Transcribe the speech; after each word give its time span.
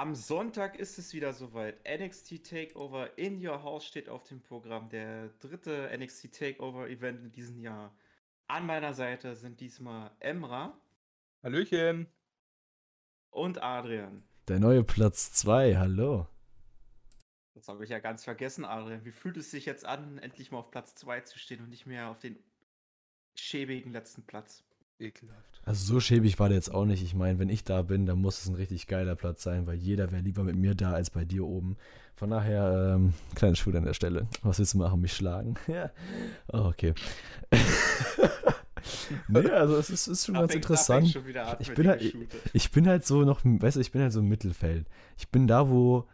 Am 0.00 0.14
Sonntag 0.14 0.78
ist 0.78 0.98
es 0.98 1.12
wieder 1.12 1.34
soweit. 1.34 1.78
NXT 1.86 2.42
Takeover 2.42 3.18
in 3.18 3.46
Your 3.46 3.62
House 3.62 3.84
steht 3.84 4.08
auf 4.08 4.24
dem 4.24 4.40
Programm. 4.40 4.88
Der 4.88 5.28
dritte 5.40 5.90
NXT 5.94 6.32
Takeover 6.32 6.88
Event 6.88 7.22
in 7.22 7.30
diesem 7.32 7.60
Jahr. 7.60 7.94
An 8.46 8.64
meiner 8.64 8.94
Seite 8.94 9.36
sind 9.36 9.60
diesmal 9.60 10.10
Emra. 10.18 10.80
Hallöchen. 11.42 12.06
Und 13.28 13.62
Adrian. 13.62 14.24
Der 14.48 14.58
neue 14.58 14.84
Platz 14.84 15.34
2, 15.34 15.76
hallo. 15.76 16.26
Das 17.52 17.68
habe 17.68 17.84
ich 17.84 17.90
ja 17.90 17.98
ganz 17.98 18.24
vergessen, 18.24 18.64
Adrian. 18.64 19.04
Wie 19.04 19.12
fühlt 19.12 19.36
es 19.36 19.50
sich 19.50 19.66
jetzt 19.66 19.84
an, 19.84 20.16
endlich 20.16 20.50
mal 20.50 20.60
auf 20.60 20.70
Platz 20.70 20.94
2 20.94 21.20
zu 21.20 21.38
stehen 21.38 21.60
und 21.60 21.68
nicht 21.68 21.84
mehr 21.84 22.08
auf 22.08 22.20
den 22.20 22.42
schäbigen 23.34 23.92
letzten 23.92 24.22
Platz? 24.22 24.64
Ekelhaft. 25.00 25.50
Also 25.64 25.94
so 25.94 26.00
schäbig 26.00 26.38
war 26.38 26.48
der 26.48 26.56
jetzt 26.56 26.72
auch 26.72 26.84
nicht. 26.84 27.02
Ich 27.02 27.14
meine, 27.14 27.38
wenn 27.38 27.48
ich 27.48 27.64
da 27.64 27.82
bin, 27.82 28.06
dann 28.06 28.20
muss 28.20 28.40
es 28.40 28.48
ein 28.48 28.54
richtig 28.54 28.86
geiler 28.86 29.14
Platz 29.14 29.42
sein, 29.42 29.66
weil 29.66 29.76
jeder 29.76 30.10
wäre 30.10 30.22
lieber 30.22 30.42
mit 30.42 30.56
mir 30.56 30.74
da 30.74 30.92
als 30.92 31.10
bei 31.10 31.24
dir 31.24 31.46
oben. 31.46 31.76
Von 32.16 32.30
daher, 32.30 32.96
ähm, 32.96 33.14
kleine 33.34 33.56
Schule 33.56 33.78
an 33.78 33.84
der 33.84 33.94
Stelle. 33.94 34.26
Was 34.42 34.58
willst 34.58 34.74
du 34.74 34.78
machen? 34.78 35.00
Mich 35.00 35.12
schlagen? 35.12 35.54
ja. 35.66 35.90
Oh, 36.52 36.66
okay. 36.66 36.94
nee, 39.28 39.48
also 39.50 39.76
es 39.76 39.90
ist, 39.90 40.06
ist 40.06 40.26
schon 40.26 40.34
ganz 40.34 40.54
interessant. 40.54 41.08
Schon 41.08 41.24
ich, 41.58 41.74
bin 41.74 41.88
halt, 41.88 42.14
ich 42.52 42.70
bin 42.72 42.86
halt 42.86 43.06
so 43.06 43.22
noch, 43.22 43.40
weißt 43.44 43.76
du, 43.76 43.80
ich 43.80 43.92
bin 43.92 44.02
halt 44.02 44.12
so 44.12 44.20
im 44.20 44.28
Mittelfeld. 44.28 44.86
Ich 45.18 45.28
bin 45.28 45.46
da, 45.46 45.70
wo, 45.70 46.06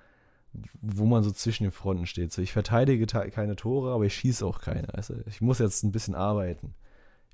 wo 0.80 1.06
man 1.06 1.22
so 1.22 1.30
zwischen 1.30 1.64
den 1.64 1.72
Fronten 1.72 2.06
steht. 2.06 2.32
So, 2.32 2.42
ich 2.42 2.52
verteidige 2.52 3.06
keine 3.06 3.56
Tore, 3.56 3.92
aber 3.92 4.04
ich 4.04 4.14
schieße 4.14 4.44
auch 4.44 4.60
keine. 4.60 4.86
Du? 4.86 5.14
Ich 5.26 5.40
muss 5.40 5.58
jetzt 5.58 5.82
ein 5.82 5.92
bisschen 5.92 6.14
arbeiten. 6.14 6.74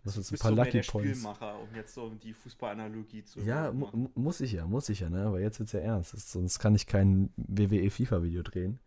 Ich 0.02 0.06
muss 0.06 0.16
jetzt 0.16 0.32
ein 0.32 0.38
paar 0.38 0.50
so 0.50 0.56
Lucky 0.56 0.70
der 0.72 0.82
Points. 0.82 1.10
Spielmacher, 1.10 1.60
um 1.60 1.72
jetzt 1.76 1.94
so 1.94 2.10
die 2.10 2.32
Fußballanalogie 2.32 3.22
zu 3.22 3.38
Ja, 3.40 3.70
mu 3.70 4.08
muss 4.16 4.40
ich 4.40 4.50
ja, 4.50 4.66
muss 4.66 4.88
ich 4.88 4.98
ja, 4.98 5.08
ne? 5.08 5.26
Aber 5.26 5.38
jetzt 5.38 5.60
wird 5.60 5.68
es 5.68 5.72
ja 5.74 5.78
ernst. 5.78 6.12
Das, 6.12 6.32
sonst 6.32 6.58
kann 6.58 6.74
ich 6.74 6.88
kein 6.88 7.32
WWE 7.36 7.88
FIFA-Video 7.88 8.42
drehen. 8.42 8.80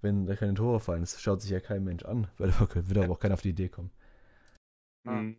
Wenn 0.00 0.26
da 0.26 0.34
keine 0.34 0.54
Tore 0.54 0.80
fallen, 0.80 1.02
das 1.02 1.20
schaut 1.22 1.40
sich 1.40 1.52
ja 1.52 1.60
kein 1.60 1.84
Mensch 1.84 2.04
an. 2.04 2.26
Weil 2.36 2.50
da 2.50 2.68
wird 2.74 2.98
aber 2.98 3.12
auch 3.12 3.20
keiner 3.20 3.34
auf 3.34 3.42
die 3.42 3.50
Idee 3.50 3.68
kommen. 3.68 3.92
Mhm. 5.04 5.36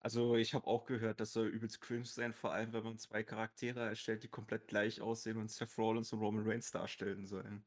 Also 0.00 0.36
ich 0.36 0.52
habe 0.52 0.66
auch 0.66 0.84
gehört, 0.84 1.20
das 1.20 1.32
soll 1.32 1.46
übelst 1.46 1.80
cringe 1.80 2.04
sein, 2.04 2.34
vor 2.34 2.52
allem 2.52 2.74
wenn 2.74 2.84
man 2.84 2.98
zwei 2.98 3.22
Charaktere 3.22 3.80
erstellt, 3.80 4.22
die 4.24 4.28
komplett 4.28 4.68
gleich 4.68 5.00
aussehen 5.00 5.38
und 5.38 5.50
Seth 5.50 5.78
Rollins 5.78 6.12
und 6.12 6.20
Roman 6.20 6.46
Reigns 6.46 6.70
darstellen 6.70 7.26
sollen. 7.26 7.64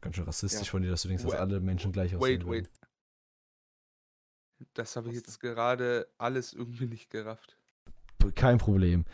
Ganz 0.00 0.16
schön 0.16 0.24
rassistisch 0.24 0.68
ja. 0.68 0.70
von 0.70 0.82
dir, 0.82 0.90
dass 0.90 1.02
du 1.02 1.08
denkst, 1.08 1.24
dass 1.24 1.34
alle 1.34 1.60
Menschen 1.60 1.92
gleich 1.92 2.16
aussehen. 2.16 2.46
Wait, 2.46 2.46
wait. 2.46 2.70
Das 4.74 4.96
habe 4.96 5.08
ich 5.08 5.16
jetzt 5.16 5.40
gerade 5.40 6.08
alles 6.18 6.52
irgendwie 6.52 6.86
nicht 6.86 7.10
gerafft. 7.10 7.56
Kein 8.34 8.58
Problem. 8.58 9.04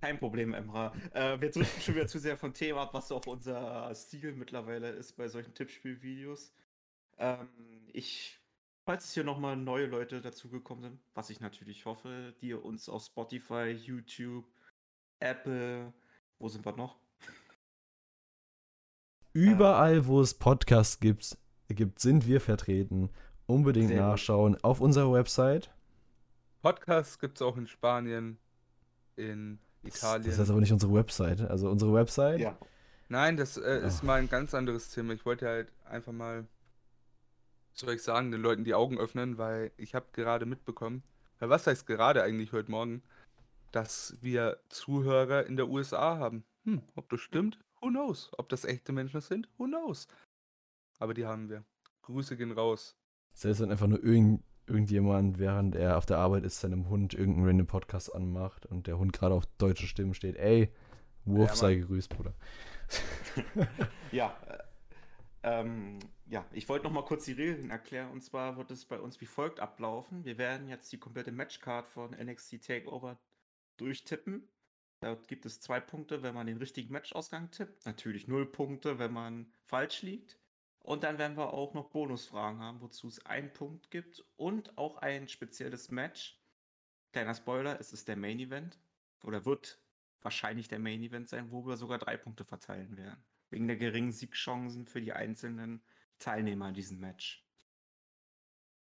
Kein 0.00 0.18
Problem, 0.18 0.52
Emra. 0.54 0.92
Äh, 1.12 1.40
wir 1.40 1.50
driften 1.50 1.82
schon 1.82 1.94
wieder 1.94 2.06
zu 2.06 2.18
sehr 2.18 2.36
vom 2.36 2.52
Thema 2.52 2.82
ab, 2.82 2.94
was 2.94 3.10
auch 3.10 3.26
unser 3.26 3.92
Stil 3.94 4.32
mittlerweile 4.32 4.90
ist 4.90 5.16
bei 5.16 5.28
solchen 5.28 5.54
Tippspielvideos. 5.54 6.52
Ähm, 7.18 7.48
ich 7.92 8.38
Falls 8.86 9.14
hier 9.14 9.24
nochmal 9.24 9.56
neue 9.56 9.86
Leute 9.86 10.20
dazugekommen 10.20 10.82
sind, 10.82 11.00
was 11.14 11.30
ich 11.30 11.40
natürlich 11.40 11.86
hoffe, 11.86 12.34
die 12.42 12.52
uns 12.52 12.90
auf 12.90 13.02
Spotify, 13.02 13.70
YouTube, 13.70 14.44
Apple, 15.20 15.90
wo 16.38 16.48
sind 16.48 16.66
wir 16.66 16.76
noch? 16.76 16.98
Überall, 19.32 20.06
wo 20.06 20.20
es 20.20 20.34
Podcasts 20.34 21.00
gibt, 21.00 21.38
gibt 21.68 21.98
sind 21.98 22.26
wir 22.26 22.42
vertreten. 22.42 23.08
Unbedingt 23.46 23.88
Sehr 23.88 24.00
nachschauen 24.00 24.54
gut. 24.54 24.64
auf 24.64 24.80
unserer 24.80 25.12
Website. 25.12 25.70
Podcasts 26.62 27.18
gibt 27.18 27.36
es 27.36 27.42
auch 27.42 27.56
in 27.56 27.66
Spanien, 27.66 28.38
in 29.16 29.58
Italien. 29.82 30.24
Das 30.26 30.38
ist 30.38 30.50
aber 30.50 30.60
nicht 30.60 30.72
unsere 30.72 30.94
Website. 30.94 31.42
Also 31.42 31.68
unsere 31.68 31.92
Website. 31.92 32.40
Ja. 32.40 32.56
Nein, 33.08 33.36
das 33.36 33.58
äh, 33.58 33.86
ist 33.86 34.02
mal 34.02 34.18
ein 34.18 34.30
ganz 34.30 34.54
anderes 34.54 34.90
Thema. 34.90 35.12
Ich 35.12 35.26
wollte 35.26 35.46
halt 35.46 35.70
einfach 35.84 36.12
mal 36.12 36.46
soll 37.74 37.94
ich 37.94 38.02
sagen, 38.02 38.30
den 38.30 38.40
Leuten 38.40 38.64
die 38.64 38.74
Augen 38.74 38.98
öffnen, 38.98 39.36
weil 39.36 39.72
ich 39.76 39.94
habe 39.94 40.06
gerade 40.12 40.46
mitbekommen, 40.46 41.02
was 41.40 41.66
heißt 41.66 41.86
gerade 41.86 42.22
eigentlich 42.22 42.52
heute 42.52 42.70
Morgen, 42.70 43.02
dass 43.72 44.16
wir 44.20 44.60
Zuhörer 44.68 45.46
in 45.46 45.56
der 45.56 45.68
USA 45.68 46.16
haben. 46.18 46.44
Hm, 46.64 46.82
ob 46.94 47.10
das 47.10 47.20
stimmt? 47.20 47.58
Who 47.80 47.88
knows? 47.88 48.30
Ob 48.38 48.48
das 48.48 48.64
echte 48.64 48.92
Menschen 48.92 49.20
sind? 49.20 49.48
Who 49.58 49.64
knows? 49.64 50.06
Aber 51.00 51.12
die 51.12 51.26
haben 51.26 51.50
wir. 51.50 51.64
Grüße 52.02 52.36
gehen 52.36 52.52
raus. 52.52 52.96
Selbst 53.34 53.60
wenn 53.60 53.70
einfach 53.70 53.86
nur 53.86 54.02
irgend, 54.02 54.42
irgendjemand, 54.66 55.38
während 55.38 55.76
er 55.76 55.98
auf 55.98 56.06
der 56.06 56.18
Arbeit 56.18 56.44
ist, 56.44 56.60
seinem 56.60 56.88
Hund 56.88 57.14
irgendeinen 57.14 57.46
random 57.46 57.66
Podcast 57.66 58.14
anmacht 58.14 58.66
und 58.66 58.86
der 58.86 58.98
Hund 58.98 59.12
gerade 59.12 59.34
auf 59.34 59.44
deutsche 59.58 59.86
Stimmen 59.86 60.14
steht, 60.14 60.36
ey, 60.36 60.72
Wurf 61.24 61.50
ja, 61.50 61.56
sei 61.56 61.74
gegrüßt, 61.76 62.10
Bruder. 62.10 62.34
ja, 64.12 64.36
äh, 64.46 64.58
ähm, 65.42 65.98
ja, 66.26 66.46
ich 66.52 66.68
wollte 66.68 66.84
noch 66.84 66.92
mal 66.92 67.04
kurz 67.04 67.24
die 67.24 67.32
Regeln 67.32 67.70
erklären. 67.70 68.10
Und 68.10 68.22
zwar 68.22 68.56
wird 68.56 68.70
es 68.70 68.84
bei 68.84 68.98
uns 68.98 69.20
wie 69.20 69.26
folgt 69.26 69.60
ablaufen. 69.60 70.24
Wir 70.24 70.38
werden 70.38 70.68
jetzt 70.68 70.92
die 70.92 70.98
komplette 70.98 71.32
Matchcard 71.32 71.86
von 71.86 72.12
NXT 72.12 72.62
Takeover 72.62 73.18
durchtippen. 73.76 74.48
Dort 75.00 75.28
gibt 75.28 75.44
es 75.44 75.60
zwei 75.60 75.80
Punkte, 75.80 76.22
wenn 76.22 76.34
man 76.34 76.46
den 76.46 76.56
richtigen 76.56 76.92
Matchausgang 76.92 77.50
tippt. 77.50 77.84
Natürlich 77.84 78.26
null 78.26 78.46
Punkte, 78.46 78.98
wenn 78.98 79.12
man 79.12 79.52
falsch 79.64 80.02
liegt. 80.02 80.38
Und 80.84 81.02
dann 81.02 81.18
werden 81.18 81.36
wir 81.36 81.52
auch 81.52 81.74
noch 81.74 81.90
Bonusfragen 81.90 82.60
haben, 82.60 82.80
wozu 82.80 83.08
es 83.08 83.26
einen 83.26 83.52
Punkt 83.52 83.90
gibt 83.90 84.24
und 84.36 84.78
auch 84.78 84.98
ein 84.98 85.26
spezielles 85.26 85.90
Match. 85.90 86.40
Kleiner 87.12 87.34
Spoiler, 87.34 87.80
es 87.80 87.92
ist 87.92 88.06
der 88.06 88.16
Main 88.16 88.38
Event 88.38 88.78
oder 89.24 89.44
wird 89.44 89.80
wahrscheinlich 90.20 90.68
der 90.68 90.78
Main 90.78 91.02
Event 91.02 91.28
sein, 91.28 91.50
wo 91.50 91.66
wir 91.66 91.76
sogar 91.76 91.98
drei 91.98 92.16
Punkte 92.16 92.44
verteilen 92.44 92.96
werden 92.96 93.24
wegen 93.54 93.68
der 93.68 93.76
geringen 93.76 94.10
Siegchancen 94.10 94.84
für 94.84 95.00
die 95.00 95.12
einzelnen 95.12 95.80
Teilnehmer 96.18 96.68
in 96.68 96.74
diesem 96.74 96.98
Match. 96.98 97.46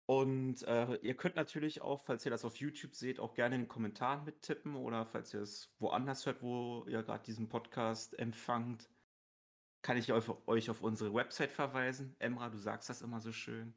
Und 0.07 0.63
äh, 0.63 0.95
ihr 1.03 1.17
könnt 1.17 1.37
natürlich 1.37 1.83
auch, 1.83 2.01
falls 2.01 2.25
ihr 2.25 2.31
das 2.31 2.45
auf 2.45 2.57
YouTube 2.57 2.95
seht, 2.95 3.21
auch 3.21 3.35
gerne 3.35 3.57
in 3.57 3.63
den 3.63 3.69
Kommentaren 3.69 4.25
mittippen 4.25 4.77
oder 4.77 5.07
falls 5.07 5.35
ihr 5.35 5.41
es 5.41 5.73
woanders 5.79 6.25
hört, 6.27 6.43
wo 6.43 6.85
ihr 6.87 7.03
gerade 7.03 7.25
diesen 7.25 7.49
Podcast 7.49 8.19
empfangt, 8.19 8.89
kann 9.83 9.97
ich 9.97 10.13
euch, 10.13 10.25
euch 10.47 10.71
auf 10.71 10.83
unsere 10.83 11.13
Website 11.15 11.53
verweisen. 11.53 12.15
Emra, 12.19 12.49
du 12.49 12.59
sagst 12.59 12.89
das 12.89 13.03
immer 13.03 13.21
so 13.21 13.33
schön. 13.33 13.75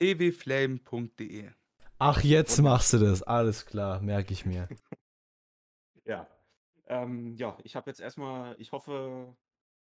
ewflame.de 0.00 1.50
Ach, 1.98 2.22
jetzt 2.22 2.58
Und 2.58 2.64
machst 2.64 2.92
du 2.92 2.98
das. 2.98 3.22
Alles 3.22 3.66
klar, 3.66 4.00
merke 4.00 4.32
ich 4.32 4.44
mir. 4.44 4.68
ja. 6.04 6.26
Ähm, 6.86 7.34
ja, 7.36 7.56
ich 7.62 7.76
habe 7.76 7.88
jetzt 7.90 8.00
erstmal, 8.00 8.56
ich 8.58 8.72
hoffe, 8.72 9.34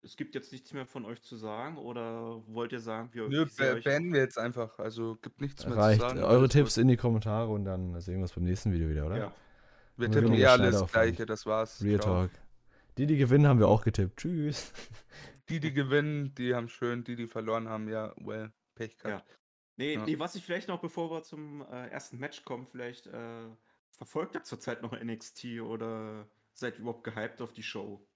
es 0.01 0.17
gibt 0.17 0.35
jetzt 0.35 0.51
nichts 0.51 0.73
mehr 0.73 0.85
von 0.85 1.05
euch 1.05 1.21
zu 1.21 1.35
sagen 1.35 1.77
oder 1.77 2.41
wollt 2.47 2.71
ihr 2.71 2.79
sagen, 2.79 3.09
wir 3.13 3.29
Nö, 3.29 3.45
be 3.45 3.81
beenden 3.83 4.13
wir 4.13 4.21
jetzt 4.21 4.37
einfach. 4.37 4.79
Also 4.79 5.17
gibt 5.21 5.39
nichts 5.39 5.65
mehr 5.65 5.77
Reicht. 5.77 6.01
zu 6.01 6.07
sagen. 6.07 6.23
Eure 6.23 6.49
Tipps 6.49 6.77
in 6.77 6.87
die 6.87 6.97
Kommentare 6.97 7.49
und 7.49 7.65
dann 7.65 7.99
sehen 8.01 8.15
wir 8.15 8.23
uns 8.23 8.33
beim 8.33 8.43
nächsten 8.43 8.71
Video 8.71 8.89
wieder, 8.89 9.05
oder? 9.05 9.17
Ja. 9.17 9.33
Wir 9.97 10.09
tippen 10.09 10.33
eh 10.33 10.45
alles 10.45 10.85
gleiche, 10.91 11.25
das 11.25 11.45
war's. 11.45 11.81
Real 11.83 11.99
Ciao. 11.99 12.21
Talk. 12.21 12.31
Die, 12.99 13.05
die 13.05 13.15
gewinnen, 13.15 13.47
haben 13.47 13.59
wir 13.59 13.69
auch 13.69 13.85
getippt. 13.85 14.17
Tschüss. 14.19 14.73
Die, 15.47 15.59
die 15.59 15.73
gewinnen, 15.73 16.35
die 16.35 16.53
haben 16.53 16.69
schön, 16.69 17.03
die, 17.03 17.15
die 17.15 17.25
verloren 17.25 17.69
haben, 17.69 17.89
ja, 17.89 18.13
well, 18.17 18.51
Pech 18.75 18.99
gehabt. 18.99 19.27
Ja. 19.27 19.35
Nee, 19.77 19.93
ja. 19.95 20.05
nee, 20.05 20.19
was 20.19 20.35
ich 20.35 20.43
vielleicht 20.43 20.67
noch, 20.67 20.79
bevor 20.79 21.09
wir 21.09 21.23
zum 21.23 21.61
äh, 21.61 21.87
ersten 21.87 22.19
Match 22.19 22.45
kommen, 22.45 22.67
vielleicht 22.67 23.07
äh, 23.07 23.47
verfolgt 23.89 24.35
ihr 24.35 24.43
zurzeit 24.43 24.83
noch 24.83 24.91
NXT 24.91 25.61
oder 25.61 26.29
seid 26.53 26.75
ihr 26.75 26.81
überhaupt 26.81 27.03
gehypt 27.03 27.41
auf 27.41 27.51
die 27.51 27.63
Show? 27.63 28.07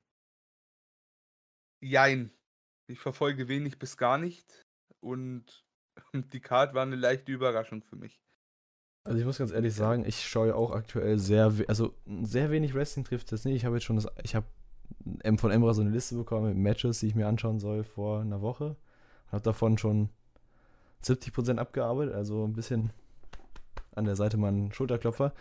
Jein. 1.81 2.29
Ich 2.85 2.99
verfolge 2.99 3.47
wenig 3.47 3.79
bis 3.79 3.97
gar 3.97 4.19
nicht 4.19 4.63
und 4.99 5.65
die 6.13 6.41
Card 6.41 6.75
war 6.75 6.83
eine 6.83 6.97
leichte 6.97 7.31
Überraschung 7.31 7.81
für 7.81 7.95
mich. 7.95 8.21
Also 9.05 9.17
ich 9.17 9.25
muss 9.25 9.39
ganz 9.39 9.51
ehrlich 9.51 9.73
sagen, 9.73 10.05
ich 10.05 10.23
schaue 10.27 10.53
auch 10.53 10.69
aktuell 10.69 11.17
sehr, 11.17 11.51
also 11.67 11.95
sehr 12.21 12.51
wenig 12.51 12.75
Wrestling 12.75 13.05
trifft 13.05 13.31
das 13.31 13.43
nicht. 13.43 13.55
Ich 13.55 13.65
habe 13.65 13.77
jetzt 13.77 13.85
schon 13.85 13.95
das, 13.95 14.07
ich 14.21 14.35
habe 14.35 14.45
von 15.37 15.51
Emra 15.51 15.73
so 15.73 15.81
eine 15.81 15.89
Liste 15.89 16.15
bekommen 16.15 16.49
mit 16.49 16.57
Matches, 16.57 16.99
die 16.99 17.07
ich 17.07 17.15
mir 17.15 17.27
anschauen 17.27 17.59
soll 17.59 17.83
vor 17.83 18.21
einer 18.21 18.41
Woche. 18.41 18.75
Und 19.25 19.31
habe 19.31 19.43
davon 19.43 19.77
schon 19.77 20.09
70% 21.03 21.57
abgearbeitet, 21.57 22.13
also 22.13 22.45
ein 22.45 22.53
bisschen 22.53 22.91
an 23.95 24.05
der 24.05 24.15
Seite 24.15 24.37
mal 24.37 24.51
ein 24.51 24.71
Schulterklopfer. 24.71 25.33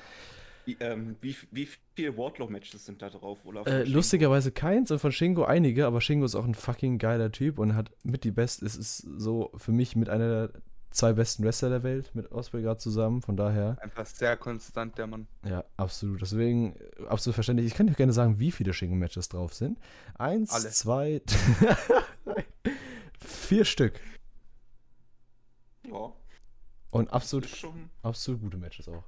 Wie, 0.65 0.77
ähm, 0.79 1.17
wie, 1.21 1.37
wie 1.51 1.69
viele 1.95 2.17
Wardlow-Matches 2.17 2.85
sind 2.85 3.03
da 3.03 3.11
drauf? 3.11 3.45
Oder 3.45 3.67
äh, 3.67 3.85
lustigerweise 3.85 4.53
keins 4.53 4.91
und 4.91 5.01
von 5.01 5.11
Shingo 5.11 5.45
einige, 5.45 5.87
aber 5.87 6.01
Shingo 6.01 6.25
ist 6.25 6.37
auch 6.37 6.45
ein 6.45 6.55
fucking 6.55 6.99
geiler 6.99 7.33
Typ 7.33 7.59
und 7.59 7.75
hat 7.75 7.91
mit 8.05 8.23
die 8.23 8.31
besten, 8.31 8.67
es 8.67 8.77
ist 8.77 8.99
so 8.99 9.51
für 9.57 9.73
mich 9.73 9.97
mit 9.97 10.09
einer 10.09 10.49
der 10.49 10.63
zwei 10.93 11.13
besten 11.13 11.45
Wrestler 11.45 11.71
der 11.71 11.83
Welt, 11.83 12.15
mit 12.15 12.31
Osprey 12.33 12.63
gerade 12.63 12.79
zusammen, 12.79 13.23
von 13.23 13.37
daher. 13.37 13.77
Einfach 13.81 14.07
sehr 14.07 14.37
konstant, 14.37 14.97
der 14.99 15.07
Mann. 15.07 15.27
Ja, 15.45 15.65
absolut. 15.77 16.23
Deswegen, 16.23 16.77
absolut 17.09 17.35
verständlich. 17.35 17.67
Ich 17.67 17.75
kann 17.75 17.87
dir 17.87 17.95
gerne 17.95 18.13
sagen, 18.13 18.39
wie 18.39 18.53
viele 18.53 18.73
Shingo-Matches 18.73 19.29
drauf 19.29 19.55
sind. 19.55 19.79
Eins, 20.15 20.53
Alle. 20.53 20.71
zwei, 20.71 21.23
vier 23.21 23.65
Stück. 23.65 24.01
Ja. 25.85 26.13
Und 26.91 27.13
absolut, 27.13 27.49
absolut 28.03 28.41
gute 28.43 28.59
Matches 28.59 28.89
auch. 28.89 29.05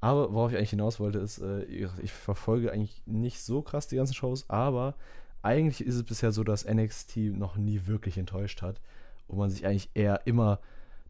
Aber 0.00 0.32
worauf 0.32 0.52
ich 0.52 0.56
eigentlich 0.56 0.70
hinaus 0.70 0.98
wollte, 0.98 1.18
ist, 1.18 1.38
äh, 1.38 1.64
ich 1.64 2.12
verfolge 2.12 2.72
eigentlich 2.72 3.02
nicht 3.06 3.42
so 3.42 3.60
krass 3.60 3.88
die 3.88 3.96
ganzen 3.96 4.14
Shows, 4.14 4.48
aber 4.48 4.94
eigentlich 5.42 5.86
ist 5.86 5.96
es 5.96 6.04
bisher 6.04 6.32
so, 6.32 6.44
dass 6.44 6.64
NXT 6.64 7.16
noch 7.16 7.56
nie 7.56 7.86
wirklich 7.86 8.16
enttäuscht 8.16 8.62
hat 8.62 8.80
und 9.30 9.38
man 9.38 9.50
sich 9.50 9.66
eigentlich 9.66 9.90
eher 9.94 10.26
immer 10.26 10.60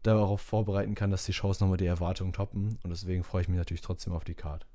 darauf 0.03 0.41
vorbereiten 0.41 0.95
kann, 0.95 1.11
dass 1.11 1.25
die 1.25 1.33
Shows 1.33 1.59
nochmal 1.59 1.77
die 1.77 1.85
Erwartungen 1.85 2.33
toppen. 2.33 2.79
Und 2.83 2.89
deswegen 2.89 3.23
freue 3.23 3.41
ich 3.41 3.47
mich 3.47 3.57
natürlich 3.57 3.81
trotzdem 3.81 4.13
auf 4.13 4.23
die 4.23 4.33
Card. 4.33 4.65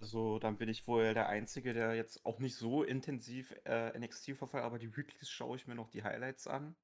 Also, 0.00 0.38
dann 0.38 0.56
bin 0.56 0.68
ich 0.68 0.86
wohl 0.86 1.12
der 1.12 1.28
Einzige, 1.28 1.74
der 1.74 1.94
jetzt 1.94 2.24
auch 2.24 2.38
nicht 2.38 2.56
so 2.56 2.82
intensiv 2.82 3.54
äh, 3.64 3.98
NXT 3.98 4.36
verfolgt, 4.36 4.64
aber 4.64 4.78
die 4.78 4.96
Weeklies 4.96 5.28
schaue 5.28 5.56
ich 5.56 5.66
mir 5.66 5.74
noch 5.74 5.90
die 5.90 6.02
Highlights 6.02 6.46
an. 6.46 6.74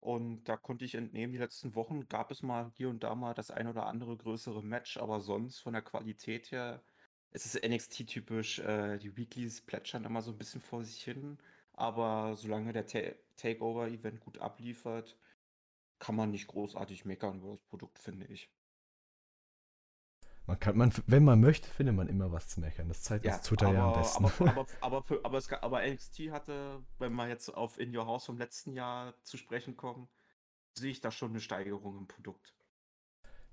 Und 0.00 0.44
da 0.44 0.56
konnte 0.56 0.86
ich 0.86 0.94
entnehmen, 0.94 1.32
die 1.32 1.38
letzten 1.38 1.74
Wochen 1.74 2.08
gab 2.08 2.30
es 2.30 2.42
mal 2.42 2.70
hier 2.74 2.88
und 2.88 3.04
da 3.04 3.14
mal 3.14 3.34
das 3.34 3.50
ein 3.50 3.66
oder 3.66 3.86
andere 3.86 4.16
größere 4.16 4.62
Match, 4.62 4.96
aber 4.96 5.20
sonst 5.20 5.58
von 5.58 5.74
der 5.74 5.82
Qualität 5.82 6.50
her 6.50 6.82
es 7.32 7.46
ist 7.46 7.64
NXT-typisch. 7.64 8.58
Äh, 8.60 8.98
die 8.98 9.16
Weeklies 9.16 9.60
plätschern 9.60 10.04
immer 10.04 10.22
so 10.22 10.32
ein 10.32 10.38
bisschen 10.38 10.60
vor 10.60 10.84
sich 10.84 11.02
hin, 11.02 11.38
aber 11.80 12.36
solange 12.36 12.72
der 12.72 12.86
Ta 12.86 13.00
Takeover-Event 13.36 14.20
gut 14.20 14.38
abliefert, 14.38 15.16
kann 16.00 16.16
man 16.16 16.30
nicht 16.30 16.48
großartig 16.48 17.04
meckern 17.06 17.38
über 17.40 17.50
das 17.50 17.62
Produkt, 17.62 17.98
finde 17.98 18.26
ich. 18.26 18.50
Man 20.46 20.58
kann, 20.58 20.76
man, 20.76 20.92
wenn 21.06 21.24
man 21.24 21.40
möchte, 21.40 21.68
findet 21.70 21.94
man 21.96 22.08
immer 22.08 22.30
was 22.32 22.48
zu 22.48 22.60
meckern. 22.60 22.88
Das 22.88 23.02
zeigt 23.02 23.24
Ja, 23.24 23.32
das 23.38 23.40
Twitter 23.42 23.68
ja 23.68 23.82
am 23.82 23.92
besten. 23.92 24.24
aber, 24.24 24.40
aber, 24.44 24.66
aber, 24.80 25.02
für, 25.02 25.24
aber, 25.24 25.38
es, 25.38 25.50
aber 25.52 25.86
NXT 25.86 26.30
hatte, 26.30 26.82
wenn 26.98 27.14
wir 27.14 27.28
jetzt 27.28 27.48
auf 27.50 27.78
In 27.78 27.96
Your 27.96 28.06
House 28.06 28.26
vom 28.26 28.38
letzten 28.38 28.72
Jahr 28.74 29.14
zu 29.22 29.36
sprechen 29.38 29.76
kommen, 29.76 30.08
sehe 30.74 30.90
ich 30.90 31.00
da 31.00 31.10
schon 31.12 31.30
eine 31.30 31.40
Steigerung 31.40 31.98
im 31.98 32.08
Produkt. 32.08 32.54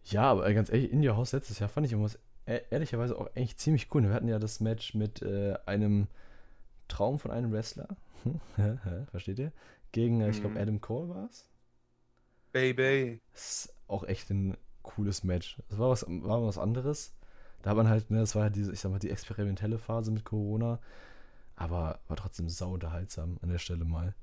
Ja, 0.03 0.23
aber 0.31 0.51
ganz 0.53 0.69
ehrlich, 0.69 0.91
in 0.91 1.05
Your 1.07 1.17
House 1.17 1.33
letztes 1.33 1.59
Jahr 1.59 1.69
fand 1.69 1.85
ich 1.85 1.91
irgendwas 1.91 2.17
e- 2.45 2.61
ehrlicherweise 2.69 3.17
auch 3.17 3.27
eigentlich 3.35 3.57
ziemlich 3.57 3.93
cool. 3.93 4.03
Wir 4.03 4.13
hatten 4.13 4.27
ja 4.27 4.39
das 4.39 4.59
Match 4.59 4.93
mit 4.93 5.21
äh, 5.21 5.55
einem 5.65 6.07
Traum 6.87 7.19
von 7.19 7.31
einem 7.31 7.51
Wrestler. 7.51 7.89
Versteht 9.11 9.39
ihr? 9.39 9.51
Gegen, 9.91 10.21
äh, 10.21 10.29
ich 10.29 10.39
glaube, 10.41 10.55
Mhm. 10.55 10.61
Adam 10.61 10.81
Cole 10.81 11.09
war 11.09 11.25
es. 11.29 11.49
Baby. 12.51 13.21
Das 13.33 13.65
ist 13.65 13.73
auch 13.87 14.03
echt 14.03 14.29
ein 14.29 14.57
cooles 14.83 15.23
Match. 15.23 15.57
Das 15.69 15.77
war 15.79 15.89
was, 15.89 16.05
war 16.07 16.41
was 16.45 16.57
anderes. 16.57 17.13
Da 17.61 17.71
hat 17.71 17.77
man 17.77 17.89
halt, 17.89 18.09
ne, 18.11 18.19
das 18.19 18.35
war 18.35 18.43
halt 18.43 18.55
diese, 18.55 18.71
ich 18.73 18.79
sag 18.79 18.91
mal, 18.91 18.99
die 18.99 19.09
experimentelle 19.09 19.77
Phase 19.79 20.11
mit 20.11 20.23
Corona. 20.25 20.79
Aber 21.55 21.99
war 22.07 22.17
trotzdem 22.17 22.49
sau 22.49 22.73
unterhaltsam 22.73 23.37
an 23.41 23.49
der 23.49 23.57
Stelle 23.57 23.83
mal. 23.85 24.13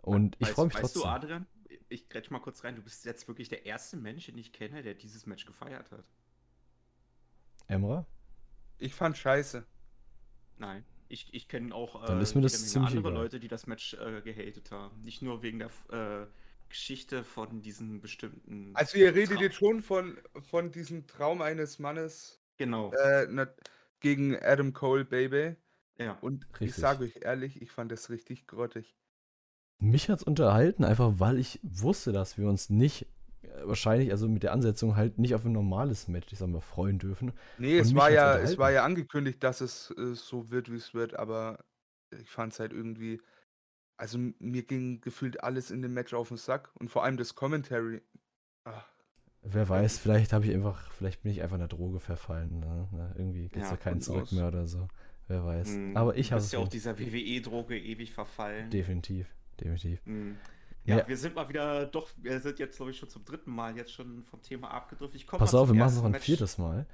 Und 0.00 0.36
ich 0.38 0.48
Weißt- 0.48 0.52
freue 0.52 0.64
mich 0.66 0.74
weißt 0.74 0.82
trotzdem. 0.94 1.02
du, 1.02 1.08
Adrian, 1.08 1.46
ich 1.90 2.08
grätsch 2.08 2.30
mal 2.30 2.40
kurz 2.40 2.64
rein, 2.64 2.76
du 2.76 2.82
bist 2.82 3.04
jetzt 3.04 3.28
wirklich 3.28 3.48
der 3.48 3.66
erste 3.66 3.96
Mensch, 3.96 4.26
den 4.26 4.38
ich 4.38 4.52
kenne, 4.52 4.82
der 4.82 4.94
dieses 4.94 5.26
Match 5.26 5.44
gefeiert 5.44 5.90
hat. 5.92 6.04
Emra? 7.66 8.06
Ich 8.78 8.94
fand 8.94 9.16
scheiße. 9.18 9.64
Nein. 10.56 10.84
Ich, 11.08 11.32
ich 11.32 11.48
kenne 11.48 11.74
auch 11.74 12.04
Dann 12.06 12.20
äh, 12.20 12.78
andere 12.78 12.98
egal. 12.98 13.12
Leute, 13.12 13.40
die 13.40 13.48
das 13.48 13.66
Match 13.66 13.94
äh, 13.94 14.20
gehatet 14.22 14.70
haben. 14.70 15.00
Nicht 15.02 15.22
nur 15.22 15.42
wegen 15.42 15.58
der 15.58 15.70
äh, 15.90 16.26
Geschichte 16.68 17.24
von 17.24 17.62
diesen 17.62 18.00
bestimmten. 18.00 18.72
Also 18.74 18.98
ihr 18.98 19.14
redet 19.14 19.38
Tra- 19.38 19.42
jetzt 19.42 19.56
schon 19.56 19.80
von, 19.82 20.18
von 20.40 20.70
diesem 20.70 21.06
Traum 21.06 21.40
eines 21.42 21.78
Mannes 21.78 22.40
Genau. 22.58 22.92
äh, 22.92 23.26
na, 23.30 23.48
gegen 24.00 24.36
Adam 24.36 24.72
Cole, 24.72 25.04
Baby. 25.04 25.56
ja. 25.98 26.12
Und 26.20 26.46
ich 26.54 26.60
Richtig. 26.60 26.80
sage 26.80 27.04
euch 27.04 27.16
ehrlich, 27.22 27.62
ich 27.62 27.70
fand 27.70 27.90
das 27.90 28.10
richtig 28.10 28.46
grottig. 28.46 28.94
Mich 29.80 30.10
hat's 30.10 30.24
unterhalten, 30.24 30.84
einfach 30.84 31.14
weil 31.20 31.38
ich 31.38 31.60
wusste, 31.62 32.12
dass 32.12 32.36
wir 32.36 32.48
uns 32.48 32.68
nicht, 32.68 33.06
wahrscheinlich, 33.64 34.10
also 34.10 34.28
mit 34.28 34.42
der 34.42 34.52
Ansetzung 34.52 34.96
halt 34.96 35.18
nicht 35.18 35.34
auf 35.34 35.44
ein 35.44 35.52
normales 35.52 36.08
Match, 36.08 36.32
ich 36.32 36.38
sag 36.38 36.48
mal, 36.48 36.60
freuen 36.60 36.98
dürfen. 36.98 37.32
Nee, 37.56 37.78
es 37.78 37.94
war 37.94 38.10
ja, 38.10 38.38
es 38.38 38.58
war 38.58 38.70
ja 38.70 38.84
angekündigt, 38.84 39.42
dass 39.42 39.60
es 39.60 39.90
äh, 39.96 40.14
so 40.14 40.50
wird, 40.50 40.70
wie 40.70 40.76
es 40.76 40.94
wird, 40.94 41.14
aber 41.18 41.64
ich 42.10 42.30
fand 42.30 42.52
es 42.52 42.60
halt 42.60 42.72
irgendwie. 42.72 43.20
Also 43.98 44.18
mir 44.38 44.62
ging 44.64 45.00
gefühlt 45.00 45.42
alles 45.42 45.70
in 45.70 45.82
dem 45.82 45.94
Match 45.94 46.14
auf 46.14 46.28
den 46.28 46.36
Sack 46.36 46.70
und 46.76 46.90
vor 46.90 47.04
allem 47.04 47.16
das 47.16 47.34
Commentary. 47.34 48.02
Ach, 48.64 48.88
Wer 49.42 49.68
weiß, 49.68 49.98
vielleicht 49.98 50.32
habe 50.32 50.46
ich 50.46 50.54
einfach, 50.54 50.90
vielleicht 50.92 51.22
bin 51.22 51.32
ich 51.32 51.42
einfach 51.42 51.56
einer 51.56 51.68
Droge 51.68 52.00
verfallen. 52.00 52.60
Ne? 52.60 52.88
Ne, 52.92 53.14
irgendwie 53.16 53.48
gibt 53.48 53.64
es 53.64 53.70
Ja, 53.70 53.70
da 53.70 53.76
keinen 53.76 54.00
Zurück 54.00 54.24
aus. 54.24 54.32
mehr 54.32 54.48
oder 54.48 54.66
so. 54.66 54.88
Wer 55.26 55.44
weiß. 55.44 55.78
Mm, 55.78 55.96
Aber 55.96 56.16
ich 56.16 56.28
du 56.28 56.32
habe 56.32 56.42
bist 56.42 56.46
es 56.46 56.52
ja 56.52 56.58
auch 56.58 56.68
dieser 56.68 56.98
WWE-Droge 56.98 57.78
ewig 57.78 58.12
verfallen. 58.12 58.70
definitiv, 58.70 59.26
definitiv. 59.60 60.00
Mm. 60.06 60.32
Ja, 60.88 60.98
Ja. 60.98 61.08
wir 61.08 61.16
sind 61.16 61.34
mal 61.34 61.48
wieder, 61.48 61.86
doch, 61.86 62.08
wir 62.16 62.40
sind 62.40 62.58
jetzt, 62.58 62.76
glaube 62.76 62.90
ich, 62.92 62.98
schon 62.98 63.08
zum 63.08 63.24
dritten 63.24 63.50
Mal 63.50 63.76
jetzt 63.76 63.92
schon 63.92 64.24
vom 64.24 64.42
Thema 64.42 64.70
abgedriftet. 64.70 65.24
Pass 65.26 65.54
auf, 65.54 65.68
wir 65.68 65.74
machen 65.74 65.88
es 65.90 65.96
noch 65.96 66.04
ein 66.04 66.12
Match. 66.12 66.24
viertes 66.24 66.58
Mal. 66.58 66.86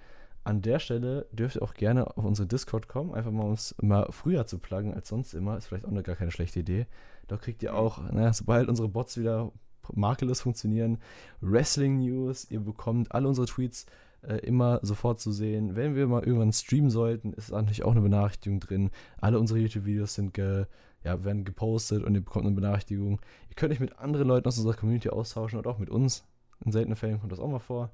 An 0.42 0.60
der 0.60 0.78
Stelle 0.78 1.26
dürft 1.32 1.56
ihr 1.56 1.62
auch 1.62 1.72
gerne 1.72 2.16
auf 2.16 2.24
unsere 2.24 2.46
Discord 2.46 2.86
kommen, 2.88 3.14
einfach 3.14 3.30
mal 3.30 3.44
uns 3.44 3.74
mal 3.80 4.06
früher 4.10 4.44
zu 4.46 4.58
pluggen 4.58 4.92
als 4.92 5.08
sonst 5.08 5.32
immer. 5.32 5.56
Ist 5.56 5.68
vielleicht 5.68 5.86
auch 5.86 5.90
eine 5.90 6.02
gar 6.02 6.16
keine 6.16 6.30
schlechte 6.32 6.60
Idee. 6.60 6.86
Da 7.28 7.38
kriegt 7.38 7.62
ihr 7.62 7.70
Mhm. 7.72 7.76
auch, 7.78 8.02
naja, 8.12 8.32
sobald 8.34 8.68
unsere 8.68 8.88
Bots 8.88 9.16
wieder 9.16 9.52
makellos 9.94 10.40
funktionieren, 10.42 10.98
Wrestling-News. 11.40 12.50
Ihr 12.50 12.60
bekommt 12.60 13.12
alle 13.12 13.28
unsere 13.28 13.46
Tweets 13.46 13.86
äh, 14.22 14.36
immer 14.38 14.80
sofort 14.82 15.20
zu 15.20 15.32
sehen. 15.32 15.76
Wenn 15.76 15.94
wir 15.94 16.06
mal 16.06 16.24
irgendwann 16.24 16.52
streamen 16.52 16.88
sollten, 16.90 17.34
ist 17.34 17.50
natürlich 17.50 17.84
auch 17.84 17.92
eine 17.92 18.00
Benachrichtigung 18.00 18.58
drin. 18.60 18.90
Alle 19.20 19.38
unsere 19.38 19.58
YouTube-Videos 19.60 20.14
sind 20.14 20.32
ge, 20.32 20.64
ja, 21.04 21.22
werden 21.24 21.44
gepostet 21.44 22.02
und 22.02 22.14
ihr 22.14 22.22
bekommt 22.24 22.46
eine 22.46 22.54
Benachrichtigung. 22.54 23.20
Ihr 23.48 23.54
könnt 23.54 23.72
euch 23.72 23.80
mit 23.80 23.98
anderen 23.98 24.26
Leuten 24.26 24.48
aus 24.48 24.56
unserer 24.58 24.74
Community 24.74 25.10
austauschen 25.10 25.58
und 25.58 25.66
auch 25.66 25.78
mit 25.78 25.90
uns. 25.90 26.26
In 26.64 26.72
seltenen 26.72 26.96
Fällen 26.96 27.20
kommt 27.20 27.30
das 27.32 27.40
auch 27.40 27.48
mal 27.50 27.58
vor. 27.58 27.92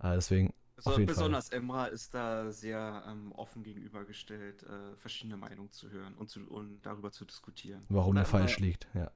Äh, 0.00 0.14
deswegen 0.14 0.52
So, 0.76 0.90
Auf 0.90 0.98
jeden 0.98 1.08
Fall. 1.08 1.14
besonders 1.14 1.48
Emra 1.50 1.86
ist 1.86 2.12
da 2.14 2.50
sehr 2.50 3.04
ähm, 3.08 3.32
offen 3.32 3.62
gegenübergestellt, 3.62 4.64
äh, 4.64 4.96
verschiedene 4.96 5.36
Meinungen 5.36 5.70
zu 5.70 5.90
hören 5.90 6.14
und, 6.14 6.28
zu, 6.28 6.40
und 6.48 6.82
darüber 6.82 7.10
zu 7.12 7.24
diskutieren. 7.24 7.84
warum 7.88 8.12
Oder 8.12 8.22
er 8.22 8.26
falsch 8.26 8.58
liegt. 8.58 8.88
Ja. 8.94 9.10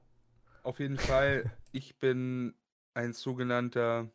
auf 0.63 0.79
jeden 0.79 0.97
Fall, 0.97 1.51
ich 1.71 1.99
bin 1.99 2.55
ein 2.93 3.13
sogenannter 3.13 4.09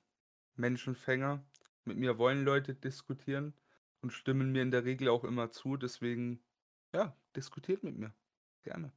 Menschenfänger. 0.56 1.44
Mit 1.84 1.96
mir 1.98 2.18
wollen 2.18 2.44
Leute 2.44 2.74
diskutieren 2.74 3.54
und 4.00 4.12
stimmen 4.12 4.52
mir 4.52 4.62
in 4.62 4.70
der 4.70 4.84
Regel 4.84 5.08
auch 5.08 5.24
immer 5.24 5.50
zu. 5.50 5.76
Deswegen, 5.76 6.40
ja, 6.94 7.14
diskutiert 7.36 7.82
mit 7.84 7.96
mir. 7.98 8.12
Gerne. 8.62 8.92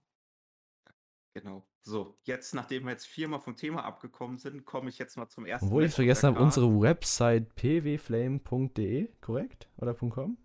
Genau. 1.35 1.65
So, 1.81 2.17
jetzt, 2.23 2.55
nachdem 2.55 2.85
wir 2.85 2.91
jetzt 2.91 3.05
viermal 3.05 3.41
vom 3.41 3.57
Thema 3.57 3.83
abgekommen 3.83 4.37
sind, 4.37 4.65
komme 4.65 4.89
ich 4.89 4.97
jetzt 4.97 5.17
mal 5.17 5.27
zum 5.27 5.45
ersten 5.45 5.67
Obwohl 5.67 5.83
ich 5.83 5.93
vergessen 5.93 6.27
habe, 6.27 6.39
unsere 6.39 6.81
Website 6.81 7.53
pwflame.de, 7.55 9.09
korrekt? 9.19 9.67
Oder 9.77 9.93
.com? 9.93 10.37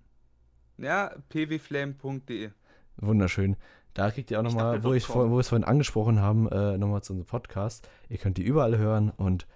Ja, 0.79 1.15
pwflame.de. 1.29 2.51
Wunderschön. 2.97 3.57
Da 3.95 4.11
kriegt 4.11 4.33
ihr 4.33 4.41
auch 4.41 4.43
nochmal, 4.43 4.83
wo, 4.83 4.93
ich 4.93 5.07
.com. 5.07 5.13
vor, 5.13 5.31
wo 5.31 5.37
wir 5.37 5.41
es 5.41 5.49
vorhin 5.49 5.65
angesprochen 5.65 6.21
haben, 6.21 6.49
äh, 6.49 6.77
nochmal 6.77 7.05
zu 7.05 7.13
unserem 7.13 7.29
Podcast. 7.29 7.89
Ihr 8.09 8.19
könnt 8.19 8.37
die 8.37 8.43
überall 8.43 8.77
hören 8.77 9.11
und 9.11 9.47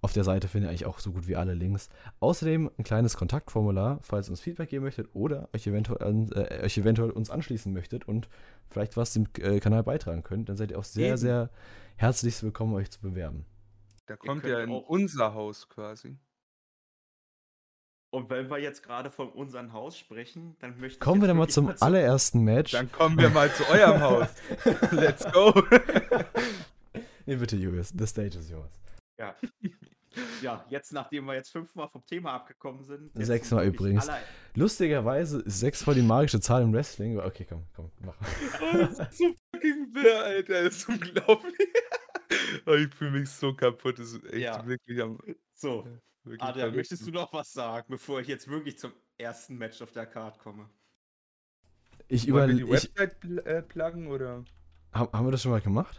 auf 0.00 0.12
der 0.12 0.22
Seite 0.24 0.46
findet 0.48 0.68
ihr 0.68 0.70
eigentlich 0.70 0.86
auch 0.86 0.98
so 1.00 1.10
gut 1.12 1.26
wie 1.26 1.34
alle 1.36 1.54
Links. 1.54 1.88
Außerdem 2.20 2.70
ein 2.78 2.84
kleines 2.84 3.16
Kontaktformular, 3.16 3.98
falls 4.02 4.28
ihr 4.28 4.30
uns 4.30 4.40
Feedback 4.40 4.68
geben 4.70 4.84
möchtet 4.84 5.08
oder 5.12 5.48
euch 5.54 5.66
eventuell, 5.66 6.26
äh, 6.34 6.64
euch 6.64 6.78
eventuell 6.78 7.10
uns 7.10 7.30
anschließen 7.30 7.72
möchtet 7.72 8.06
und 8.06 8.28
vielleicht 8.70 8.96
was 8.96 9.12
dem 9.12 9.26
äh, 9.40 9.58
Kanal 9.60 9.82
beitragen 9.82 10.22
könnt. 10.22 10.48
Dann 10.48 10.56
seid 10.56 10.70
ihr 10.70 10.78
auch 10.78 10.84
sehr, 10.84 11.08
Eben. 11.08 11.16
sehr 11.16 11.50
herzlich 11.96 12.40
willkommen, 12.42 12.74
euch 12.74 12.90
zu 12.90 13.00
bewerben. 13.00 13.44
Da 14.06 14.16
kommt 14.16 14.42
könnt 14.42 14.52
ja 14.52 14.60
in 14.60 14.70
auch- 14.70 14.88
unser 14.88 15.34
Haus 15.34 15.68
quasi. 15.68 16.16
Und 18.10 18.30
wenn 18.30 18.48
wir 18.48 18.58
jetzt 18.58 18.82
gerade 18.82 19.10
von 19.10 19.28
unserem 19.28 19.74
Haus 19.74 19.98
sprechen, 19.98 20.56
dann 20.60 20.78
möchte 20.80 20.98
Kommen 20.98 21.20
wir 21.20 21.28
dann 21.28 21.36
mal 21.36 21.48
zum 21.48 21.74
allerersten 21.80 22.40
Match. 22.40 22.72
Dann 22.72 22.90
kommen 22.90 23.18
wir 23.18 23.28
mal 23.28 23.52
zu 23.52 23.68
eurem 23.68 24.00
Haus. 24.00 24.28
Let's 24.92 25.30
go. 25.30 25.52
Nee, 27.26 27.36
bitte, 27.36 27.56
Julius, 27.56 27.92
the 27.98 28.06
stage 28.06 28.38
is 28.38 28.48
yours. 28.48 28.70
Ja. 29.18 29.36
ja, 30.42 30.64
jetzt 30.70 30.92
nachdem 30.92 31.24
wir 31.26 31.34
jetzt 31.34 31.50
fünfmal 31.50 31.88
vom 31.88 32.04
Thema 32.06 32.32
abgekommen 32.34 32.84
sind. 32.84 33.10
Sechsmal 33.14 33.66
übrigens. 33.66 34.08
Lustigerweise 34.54 35.40
ist 35.42 35.60
6 35.60 35.82
voll 35.82 35.94
die 35.96 36.02
magische 36.02 36.40
Zahl 36.40 36.62
im 36.62 36.72
Wrestling. 36.72 37.18
Okay, 37.18 37.44
komm, 37.48 37.66
komm, 37.74 37.90
mach. 38.00 38.16
Oh, 38.62 38.76
das 38.78 38.98
ist 39.00 39.18
so 39.18 39.34
fucking 39.54 39.92
fair, 39.92 40.22
Alter. 40.24 40.64
Das 40.64 40.76
ist 40.76 40.88
unglaublich. 40.88 41.54
Oh, 42.66 42.74
ich 42.74 42.94
fühle 42.94 43.10
mich 43.12 43.28
so 43.30 43.54
kaputt. 43.54 43.98
Das 43.98 44.12
ist 44.12 44.24
echt 44.26 44.34
Ja. 44.42 44.66
wirklich 44.66 45.00
am. 45.02 45.18
So, 45.54 45.86
Wirklich 46.24 46.42
Adrian, 46.42 46.54
verrückt. 46.60 46.76
möchtest 46.76 47.06
du 47.06 47.10
noch 47.10 47.32
was 47.32 47.52
sagen, 47.52 47.86
bevor 47.88 48.20
ich 48.20 48.28
jetzt 48.28 48.48
wirklich 48.48 48.78
zum 48.78 48.92
ersten 49.16 49.56
Match 49.56 49.80
auf 49.82 49.92
der 49.92 50.06
Card 50.06 50.38
komme? 50.38 50.68
Ich 52.06 52.26
überlege. 52.28 52.64
die 52.64 52.70
Website 52.70 53.20
pl 53.20 53.38
äh, 53.40 53.62
pluggen 53.62 54.08
oder 54.08 54.44
haben 54.92 55.26
wir 55.26 55.30
das 55.30 55.42
schon 55.42 55.52
mal 55.52 55.60
gemacht? 55.60 55.98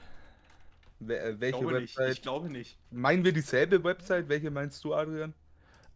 Äh, 1.07 1.31
Ich 1.31 1.39
welche 1.39 1.59
glaube 1.59 1.81
nicht. 1.81 1.97
Website? 1.97 2.13
Ich 2.13 2.21
glaube 2.21 2.49
nicht. 2.49 2.77
Meinen 2.91 3.23
wir 3.23 3.31
dieselbe 3.33 3.83
Website? 3.83 4.29
Welche 4.29 4.51
meinst 4.51 4.83
du, 4.83 4.93
Adrian? 4.93 5.33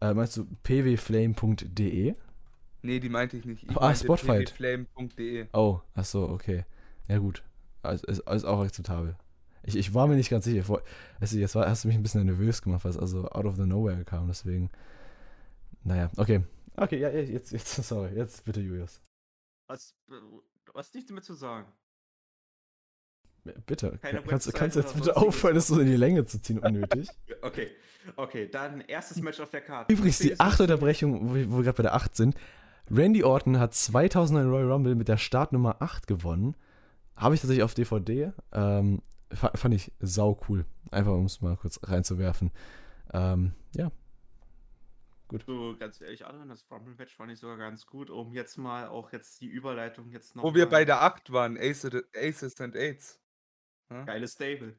Äh, 0.02 0.14
meinst 0.14 0.38
du 0.38 0.46
pwflame.de? 0.64 2.16
Nee, 2.82 3.00
die 3.00 3.10
meinte 3.10 3.38
ich 3.38 3.46
nicht. 3.46 3.64
Ich 3.64 3.78
Ah, 3.78 3.96
Spotfight. 3.96 4.54
pwflame.de. 4.54 5.48
Oh, 5.54 5.80
ach 5.96 6.06
so, 6.06 6.28
okay. 6.30 6.66
Ja, 7.08 7.18
gut. 7.20 7.44
Also, 7.82 8.06
ist, 8.08 8.20
ist 8.20 8.46
auch 8.46 8.62
akzeptabel. 8.62 9.16
Ich, 9.66 9.76
ich 9.78 9.94
war 9.94 10.08
mir 10.08 10.16
nicht 10.16 10.30
ganz 10.30 10.44
sicher. 10.46 10.64
Du, 10.64 10.80
jetzt 11.38 11.56
war, 11.56 11.70
hast 11.70 11.84
du 11.84 11.88
mich 11.88 11.96
ein 11.98 12.04
bisschen 12.04 12.26
nervös 12.26 12.62
gemacht, 12.62 12.84
weil 12.84 12.92
es 12.92 12.98
also 12.98 13.30
out 13.30 13.46
of 13.46 13.56
the 13.56 13.66
nowhere 13.66 14.04
kam, 14.04 14.28
deswegen. 14.28 14.70
Naja, 15.86 16.12
okay. 16.18 16.44
Okay, 16.76 17.00
ja, 17.00 17.10
ja, 17.10 17.22
jetzt, 17.22 17.52
jetzt, 17.52 17.74
sorry, 17.84 18.14
jetzt 18.16 18.44
bitte, 18.44 18.60
Julius. 18.60 19.02
Was, 19.68 19.96
was 20.74 20.94
nicht 20.94 21.10
damit 21.10 21.24
zu 21.24 21.34
sagen? 21.34 21.72
Bitte, 23.66 24.00
Keine 24.02 24.22
kannst, 24.22 24.48
Website 24.48 24.56
kannst 24.56 24.76
du 24.76 24.80
jetzt 24.82 24.96
bitte 24.96 25.18
aufhören, 25.18 25.56
das 25.56 25.68
so 25.68 25.80
in 25.80 25.88
die 25.88 25.96
Länge 25.98 26.26
zu 26.26 26.42
ziehen, 26.42 26.60
unnötig? 26.60 27.10
Okay, 27.42 27.72
okay, 28.16 28.48
dann 28.48 28.80
erstes 28.82 29.22
Match 29.22 29.40
auf 29.42 29.50
der 29.50 29.60
Karte. 29.62 29.92
Übrigens, 29.94 30.20
die 30.20 30.40
achte 30.40 30.64
Unterbrechung, 30.64 31.30
wo 31.30 31.36
wir, 31.36 31.52
wir 31.52 31.64
gerade 31.64 31.76
bei 31.78 31.84
der 31.84 31.94
8 31.94 32.16
sind. 32.16 32.36
Randy 32.90 33.24
Orton 33.24 33.60
hat 33.60 33.74
2000 33.74 34.46
Royal 34.46 34.72
Rumble 34.72 34.96
mit 34.96 35.08
der 35.10 35.18
Startnummer 35.18 35.82
8 35.82 36.08
gewonnen. 36.08 36.56
Habe 37.18 37.36
ich 37.36 37.42
tatsächlich 37.42 37.64
auf 37.64 37.74
DVD. 37.74 38.32
Ähm, 38.54 39.02
fa- 39.32 39.52
fand 39.56 39.74
ich 39.76 39.92
sau 40.00 40.40
cool. 40.48 40.66
Einfach 40.92 41.12
um 41.14 41.26
es 41.26 41.42
mal 41.42 41.58
kurz 41.58 41.80
reinzuwerfen. 41.84 42.52
Ähm, 43.14 43.52
ja. 43.76 43.92
So, 45.48 45.76
ganz 45.80 46.00
ehrlich, 46.00 46.26
Adrian, 46.26 46.48
das 46.50 46.64
Rumble-Match 46.70 47.16
fand 47.16 47.32
ich 47.32 47.40
sogar 47.40 47.58
ganz 47.58 47.88
gut, 47.88 48.10
um 48.12 48.34
jetzt 48.34 48.58
mal 48.58 48.88
auch 48.88 49.12
jetzt 49.12 49.42
die 49.42 49.48
Überleitung 49.48 50.10
jetzt 50.12 50.36
noch 50.36 50.44
Wo 50.44 50.54
wir 50.54 50.68
bei 50.68 50.86
der 50.86 51.02
8 51.02 51.32
waren, 51.34 51.58
Aces, 51.58 52.04
Aces 52.16 52.62
and 52.62 52.76
Aids. 52.76 53.20
Ja? 53.94 54.04
Geiles 54.06 54.34
Stable. 54.34 54.76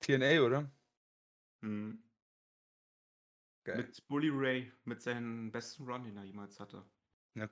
TNA, 0.00 0.40
oder? 0.42 0.70
Mhm. 1.60 2.02
Geil. 3.64 3.76
Mit 3.78 4.08
Bully 4.08 4.30
Ray, 4.32 4.72
mit 4.84 5.00
seinem 5.00 5.52
besten 5.52 5.84
Run, 5.84 6.02
den 6.04 6.16
er 6.16 6.24
jemals 6.24 6.58
hatte. 6.58 6.84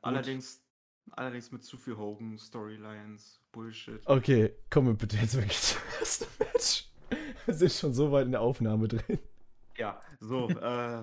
Allerdings, 0.02 0.62
allerdings 1.12 1.52
mit 1.52 1.62
zu 1.62 1.76
viel 1.76 1.96
Hogan, 1.96 2.36
Storylines, 2.36 3.40
Bullshit. 3.52 4.00
Okay, 4.06 4.54
kommen 4.70 4.88
wir 4.88 4.94
bitte 4.94 5.16
jetzt 5.16 5.34
wirklich 5.36 5.60
zum 5.60 5.80
ersten 6.00 6.26
Match. 6.38 6.86
Wir 7.46 7.54
sind 7.54 7.72
schon 7.72 7.92
so 7.94 8.12
weit 8.12 8.26
in 8.26 8.32
der 8.32 8.40
Aufnahme 8.42 8.86
drin. 8.86 9.18
Ja, 9.76 10.00
so, 10.20 10.48
äh, 10.50 11.02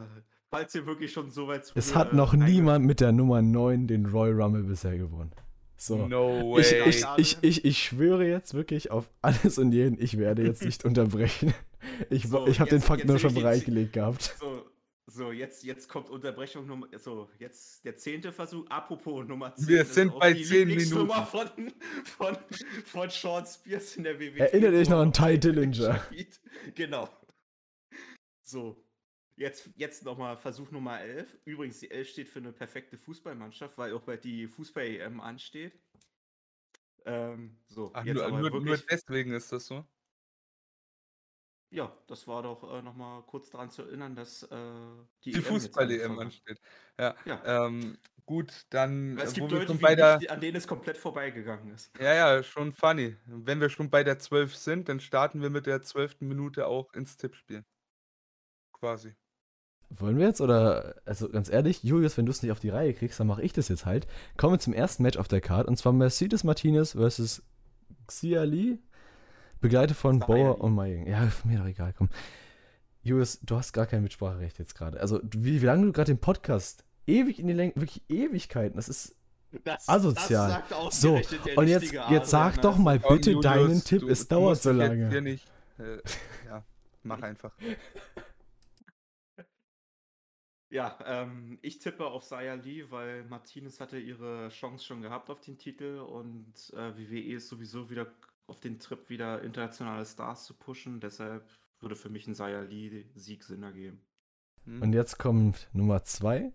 falls 0.50 0.74
ihr 0.76 0.86
wirklich 0.86 1.12
schon 1.12 1.32
so 1.32 1.48
weit 1.48 1.70
Es 1.76 1.88
zu- 1.90 1.96
hat 1.96 2.14
äh, 2.14 2.16
noch 2.16 2.34
reinge- 2.34 2.46
niemand 2.46 2.86
mit 2.86 3.00
der 3.02 3.12
Nummer 3.12 3.42
9 3.42 3.88
den 3.88 4.06
Royal 4.06 4.40
Rumble 4.42 4.64
bisher 4.64 4.98
gewonnen. 4.98 5.32
So. 5.78 6.08
No 6.08 6.58
Ich, 6.58 6.72
way. 6.72 6.90
ich, 6.90 7.06
ich, 7.18 7.38
ich, 7.42 7.66
ich 7.66 7.84
schwöre 7.84 8.26
jetzt 8.26 8.56
wirklich 8.56 8.90
auf 8.90 9.10
alles 9.22 9.58
und 9.60 9.72
jeden, 9.72 10.02
ich 10.02 10.18
werde 10.18 10.44
jetzt 10.44 10.64
nicht 10.64 10.84
unterbrechen. 10.86 11.54
Ich, 12.10 12.28
So, 12.28 12.48
ich 12.48 12.60
habe 12.60 12.70
den 12.70 12.82
Fakt 12.82 13.06
nur 13.06 13.20
schon 13.20 13.34
bereitgelegt 13.34 13.94
gehabt. 13.94 14.36
So, 14.40 14.66
so 15.06 15.32
jetzt, 15.32 15.64
jetzt 15.64 15.88
kommt 15.88 16.10
Unterbrechung 16.10 16.66
Nummer. 16.66 16.88
So, 16.98 17.30
jetzt 17.40 17.86
der 17.86 17.96
zehnte 17.96 18.32
Versuch. 18.32 18.66
Apropos 18.70 19.26
Nummer 19.26 19.56
10. 19.56 19.68
Wir 19.68 19.86
sind 19.86 20.20
bei 20.20 20.34
die 20.34 20.44
10 20.44 20.68
Lieblingsnummer 20.68 21.26
Von, 21.26 21.48
von, 22.04 22.38
von 22.86 23.10
Sean 23.10 23.46
Spears 23.46 23.96
in 23.98 24.04
der 24.04 24.20
WWE. 24.20 24.40
Erinnert 24.40 24.74
euch 24.74 24.90
noch 24.90 25.00
an 25.00 25.14
Ty 25.14 25.40
Dillinger. 25.40 26.02
Genau. 26.76 27.08
So. 28.44 28.84
Jetzt, 29.38 29.70
jetzt 29.76 30.04
nochmal 30.04 30.36
Versuch 30.36 30.72
Nummer 30.72 31.00
11. 31.00 31.38
Übrigens, 31.46 31.80
die 31.80 31.92
11 31.92 32.10
steht 32.10 32.28
für 32.28 32.40
eine 32.40 32.52
perfekte 32.52 32.98
Fußballmannschaft, 32.98 33.78
weil 33.78 33.94
auch 33.94 34.02
bei 34.02 34.18
die 34.18 34.48
Fußball-EM 34.48 35.22
ansteht. 35.22 35.80
Ähm, 37.06 37.56
so, 37.68 37.92
Ach, 37.94 38.04
jetzt 38.04 38.16
nur, 38.16 38.26
aber 38.26 38.40
nur, 38.40 38.50
nur 38.50 38.66
wirklich. 38.66 38.86
deswegen 38.90 39.34
ist 39.34 39.52
das 39.52 39.68
so. 39.68 39.86
Ja, 41.70 41.96
das 42.08 42.28
war 42.28 42.42
doch 42.44 42.64
äh, 42.74 42.82
nochmal 42.82 43.22
kurz 43.24 43.52
daran 43.52 43.70
zu 43.70 43.84
erinnern, 43.84 44.16
dass 44.16 44.42
äh, 44.44 44.48
die, 45.24 45.32
Die 45.34 45.38
jetzt 45.38 45.48
Fußball-EM 45.48 46.18
ansteht. 46.18 46.60
Ja. 46.98 47.16
Ja. 47.26 47.66
Ähm, 47.68 47.98
gut, 48.26 48.66
dann, 48.70 49.20
Es 49.20 49.34
äh, 49.34 49.36
gibt 49.36 49.52
Leute, 49.52 49.78
der. 49.78 50.20
an 50.30 50.42
denen 50.42 50.58
es 50.58 50.66
komplett 50.66 50.98
vorbeigegangen 50.98 51.74
ist. 51.76 51.92
Ja, 52.00 52.14
ja, 52.16 52.42
schon 52.42 52.72
funny. 52.72 53.18
Wenn 53.26 53.62
wir 53.62 53.70
schon 53.70 53.92
bei 53.92 54.04
der 54.04 54.18
12 54.18 54.56
sind, 54.56 54.90
dann 54.90 55.00
starten 55.00 55.42
wir 55.42 55.52
mit 55.52 55.68
der 55.68 55.84
12. 55.84 56.22
Minute 56.22 56.66
auch 56.66 56.92
ins 56.94 57.18
Tippspiel. 57.18 57.64
Quasi. 58.72 59.16
Wollen 59.90 60.18
wir 60.18 60.28
jetzt 60.28 60.42
oder, 60.42 60.96
also 61.06 61.30
ganz 61.30 61.50
ehrlich, 61.50 61.82
Julius, 61.84 62.18
wenn 62.18 62.26
du 62.26 62.32
es 62.32 62.42
nicht 62.44 62.52
auf 62.52 62.60
die 62.60 62.70
Reihe 62.70 62.94
kriegst, 62.94 63.20
dann 63.20 63.28
mache 63.28 63.42
ich 63.42 63.54
das 63.54 63.70
jetzt 63.70 63.86
halt. 63.86 64.06
Kommen 64.36 64.56
wir 64.56 64.60
zum 64.60 64.74
ersten 64.74 65.02
Match 65.04 65.18
auf 65.18 65.28
der 65.30 65.40
Card 65.42 65.68
und 65.68 65.78
zwar 65.78 65.94
Mercedes 65.94 66.44
Martinez 66.44 66.92
versus 66.92 67.42
Xia 68.08 68.44
Li, 68.44 68.80
begleitet 69.62 69.96
von 69.96 70.20
Bauer 70.20 70.56
Li. 70.56 70.62
und 70.62 70.76
Maying. 70.76 71.08
Ja, 71.08 71.28
mir 71.46 71.60
doch 71.60 71.66
egal, 71.68 71.94
komm. 71.98 72.10
Julius, 73.02 73.40
du 73.42 73.56
hast 73.56 73.72
gar 73.72 73.86
kein 73.86 74.04
Mitspracherecht 74.04 74.60
jetzt 74.60 74.76
gerade. 74.76 75.00
Also, 75.00 75.22
wie, 75.24 75.62
wie 75.62 75.66
lange 75.66 75.86
du 75.86 75.94
gerade 75.94 76.12
den 76.14 76.20
Podcast 76.20 76.84
ewig 77.06 77.40
in 77.40 77.48
die 77.48 77.54
Länge, 77.54 77.72
wirklich 77.76 78.04
Ewigkeiten, 78.10 78.76
das 78.76 78.90
ist 78.90 79.16
Das, 79.64 79.88
Asozial. 79.88 80.50
sagt 80.50 80.94
So, 80.94 81.22
und 81.56 81.68
jetzt, 81.70 81.94
jetzt 81.94 82.30
sag 82.30 82.58
Adrian, 82.58 82.62
doch 82.64 82.78
mal 82.78 83.00
bitte 83.00 83.32
Julius, 83.32 83.44
deinen 83.44 83.84
Tipp, 83.86 84.02
du- 84.02 84.10
es 84.10 84.28
du 84.28 84.36
dauert 84.36 84.62
so 84.62 84.72
jetzt 84.72 84.78
lange. 84.80 85.10
Hier 85.10 85.22
nicht, 85.22 85.48
äh, 85.80 86.00
ja, 86.46 86.64
mach 87.04 87.22
einfach. 87.22 87.52
Ja, 90.70 90.98
ähm, 91.06 91.60
ich 91.62 91.80
tippe 91.80 92.06
auf 92.06 92.24
Saya 92.24 92.56
Lee, 92.56 92.86
weil 92.90 93.24
Martinez 93.26 93.80
hatte 93.80 93.98
ihre 94.00 94.50
Chance 94.50 94.86
schon 94.86 95.02
gehabt 95.02 95.30
auf 95.30 95.40
den 95.40 95.58
Titel 95.58 96.00
und 96.00 96.54
äh, 96.74 96.98
WWE 96.98 97.36
ist 97.36 97.48
sowieso 97.48 97.90
wieder 97.90 98.08
auf 98.48 98.60
den 98.60 98.80
Trip, 98.80 99.10
wieder 99.10 99.42
internationale 99.44 100.06
Stars 100.06 100.46
zu 100.46 100.54
pushen. 100.54 101.00
Deshalb 101.00 101.48
würde 101.80 101.96
für 101.96 102.10
mich 102.10 102.28
ein 102.28 102.34
Saya 102.34 102.62
Lee-Sieg 102.62 103.44
Sinn 103.44 103.64
ergeben. 103.64 104.02
Hm. 104.66 104.82
Und 104.82 104.94
jetzt 104.94 105.18
kommt 105.18 105.70
Nummer 105.72 106.04
zwei. 106.04 106.52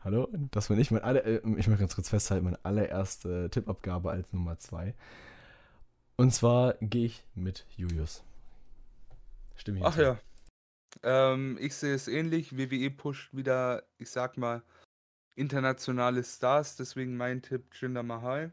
Hallo, 0.00 0.28
das 0.50 0.68
war 0.68 0.76
nicht 0.76 0.90
mein 0.90 1.02
aller, 1.02 1.24
äh, 1.24 1.36
ich 1.58 1.68
möchte 1.68 1.78
ganz 1.78 1.94
kurz 1.94 2.08
festhalten, 2.08 2.44
meine 2.44 2.64
allererste 2.64 3.50
Tippabgabe 3.50 4.10
als 4.10 4.32
Nummer 4.32 4.58
zwei. 4.58 4.94
Und 6.16 6.32
zwar 6.32 6.74
gehe 6.80 7.06
ich 7.06 7.24
mit 7.34 7.66
Julius. 7.76 8.24
Stimme 9.56 9.78
ich 9.78 9.84
Ach 9.84 9.96
ja. 9.96 10.18
Ähm, 11.02 11.58
ich 11.60 11.74
sehe 11.74 11.94
es 11.94 12.08
ähnlich. 12.08 12.56
WWE 12.56 12.90
pusht 12.90 13.34
wieder, 13.34 13.82
ich 13.98 14.10
sag 14.10 14.36
mal, 14.36 14.62
internationale 15.34 16.22
Stars, 16.24 16.76
deswegen 16.76 17.16
mein 17.16 17.42
Tipp 17.42 17.64
Jinder 17.74 18.02
Mahal. 18.02 18.52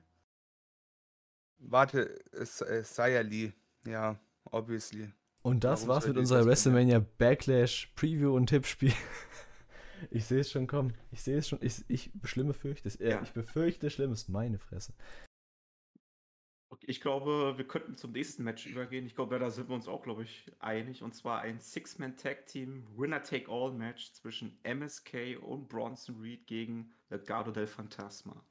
Warte, 1.57 2.19
es 2.31 2.61
äh, 2.61 2.83
Saya 2.83 3.21
Lee. 3.21 3.51
Ja, 3.85 4.17
obviously. 4.45 5.11
Und 5.41 5.63
das 5.63 5.81
Warum 5.81 5.89
war's 5.95 6.07
mit 6.07 6.17
unserer 6.17 6.45
WrestleMania 6.45 7.03
Backlash 7.17 7.91
Preview 7.95 8.35
und 8.35 8.47
Tippspiel. 8.47 8.93
Ich 10.11 10.23
sehe 10.23 10.39
es 10.39 10.49
schon 10.49 10.65
kommen. 10.65 10.93
Ich 11.11 11.21
sehe 11.21 11.37
es 11.37 11.49
schon. 11.49 11.59
Ich, 11.61 11.83
ich 11.89 12.09
schlimme 12.23 12.53
fürchte 12.53 12.87
es. 12.87 12.95
Äh, 12.95 13.09
Ja. 13.09 13.21
Ich 13.21 13.31
befürchte 13.31 13.89
Schlimmes. 13.89 14.29
Meine 14.29 14.57
Fresse. 14.57 14.93
Ich 16.89 17.01
glaube, 17.01 17.53
wir 17.55 17.67
könnten 17.67 17.95
zum 17.97 18.13
nächsten 18.13 18.43
Match 18.43 18.65
übergehen. 18.65 19.05
Ich 19.05 19.13
glaube, 19.13 19.37
da 19.37 19.51
sind 19.51 19.69
wir 19.69 19.75
uns 19.75 19.87
auch, 19.87 20.01
glaube 20.01 20.23
ich, 20.23 20.51
einig. 20.57 21.03
Und 21.03 21.13
zwar 21.13 21.41
ein 21.41 21.59
Six-Man-Tag-Team 21.59 22.87
Winner-Take-All-Match 22.97 24.13
zwischen 24.13 24.57
MSK 24.63 25.37
und 25.39 25.69
Bronson 25.69 26.19
Reed 26.19 26.47
gegen 26.47 26.91
Legado 27.11 27.51
del 27.51 27.67
Fantasma. 27.67 28.43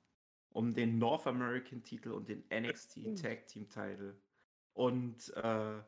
Um 0.50 0.72
den 0.72 0.98
North 0.98 1.26
American-Titel 1.26 2.12
und 2.12 2.28
den 2.28 2.44
NXT 2.54 3.20
Tag-Team-Titel. 3.20 4.14
Und 4.72 5.34
äh, 5.34 5.82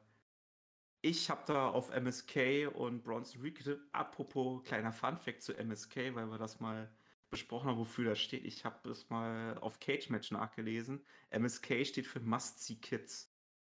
ich 1.02 1.30
habe 1.30 1.42
da 1.46 1.68
auf 1.68 1.94
MSK 1.94 2.66
und 2.74 3.04
Bronson 3.04 3.42
Reed 3.42 3.58
getippt. 3.58 3.82
Apropos 3.92 4.64
kleiner 4.64 4.92
Fun-Fact 4.92 5.40
zu 5.40 5.54
MSK, 5.54 6.16
weil 6.16 6.26
wir 6.26 6.38
das 6.38 6.58
mal 6.58 6.90
besprochen 7.30 7.68
haben, 7.68 7.78
wofür 7.78 8.04
das 8.10 8.18
steht. 8.18 8.44
Ich 8.44 8.64
habe 8.64 8.88
es 8.90 9.08
mal 9.10 9.56
auf 9.58 9.80
Cage 9.80 10.10
Match 10.10 10.30
nachgelesen. 10.30 11.04
MSK 11.30 11.84
steht 11.86 12.06
für 12.06 12.20
Must 12.20 12.64
See 12.64 12.76
Kids. 12.76 13.32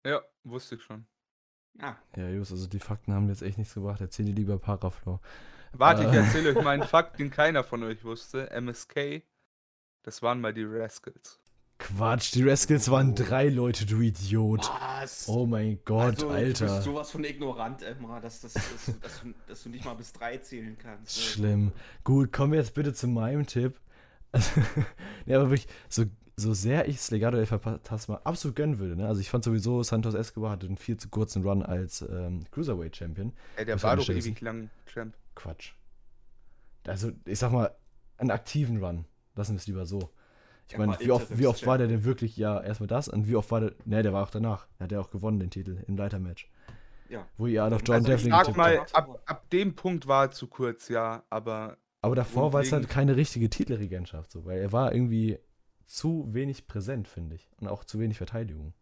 Ja, 0.06 0.22
wusste 0.44 0.76
ich 0.76 0.84
schon. 0.84 1.06
Ja, 1.80 1.98
Ja, 2.16 2.28
Julius, 2.28 2.52
also 2.52 2.68
die 2.68 2.80
Fakten 2.80 3.14
haben 3.14 3.30
jetzt 3.30 3.42
echt 3.42 3.58
nichts 3.58 3.74
gebracht. 3.74 4.02
Erzähl 4.02 4.26
dir 4.26 4.34
lieber 4.34 4.60
Paraflow. 4.60 5.20
Warte, 5.72 6.04
ich 6.04 6.10
Äh. 6.10 6.18
erzähle 6.18 6.50
euch 6.50 6.64
mal 6.64 6.72
einen 6.72 6.84
Fakt, 6.88 7.20
den 7.20 7.32
keiner 7.32 7.64
von 7.64 7.82
euch 7.84 8.04
wusste. 8.04 8.50
MSK, 8.52 9.24
das 10.04 10.22
waren 10.22 10.40
mal 10.42 10.54
die 10.54 10.64
Rascals. 10.66 11.42
Quatsch, 11.84 12.34
die 12.34 12.44
Rascals 12.44 12.90
waren 12.90 13.14
drei 13.14 13.50
Leute, 13.50 13.86
du 13.86 14.00
Idiot. 14.00 14.72
Was? 14.80 15.28
Oh 15.28 15.46
mein 15.46 15.80
Gott, 15.84 16.16
also, 16.16 16.28
Du 16.28 16.34
Alter. 16.34 16.66
bist 16.66 16.84
sowas 16.84 17.12
von 17.12 17.24
ignorant, 17.26 17.82
Emra, 17.84 18.22
dass, 18.22 18.40
dass, 18.40 18.54
dass, 18.54 18.64
dass, 19.02 19.22
du, 19.22 19.34
dass 19.48 19.64
du 19.64 19.70
nicht 19.70 19.84
mal 19.84 19.94
bis 19.94 20.14
drei 20.14 20.38
zählen 20.38 20.78
kannst. 20.78 21.18
Also, 21.18 21.22
Schlimm. 21.34 21.72
Gut, 22.06 22.32
kommen 22.32 22.54
wir 22.54 22.60
jetzt 22.60 22.74
bitte 22.74 22.94
zu 22.94 23.08
meinem 23.08 23.46
Tipp. 23.46 23.80
ja, 25.26 25.38
aber 25.40 25.50
wirklich, 25.50 25.68
so, 25.90 26.06
so 26.38 26.54
sehr 26.54 26.88
ich 26.88 26.96
es 26.96 27.12
Legado 27.12 27.36
del 27.36 27.46
Fantasma 27.46 28.22
absolut 28.24 28.56
gönnen 28.56 28.80
würde, 28.80 28.96
ne? 28.96 29.06
Also 29.06 29.20
ich 29.20 29.30
fand 29.30 29.44
sowieso, 29.44 29.84
Santos 29.84 30.14
Escobar 30.16 30.52
hatte 30.52 30.66
einen 30.66 30.78
viel 30.78 30.96
zu 30.98 31.10
kurzen 31.10 31.44
Run 31.44 31.64
als 31.64 32.02
ähm, 32.02 32.46
Cruiserweight 32.52 32.96
Champion. 32.96 33.34
Ey, 33.58 33.66
der 33.66 33.82
war 33.84 33.98
doch 33.98 34.08
ewig 34.10 34.40
lang 34.40 34.70
Champ. 34.86 35.14
Quatsch. 35.36 35.74
Also, 36.88 37.12
ich 37.26 37.40
sag 37.40 37.52
mal, 37.52 37.76
einen 38.18 38.32
aktiven 38.32 38.84
Run. 38.84 39.06
Lassen 39.36 39.54
wir 39.54 39.58
es 39.58 39.68
lieber 39.68 39.86
so. 39.86 40.10
Ich 40.68 40.74
Er 40.74 40.80
meine, 40.80 41.00
wie 41.00 41.12
oft, 41.12 41.38
wie 41.38 41.48
oft 41.48 41.66
war 41.66 41.78
der 41.78 41.88
denn 41.88 42.04
wirklich, 42.04 42.38
ja, 42.38 42.62
erstmal 42.62 42.88
das 42.88 43.08
und 43.08 43.28
wie 43.28 43.36
oft 43.36 43.52
war 43.52 43.60
der, 43.60 43.74
ne, 43.86 44.02
der 44.02 44.14
war 44.14 44.24
auch 44.24 44.30
danach. 44.32 44.68
Er 44.80 44.86
hat 44.86 44.92
ja 44.92 45.00
auch 45.00 45.12
gewonnen, 45.12 45.40
den 45.40 45.50
Titel 45.50 45.84
im 45.88 45.98
Leitermatch. 45.98 46.50
Ja. 47.10 47.28
Wo 47.38 47.48
ihr 47.48 47.64
alle 47.64 47.76
auf 47.76 47.82
John 47.86 47.96
Also 47.96 48.12
ich 48.12 48.16
Devlin 48.16 48.32
sag 48.32 48.40
getippt 48.42 48.58
mal, 48.58 48.80
ab, 48.94 49.22
ab 49.26 49.50
dem 49.52 49.76
Punkt 49.76 50.08
war 50.08 50.26
er 50.26 50.32
zu 50.32 50.48
kurz, 50.48 50.90
ja, 50.90 51.24
aber 51.30 51.78
Aber 52.02 52.16
davor 52.16 52.54
war 52.54 52.62
es 52.62 52.72
halt 52.72 52.90
keine 52.90 53.16
richtige 53.16 53.50
Titelregentschaft, 53.50 54.32
so, 54.32 54.46
weil 54.46 54.60
er 54.60 54.72
war 54.72 54.94
irgendwie 54.94 55.38
zu 55.86 56.28
wenig 56.34 56.66
präsent, 56.68 57.08
finde 57.08 57.36
ich. 57.36 57.50
Und 57.60 57.68
auch 57.68 57.84
zu 57.84 58.00
wenig 58.00 58.18
Verteidigung. 58.18 58.74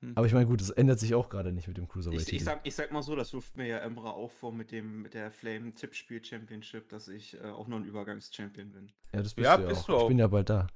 Hm. 0.00 0.12
Aber 0.14 0.26
ich 0.26 0.32
meine, 0.32 0.46
gut, 0.46 0.60
das 0.60 0.70
ändert 0.70 0.98
sich 1.00 1.14
auch 1.14 1.28
gerade 1.28 1.52
nicht 1.52 1.68
mit 1.68 1.76
dem 1.76 1.84
Ich, 1.84 1.90
Cruiserweight. 1.90 2.32
ich, 2.32 2.44
sag, 2.44 2.60
ich 2.66 2.74
sag 2.74 2.90
mal 2.92 3.02
so, 3.02 3.14
das 3.16 3.32
ruft 3.34 3.56
mir 3.56 3.66
ja 3.66 3.78
Emra 3.78 4.10
auch 4.10 4.30
vor 4.30 4.52
mit 4.52 4.70
dem 4.72 5.02
mit 5.02 5.14
der 5.14 5.30
Flame 5.30 5.74
Tippspiel 5.74 6.24
Championship, 6.24 6.88
dass 6.88 7.08
ich 7.08 7.34
äh, 7.34 7.46
auch 7.50 7.68
nur 7.68 7.78
ein 7.80 7.84
Übergangschampion 7.84 8.72
bin. 8.72 8.92
ja, 9.12 9.22
das 9.22 9.34
bist 9.34 9.44
Ja, 9.46 9.56
du 9.56 9.62
ja 9.64 9.68
bist 9.68 9.82
auch. 9.82 9.86
du 9.86 9.92
Ich 9.96 9.98
auch. 9.98 10.08
bin 10.08 10.18
ja 10.18 10.26
bald 10.28 10.48
da. 10.50 10.66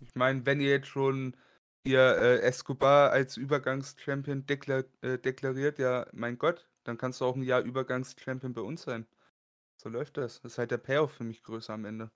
Ich 0.00 0.14
meine, 0.14 0.44
wenn 0.46 0.60
ihr 0.60 0.70
jetzt 0.70 0.88
schon 0.88 1.36
ihr 1.84 2.00
äh, 2.00 2.40
Escobar 2.42 3.10
als 3.10 3.36
Übergangschampion 3.36 4.46
deklar 4.46 4.84
äh, 5.02 5.18
deklariert, 5.18 5.78
ja, 5.78 6.06
mein 6.12 6.38
Gott, 6.38 6.68
dann 6.84 6.98
kannst 6.98 7.20
du 7.20 7.24
auch 7.24 7.36
ein 7.36 7.42
Jahr 7.42 7.62
Übergangschampion 7.62 8.52
bei 8.52 8.60
uns 8.62 8.82
sein. 8.82 9.06
So 9.76 9.88
läuft 9.88 10.16
das. 10.18 10.40
Das 10.42 10.52
ist 10.52 10.58
halt 10.58 10.70
der 10.72 10.78
Payoff 10.78 11.12
für 11.14 11.24
mich 11.24 11.42
größer 11.42 11.74
am 11.74 11.84
Ende. 11.84 12.10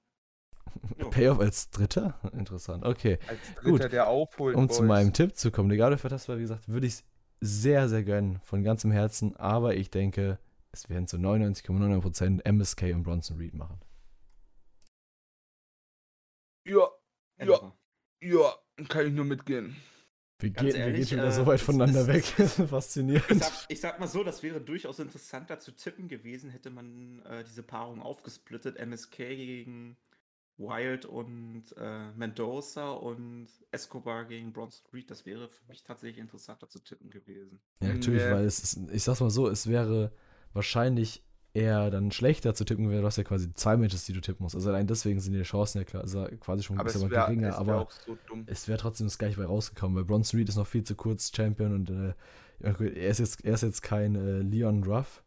Jo. 0.99 1.11
Payoff 1.11 1.39
als 1.41 1.71
Dritter? 1.71 2.19
Interessant. 2.33 2.85
Okay. 2.85 3.19
Als 3.29 3.39
Gut. 3.63 3.75
Dritter, 3.81 3.89
der 3.89 4.09
aufholt. 4.09 4.57
Um 4.57 4.69
zu 4.69 4.81
Boys. 4.81 4.89
meinem 4.89 5.13
Tipp 5.13 5.37
zu 5.37 5.51
kommen, 5.51 5.71
egal 5.71 5.97
für 5.99 6.09
das 6.09 6.29
war, 6.29 6.37
wie 6.39 6.43
gesagt, 6.43 6.69
würde 6.69 6.87
ich 6.87 6.95
es 6.95 7.05
sehr, 7.41 7.89
sehr 7.89 8.03
gönnen, 8.03 8.41
von 8.45 8.63
ganzem 8.65 8.91
Herzen, 8.91 9.37
aber 9.37 9.75
ich 9.77 9.91
denke, 9.91 10.39
es 10.73 10.89
werden 10.89 11.07
zu 11.07 11.17
99,99% 11.19 12.45
MSK 12.51 12.83
und 12.95 13.03
Bronson 13.03 13.37
Reed 13.39 13.55
machen. 13.55 13.81
Ja, 16.67 16.89
ja, 17.39 17.73
ja, 18.23 18.55
kann 18.89 19.07
ich 19.07 19.13
nur 19.13 19.25
mitgehen. 19.25 19.77
Wir, 20.39 20.51
Ganz 20.51 20.67
gehen, 20.67 20.75
wir 20.75 20.81
ehrlich, 20.81 20.97
gehen 20.97 21.07
schon 21.09 21.19
wieder 21.19 21.29
äh, 21.29 21.33
so 21.33 21.47
weit 21.47 21.61
voneinander 21.61 22.01
es- 22.01 22.09
weg. 22.09 22.25
Ich 22.39 22.69
Faszinierend. 22.69 23.43
sag, 23.43 23.53
ich 23.69 23.81
sag 23.81 24.01
mal 24.01 24.09
so, 24.09 24.23
das 24.25 24.43
wäre 24.43 24.61
durchaus 24.61 24.99
interessanter 24.99 25.59
zu 25.59 25.73
tippen 25.73 26.09
gewesen, 26.09 26.51
hätte 26.51 26.71
man 26.71 27.23
äh, 27.25 27.45
diese 27.45 27.63
Paarung 27.63 28.03
aufgesplittet. 28.03 28.77
MSK 28.79 29.17
gegen 29.17 29.97
Wild 30.59 31.05
und 31.05 31.65
äh, 31.77 32.11
Mendoza 32.17 32.91
und 32.93 33.49
Escobar 33.73 34.25
gegen 34.25 34.53
Bronson 34.53 34.87
Reed. 34.93 35.11
Das 35.11 35.27
wäre 35.27 35.49
für 35.49 35.65
mich 35.69 35.83
tatsächlich 35.83 36.19
interessanter 36.19 36.69
zu 36.69 36.79
tippen 36.81 37.11
gewesen. 37.11 37.61
Ja, 37.81 37.89
natürlich, 37.93 38.23
Nee. 38.25 38.31
weil 38.31 38.45
es 38.45 38.59
ist, 38.61 38.91
ich 38.91 39.03
sag's 39.03 39.21
mal 39.21 39.31
so, 39.31 39.49
es 39.49 39.67
wäre 39.67 40.13
wahrscheinlich 40.55 41.23
eher 41.53 41.91
dann 41.91 42.11
schlechter 42.13 42.55
zu 42.55 42.65
tippen, 42.65 42.91
weil 42.91 43.01
du 43.01 43.07
hast 43.07 43.17
ja 43.17 43.25
quasi 43.25 43.53
zwei 43.55 43.77
Matches, 43.79 44.05
die 44.05 44.13
du 44.13 44.21
tippen 44.21 44.43
musst. 44.45 44.55
Also 44.55 44.69
allein 44.69 44.87
deswegen 44.87 45.21
sind 45.21 45.33
die 45.33 45.43
Chancen 45.43 45.79
ja 45.79 45.85
klar- 45.85 46.03
also 46.03 46.27
quasi 46.41 46.63
schon 46.63 46.77
ein 46.77 46.81
Aber 46.81 46.89
es 46.89 46.95
bisschen 46.95 47.11
wäre 47.11 47.21
mal 47.21 47.27
geringer, 47.29 47.49
wär 47.49 47.59
aber 47.59 47.81
auch 47.83 47.91
so 47.91 48.17
dumm. 48.27 48.45
es 48.47 48.69
wäre 48.69 48.79
trotzdem 48.79 49.07
das 49.07 49.17
gleiche 49.19 49.39
bei 49.39 49.47
rausgekommen, 49.47 49.97
weil 49.97 50.05
Bronson 50.05 50.39
Reed 50.39 50.49
ist 50.51 50.57
noch 50.57 50.67
viel 50.67 50.85
zu 50.85 50.95
kurz 50.95 51.33
Champion 51.35 51.73
und 51.75 51.91
äh, 51.91 52.13
er, 52.61 53.11
ist 53.11 53.19
jetzt, 53.21 53.45
er 53.45 53.55
ist 53.55 53.63
jetzt 53.63 53.83
kein 53.83 54.15
äh, 54.17 54.39
Leon 54.41 54.83
Ruff, 54.85 55.23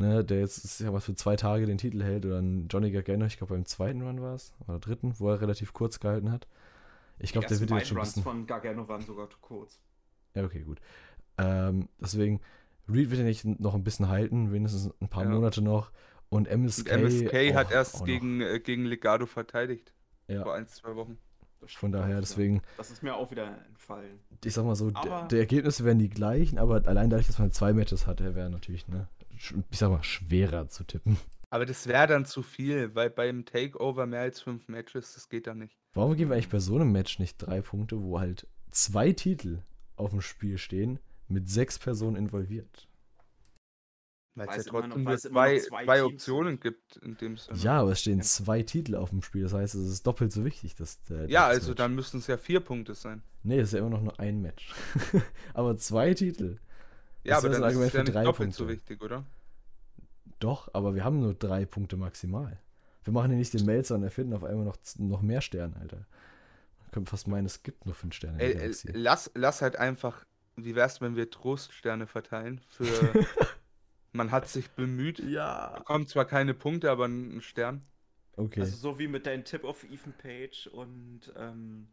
ne, 0.00 0.24
der 0.24 0.40
jetzt 0.40 0.64
ich 0.64 0.70
sag 0.72 0.92
mal, 0.92 1.00
für 1.00 1.14
zwei 1.14 1.36
Tage 1.36 1.66
den 1.66 1.78
Titel 1.78 2.02
hält 2.02 2.26
oder 2.26 2.38
ein 2.40 2.66
Johnny 2.68 2.90
Gargano, 2.90 3.26
ich 3.26 3.36
glaube 3.38 3.54
beim 3.54 3.64
zweiten 3.66 4.02
Run 4.02 4.20
war 4.20 4.34
es, 4.34 4.52
oder 4.66 4.78
dritten, 4.78 5.14
wo 5.18 5.30
er 5.30 5.40
relativ 5.40 5.72
kurz 5.72 6.00
gehalten 6.00 6.32
hat. 6.32 6.48
Ich 7.18 7.32
glaube, 7.32 7.46
Die 7.46 7.54
der 7.54 7.60
wird 7.60 7.70
jetzt 7.70 7.88
schon 7.88 7.98
ein 7.98 8.00
beiden 8.00 8.06
Runs 8.06 8.14
bisschen... 8.14 8.22
von 8.22 8.46
Gargano 8.46 8.88
waren 8.88 9.02
sogar 9.02 9.28
zu 9.30 9.38
kurz. 9.40 9.78
Ja, 10.34 10.44
okay, 10.44 10.62
gut. 10.62 10.80
Ähm, 11.38 11.88
deswegen, 12.00 12.40
Reed 12.88 13.10
wird 13.10 13.20
ja 13.20 13.26
nicht 13.26 13.44
noch 13.44 13.74
ein 13.74 13.84
bisschen 13.84 14.08
halten, 14.08 14.52
wenigstens 14.52 14.90
ein 15.00 15.08
paar 15.08 15.24
Ja. 15.24 15.30
Monate 15.30 15.62
noch. 15.62 15.92
Und 16.30 16.48
Und 16.48 16.64
MSK, 16.64 16.92
MSK 16.92 17.54
hat 17.54 17.72
erst 17.72 18.04
gegen, 18.04 18.40
äh, 18.40 18.60
gegen 18.60 18.84
Legado 18.86 19.26
verteidigt. 19.26 19.92
Ja, 20.28 20.44
Vor 20.44 20.54
ein, 20.54 20.66
zwei 20.68 20.94
Wochen. 20.94 21.18
Von 21.66 21.92
daher, 21.92 22.20
deswegen, 22.20 22.62
Das 22.78 22.90
ist 22.90 23.02
mir 23.02 23.14
auch 23.16 23.30
wieder 23.30 23.58
entfallen. 23.66 24.20
ich 24.44 24.54
sag 24.54 24.64
mal 24.64 24.76
so, 24.76 24.90
die 24.90 25.36
Ergebnisse 25.36 25.84
wären 25.84 25.98
die 25.98 26.08
gleichen, 26.08 26.58
aber 26.58 26.86
allein 26.86 27.10
dadurch, 27.10 27.26
dass 27.26 27.38
man 27.38 27.50
zwei 27.52 27.72
Matches 27.74 28.06
hatte, 28.06 28.34
wäre 28.34 28.48
natürlich, 28.48 28.88
ne, 28.88 29.08
ich 29.70 29.78
sag 29.78 29.90
mal, 29.90 30.02
schwerer 30.02 30.68
zu 30.68 30.84
tippen. 30.84 31.16
Aber 31.50 31.66
das 31.66 31.86
wäre 31.88 32.06
dann 32.06 32.26
zu 32.26 32.42
viel, 32.42 32.94
weil 32.94 33.10
beim 33.10 33.44
Takeover 33.44 34.06
mehr 34.06 34.20
als 34.20 34.40
fünf 34.40 34.68
Matches, 34.68 35.14
das 35.14 35.28
geht 35.28 35.46
dann 35.48 35.58
nicht. 35.58 35.76
Warum 35.94 36.14
geben 36.14 36.30
wir 36.30 36.34
eigentlich 36.36 36.48
bei 36.48 36.60
so 36.60 36.76
einem 36.76 36.92
Match 36.92 37.18
nicht 37.18 37.38
drei 37.38 37.60
Punkte, 37.60 38.00
wo 38.00 38.20
halt 38.20 38.46
zwei 38.70 39.12
Titel 39.12 39.62
auf 39.96 40.10
dem 40.10 40.20
Spiel 40.20 40.58
stehen, 40.58 41.00
mit 41.26 41.48
sechs 41.48 41.78
Personen 41.78 42.16
involviert? 42.16 42.86
Weil 44.36 44.48
es 44.50 44.64
ja 44.64 44.70
trotzdem 44.70 45.02
noch 45.02 45.16
zwei, 45.16 45.58
zwei 45.58 45.84
zwei 45.84 46.04
Optionen 46.04 46.52
sind. 46.52 46.60
gibt 46.62 46.96
in 46.98 47.16
dem 47.16 47.36
Sinne. 47.36 47.58
Ja, 47.58 47.80
aber 47.80 47.90
es 47.92 48.00
stehen 48.00 48.22
zwei 48.22 48.62
Titel 48.62 48.94
auf 48.94 49.10
dem 49.10 49.22
Spiel, 49.22 49.42
das 49.42 49.52
heißt, 49.52 49.74
es 49.74 49.88
ist 49.88 50.06
doppelt 50.06 50.30
so 50.30 50.44
wichtig, 50.44 50.76
dass 50.76 51.02
der. 51.02 51.28
Ja, 51.28 51.46
also 51.48 51.70
Match- 51.70 51.78
dann 51.78 51.94
müssten 51.96 52.18
es 52.18 52.28
ja 52.28 52.36
vier 52.36 52.60
Punkte 52.60 52.94
sein. 52.94 53.22
Nee, 53.42 53.58
das 53.58 53.68
ist 53.68 53.72
ja 53.72 53.80
immer 53.80 53.90
noch 53.90 54.02
nur 54.02 54.18
ein 54.20 54.40
Match. 54.40 54.72
aber 55.54 55.76
zwei 55.76 56.14
Titel. 56.14 56.58
Ja, 57.24 57.36
Das 57.36 57.44
aber 57.44 57.50
ist 57.50 57.54
dann 57.54 57.62
ist 57.64 57.64
Argument 57.64 57.88
es 57.88 57.92
ja 57.92 58.00
für 58.00 58.04
nicht 58.04 58.14
drei 58.14 58.22
doppelt 58.22 58.52
so 58.52 58.66
Punkte. 58.66 58.68
wichtig, 58.68 59.02
oder? 59.02 59.24
Doch, 60.38 60.72
aber 60.72 60.94
wir 60.94 61.04
haben 61.04 61.20
nur 61.20 61.34
drei 61.34 61.66
Punkte 61.66 61.96
maximal. 61.96 62.58
Wir 63.04 63.12
machen 63.12 63.30
ja 63.30 63.36
nicht 63.36 63.52
den 63.54 63.64
Melzer 63.64 63.94
und 63.94 64.02
erfinden 64.02 64.34
auf 64.34 64.44
einmal 64.44 64.64
noch, 64.64 64.76
noch 64.98 65.22
mehr 65.22 65.40
Sterne, 65.40 65.76
Alter. 65.76 66.06
Man 66.80 66.90
könnte 66.92 67.10
fast 67.10 67.28
meinen, 67.28 67.46
es 67.46 67.62
gibt 67.62 67.86
nur 67.86 67.94
fünf 67.94 68.14
Sterne. 68.14 68.40
Ey, 68.40 68.52
ey, 68.54 68.74
lass, 68.92 69.30
lass 69.34 69.62
halt 69.62 69.76
einfach, 69.76 70.24
wie 70.56 70.74
wär's, 70.74 71.00
wenn 71.00 71.16
wir 71.16 71.30
Troststerne 71.30 72.06
verteilen 72.06 72.60
für 72.68 72.84
man 74.12 74.30
hat 74.30 74.48
sich 74.48 74.70
bemüht, 74.70 75.18
ja. 75.20 75.78
bekommt 75.78 76.08
zwar 76.08 76.24
keine 76.24 76.54
Punkte, 76.54 76.90
aber 76.90 77.04
einen 77.04 77.40
Stern. 77.40 77.82
Okay. 78.36 78.60
Also 78.60 78.76
so 78.76 78.98
wie 78.98 79.08
mit 79.08 79.26
deinem 79.26 79.44
Tipp 79.44 79.64
auf 79.64 79.84
Ethan 79.84 80.14
Page 80.14 80.66
und 80.68 81.32
ähm, 81.36 81.88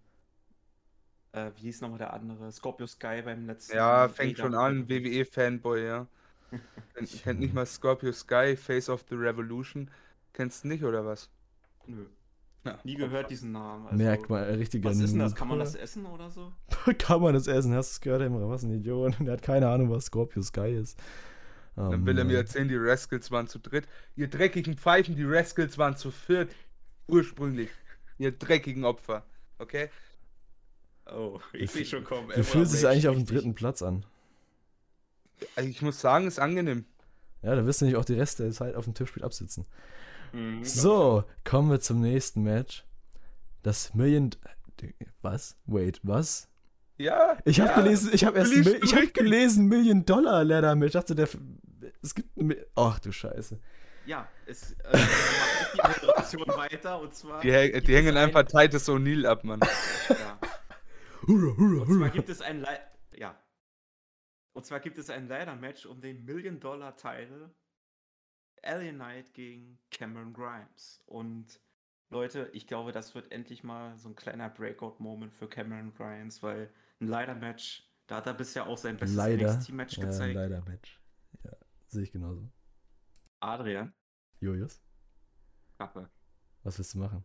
äh, 1.47 1.51
wie 1.57 1.61
hieß 1.63 1.81
nochmal 1.81 1.99
der 1.99 2.13
andere? 2.13 2.51
Scorpio 2.51 2.87
Sky 2.87 3.21
beim 3.23 3.45
letzten 3.47 3.75
Ja, 3.75 4.07
fängt 4.09 4.37
schon 4.37 4.55
an, 4.55 4.87
WWE-Fanboy, 4.89 5.85
ja. 5.85 6.07
Kennt, 6.95 7.23
kennt 7.23 7.39
nicht 7.39 7.53
mal 7.53 7.65
Scorpio 7.65 8.11
Sky, 8.11 8.55
Face 8.55 8.89
of 8.89 9.03
the 9.09 9.15
Revolution. 9.15 9.91
Kennst 10.33 10.63
du 10.63 10.69
nicht, 10.69 10.83
oder 10.83 11.05
was? 11.05 11.29
Nö, 11.87 12.05
Ja. 12.65 12.79
nie 12.83 12.95
gehört 12.95 13.29
diesen 13.29 13.51
Namen. 13.51 13.85
Also, 13.87 13.97
Merkt 13.97 14.29
mal, 14.29 14.45
ein 14.45 14.55
richtiger 14.55 14.89
Was 14.89 14.99
ist 14.99 15.11
denn 15.11 15.19
das? 15.19 15.35
Kann 15.35 15.47
man 15.49 15.59
das 15.59 15.75
essen 15.75 16.05
oder 16.05 16.29
so? 16.29 16.53
Kann 16.97 17.21
man 17.21 17.33
das 17.33 17.47
essen? 17.47 17.73
Hast 17.73 17.91
du 17.91 17.93
es 17.95 18.01
gehört, 18.01 18.21
Emre? 18.21 18.47
Was 18.49 18.63
ein 18.63 18.71
Idiot. 18.71 19.15
Der 19.19 19.33
hat 19.33 19.41
keine 19.41 19.67
Ahnung, 19.67 19.89
was 19.89 20.05
Scorpio 20.05 20.41
Sky 20.41 20.71
ist. 20.73 20.97
Oh, 21.75 21.89
Dann 21.91 22.05
will 22.05 22.17
er 22.17 22.23
mir 22.23 22.33
Mann. 22.33 22.41
erzählen, 22.41 22.67
die 22.67 22.75
Rascals 22.77 23.29
waren 23.29 23.47
zu 23.47 23.59
dritt. 23.59 23.87
Ihr 24.15 24.27
dreckigen 24.29 24.75
Pfeifen, 24.77 25.15
die 25.15 25.25
Rascals 25.25 25.77
waren 25.77 25.95
zu 25.95 26.11
viert. 26.11 26.55
Ursprünglich. 27.07 27.69
Ihr 28.17 28.31
dreckigen 28.31 28.83
Opfer. 28.83 29.25
Okay? 29.59 29.89
Oh, 31.15 31.39
ich 31.53 31.71
sehe 31.71 31.85
schon 31.85 32.03
kommen. 32.03 32.29
Du 32.35 32.43
fühlst 32.43 32.73
dich 32.73 32.87
eigentlich 32.87 33.07
auf 33.07 33.15
dem 33.15 33.25
dritten 33.25 33.55
Platz 33.55 33.81
an. 33.81 34.05
Also 35.55 35.69
ich 35.69 35.81
muss 35.81 35.99
sagen, 36.01 36.27
ist 36.27 36.39
angenehm. 36.39 36.85
Ja, 37.43 37.55
da 37.55 37.65
wirst 37.65 37.81
du 37.81 37.85
nicht 37.85 37.95
auch 37.95 38.05
die 38.05 38.15
Reste 38.15 38.43
der 38.43 38.51
Zeit 38.51 38.75
auf 38.75 38.85
dem 38.85 38.93
Tippspiel 38.93 39.23
absitzen. 39.23 39.65
Mhm, 40.33 40.63
So, 40.63 41.23
kommen 41.43 41.69
wir 41.69 41.79
zum 41.79 42.01
nächsten 42.01 42.41
Match. 42.43 42.83
Das 43.63 43.93
Million. 43.93 44.31
Was? 45.21 45.55
Wait, 45.65 45.99
was? 46.03 46.47
Ja. 46.97 47.37
Ich 47.45 47.59
habe 47.59 47.69
ja. 47.71 47.81
gelesen, 47.81 48.09
ich 48.13 48.25
habe 48.25 48.39
erst, 48.39 48.53
Mil- 48.55 48.79
ich 48.83 48.91
habe 48.91 49.03
richtig. 49.03 49.13
gelesen 49.13 49.67
Million 49.67 50.05
Dollar 50.05 50.43
Ladder 50.43 50.75
Match. 50.75 50.87
Ich 50.89 50.93
dachte, 50.93 51.15
der, 51.15 51.29
es 52.01 52.15
gibt, 52.15 52.29
ach 52.75 52.99
du 52.99 53.11
Scheiße. 53.11 53.59
Ja, 54.07 54.27
es 54.45 54.71
äh, 54.71 54.97
macht 55.77 56.01
die 56.31 56.37
Moderation 56.37 56.47
weiter 56.57 57.01
und 57.01 57.13
zwar. 57.13 57.41
Die, 57.41 57.49
die 57.49 57.53
es 57.73 57.87
hängen 57.87 58.17
ein- 58.17 58.25
einfach 58.29 58.43
Titus 58.43 58.87
O'Neill 58.89 59.25
ab, 59.25 59.43
Mann. 59.43 59.59
Ja. 60.09 60.39
Hurra, 61.27 61.57
hurra, 61.57 61.81
Und 61.83 61.97
zwar 61.97 62.09
gibt 62.09 62.29
es 62.29 62.41
ein 62.41 62.59
Le 62.61 62.79
ja. 63.15 63.37
Und 64.53 64.65
zwar 64.65 64.79
gibt 64.79 64.97
es 64.97 65.09
ein 65.09 65.27
Ladder-Match 65.27 65.85
um 65.85 66.01
den 66.01 66.23
Million-Dollar-Title 66.25 67.53
LA 68.63 68.91
Knight 68.91 69.33
gegen 69.33 69.77
Cameron 69.91 70.33
Grimes. 70.33 71.01
Und 71.05 71.61
Leute, 72.09 72.49
ich 72.53 72.65
glaube, 72.65 72.91
das 72.91 73.13
wird 73.13 73.31
endlich 73.31 73.63
mal 73.63 73.97
so 73.99 74.09
ein 74.09 74.15
kleiner 74.15 74.49
Breakout-Moment 74.49 75.33
für 75.33 75.47
Cameron 75.47 75.93
Grimes, 75.93 76.41
weil 76.41 76.71
ein 76.99 77.07
Ladder-Match, 77.07 77.87
da 78.07 78.17
hat 78.17 78.25
er 78.27 78.33
bisher 78.33 78.65
auch 78.65 78.77
sein 78.77 78.97
bestes. 78.97 79.17
NXT-Match 79.17 79.97
Ja, 79.97 80.05
gezeigt. 80.05 80.33
leider 80.35 80.61
Match. 80.63 80.99
Ja, 81.43 81.51
sehe 81.87 82.03
ich 82.03 82.11
genauso. 82.11 82.49
Adrian, 83.39 83.93
Julius, 84.39 84.81
Kappe, 85.77 86.09
was 86.63 86.77
willst 86.79 86.95
du 86.95 86.99
machen? 86.99 87.23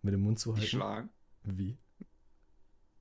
Mit 0.00 0.14
dem 0.14 0.20
Mund 0.20 0.38
die 0.38 0.42
zuhalten? 0.42 0.66
schlagen. 0.66 1.10
Wie? 1.42 1.76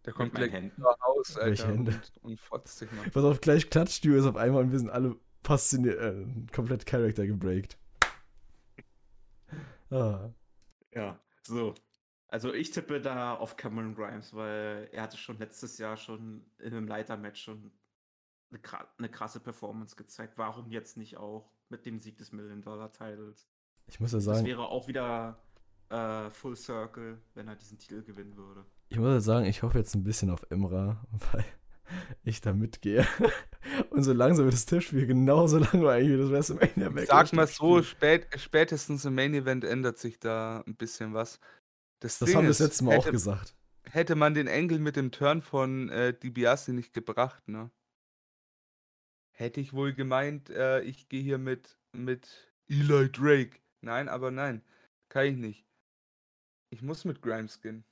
Der 0.08 0.14
kommt 0.14 0.34
gleich 0.34 0.54
Händen. 0.54 0.82
raus, 0.84 1.36
Welche 1.36 1.66
Alter, 1.66 1.68
Hände? 1.68 1.92
und, 1.92 2.24
und 2.24 2.40
fotzt 2.40 2.78
sich 2.80 2.90
mal. 2.94 3.10
Pass 3.12 3.24
auf, 3.26 3.42
gleich 3.42 3.70
klatscht 3.70 4.06
Julius 4.06 4.26
auf 4.26 4.38
einmal 4.38 4.64
und 4.64 4.72
wir 4.72 4.80
sind 4.80 4.90
alle 4.90 5.18
fasziniert, 5.44 6.00
äh, 6.00 6.26
komplett 6.54 6.86
Charakter 6.86 7.28
gebreakt. 7.28 7.78
Ah. 9.92 10.30
Ja, 10.94 11.20
so. 11.44 11.74
Also 12.30 12.54
ich 12.54 12.72
tippe 12.72 13.00
da 13.02 13.36
auf 13.36 13.56
Cameron 13.58 13.96
Grimes, 13.96 14.34
weil 14.34 14.90
er 14.92 15.04
hatte 15.04 15.18
schon 15.18 15.38
letztes 15.40 15.78
Jahr 15.78 15.96
schon 15.98 16.46
in 16.58 16.74
einem 16.74 16.88
Leitermatch 16.88 17.42
schon 17.42 17.72
eine, 18.50 18.62
eine 18.98 19.10
krasse 19.10 19.40
Performance 19.40 19.96
gezeigt. 19.96 20.38
Warum 20.38 20.70
jetzt 20.72 20.98
nicht 20.98 21.18
auch 21.18 21.52
mit 21.70 21.86
dem 21.86 22.00
Sieg 22.00 22.18
des 22.18 22.32
Million 22.32 22.62
Dollar 22.62 22.92
Titles? 22.92 23.48
Ich 23.88 24.00
muss 24.00 24.12
ja 24.14 24.18
Das 24.18 24.26
sagen, 24.26 24.46
wäre 24.46 24.68
auch 24.68 24.88
wieder 24.88 25.42
äh, 25.90 26.30
Full 26.30 26.56
Circle, 26.58 27.22
wenn 27.34 27.48
er 27.48 27.56
diesen 27.56 27.78
Titel 27.78 28.04
gewinnen 28.04 28.36
würde. 28.36 28.66
Ich 28.90 28.98
muss 28.98 29.24
sagen, 29.24 29.46
ich 29.46 29.64
hoffe 29.64 29.78
jetzt 29.78 29.96
ein 29.96 30.04
bisschen 30.04 30.30
auf 30.30 30.46
Emra, 30.50 31.06
weil 31.32 31.46
ich 32.24 32.42
da 32.42 32.54
mitgehe. 32.54 33.06
Und 33.90 34.04
so 34.04 34.14
langsam 34.14 34.46
wird 34.46 34.54
das 34.54 34.66
Tischspiel 34.66 35.06
genauso 35.08 35.58
langweilig 35.60 36.10
wie 36.10 36.18
das 36.18 36.30
WrestleMania 36.30 37.02
Ich 37.04 37.08
sag 37.10 37.34
mal 37.34 37.48
so, 37.48 37.82
spät, 37.84 38.28
spätestens 38.38 39.04
im 39.06 39.16
Main 39.16 39.34
Event 39.34 39.64
ändert 39.64 39.98
sich 39.98 40.20
da 40.20 40.64
ein 40.66 40.76
bisschen 40.76 41.14
was. 41.14 41.40
Das 42.00 42.20
Ding 42.20 42.36
haben 42.36 42.44
wir 42.44 42.50
das 42.50 42.60
letzte 42.60 42.84
Mal 42.86 42.98
auch 42.98 43.04
hätte- 43.04 43.12
gesagt. 43.12 43.56
hätte 43.92 44.16
man 44.16 44.34
den 44.34 44.48
Engel 44.48 44.80
mit 44.80 44.96
dem 44.96 45.12
Turn 45.12 45.42
von 45.42 45.90
äh, 45.90 46.14
DiBiase 46.14 46.74
nicht 46.74 46.94
gebracht, 46.94 47.48
ne? 47.48 47.72
Hätte 49.32 49.60
ich 49.62 49.74
wohl 49.74 49.94
gemeint, 49.94 50.50
äh, 50.50 50.82
ich 50.82 51.10
gehe 51.10 51.22
hier 51.22 51.38
mit, 51.38 51.78
mit 51.92 52.52
Eli 52.70 53.12
Drake. 53.12 53.60
Nein, 53.82 54.10
aber 54.10 54.32
nein, 54.32 54.64
kann 55.10 55.26
ich 55.26 55.36
nicht. 55.38 55.66
Ich 56.70 56.82
muss 56.82 57.06
mit 57.06 57.22
Grimes 57.22 57.62
gehen. 57.62 57.84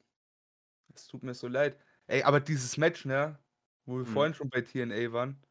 Es 0.95 1.08
tut 1.08 1.23
mir 1.23 1.34
so 1.34 1.47
leid. 1.47 1.77
Ey, 2.08 2.23
aber 2.23 2.39
dieses 2.39 2.77
Match, 2.77 3.05
ne? 3.05 3.39
Wo 3.86 3.97
wir 3.97 4.05
Hm. 4.05 4.13
vorhin 4.13 4.34
schon 4.34 4.49
bei 4.49 4.62
TNA 4.62 5.12
waren, 5.12 5.41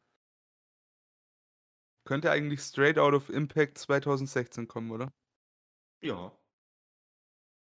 könnte 2.05 2.31
eigentlich 2.31 2.61
straight 2.61 2.97
out 2.99 3.13
of 3.13 3.29
Impact 3.29 3.77
2016 3.77 4.67
kommen, 4.67 4.91
oder? 4.91 5.13
Ja. 6.01 6.37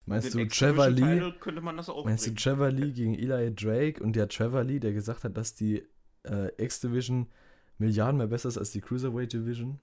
Meinst 0.04 0.34
du 0.34 0.46
Trevor 0.46 0.88
Lee? 0.88 1.00
X-Division-Title 1.02 1.40
könnte 1.40 1.60
man 1.60 1.76
das 1.76 1.88
auch 1.88 2.04
Meinst 2.04 2.26
du. 2.26 2.34
Trevor 2.34 2.70
Lee 2.70 2.92
gegen 2.92 3.14
Eli 3.14 3.54
Drake 3.54 4.02
und 4.02 4.14
der 4.14 4.28
Trevor 4.28 4.62
Lee, 4.64 4.78
der 4.78 4.92
gesagt 4.92 5.24
hat, 5.24 5.36
dass 5.36 5.54
die 5.54 5.86
äh, 6.24 6.50
X-Division 6.62 7.30
Milliarden 7.78 8.16
mehr 8.16 8.28
besser 8.28 8.48
ist 8.48 8.56
als 8.58 8.70
die 8.70 8.80
Cruiserweight 8.80 9.32
Division? 9.32 9.80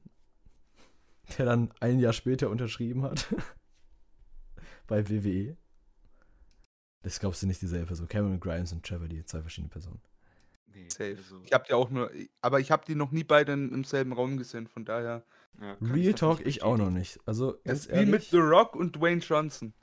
Der 1.37 1.45
dann 1.45 1.71
ein 1.79 1.99
Jahr 1.99 2.13
später 2.13 2.49
unterschrieben 2.49 3.03
hat. 3.03 3.33
Bei 4.87 5.07
WWE. 5.09 5.55
Das 7.03 7.19
glaubst 7.19 7.41
du 7.43 7.47
nicht 7.47 7.61
dieselbe 7.61 7.85
Person. 7.87 8.07
Cameron 8.07 8.39
Grimes 8.39 8.71
und 8.73 8.83
Trevor 8.85 9.07
Lee, 9.07 9.23
zwei 9.25 9.41
verschiedene 9.41 9.69
Personen. 9.69 10.01
Nee, 10.73 10.87
Safe. 10.89 11.15
also, 11.17 11.41
Ich 11.45 11.53
habe 11.53 11.65
die 11.67 11.73
auch 11.73 11.89
nur, 11.91 12.09
aber 12.41 12.59
ich 12.59 12.71
habe 12.71 12.83
die 12.85 12.95
noch 12.95 13.11
nie 13.11 13.23
beide 13.23 13.53
in, 13.53 13.71
im 13.71 13.83
selben 13.83 14.11
Raum 14.13 14.37
gesehen, 14.37 14.65
von 14.67 14.85
daher. 14.85 15.23
ja, 15.61 15.77
Real 15.81 16.13
Talk, 16.15 16.43
ich 16.45 16.63
auch 16.63 16.77
noch 16.77 16.89
nicht. 16.89 17.19
Also, 17.27 17.51
Das 17.51 17.63
ganz 17.63 17.79
ist 17.85 17.91
wie 17.91 17.95
mit 18.05 18.07
ehrlich, 18.07 18.29
The 18.31 18.37
Rock 18.37 18.75
und 18.75 18.95
Dwayne 18.95 19.21
Johnson. 19.21 19.73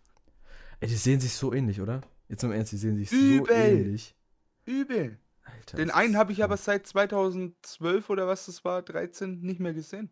ey, 0.80 0.88
die 0.88 0.96
sehen 0.96 1.20
sich 1.20 1.32
so 1.32 1.52
ähnlich, 1.52 1.80
oder? 1.80 2.00
Jetzt 2.28 2.42
im 2.42 2.50
Ernst, 2.52 2.72
die 2.72 2.76
sehen 2.76 2.96
sich 2.96 3.10
so 3.10 3.16
Übel. 3.16 3.50
ähnlich. 3.54 4.16
Übel. 4.64 5.18
Alter, 5.44 5.76
Den 5.76 5.90
einen 5.90 6.16
habe 6.16 6.32
ich 6.32 6.38
so- 6.38 6.44
aber 6.44 6.56
seit 6.56 6.86
2012 6.86 8.08
oder 8.10 8.26
was 8.26 8.46
das 8.46 8.64
war, 8.64 8.82
13, 8.82 9.40
nicht 9.42 9.60
mehr 9.60 9.74
gesehen. 9.74 10.10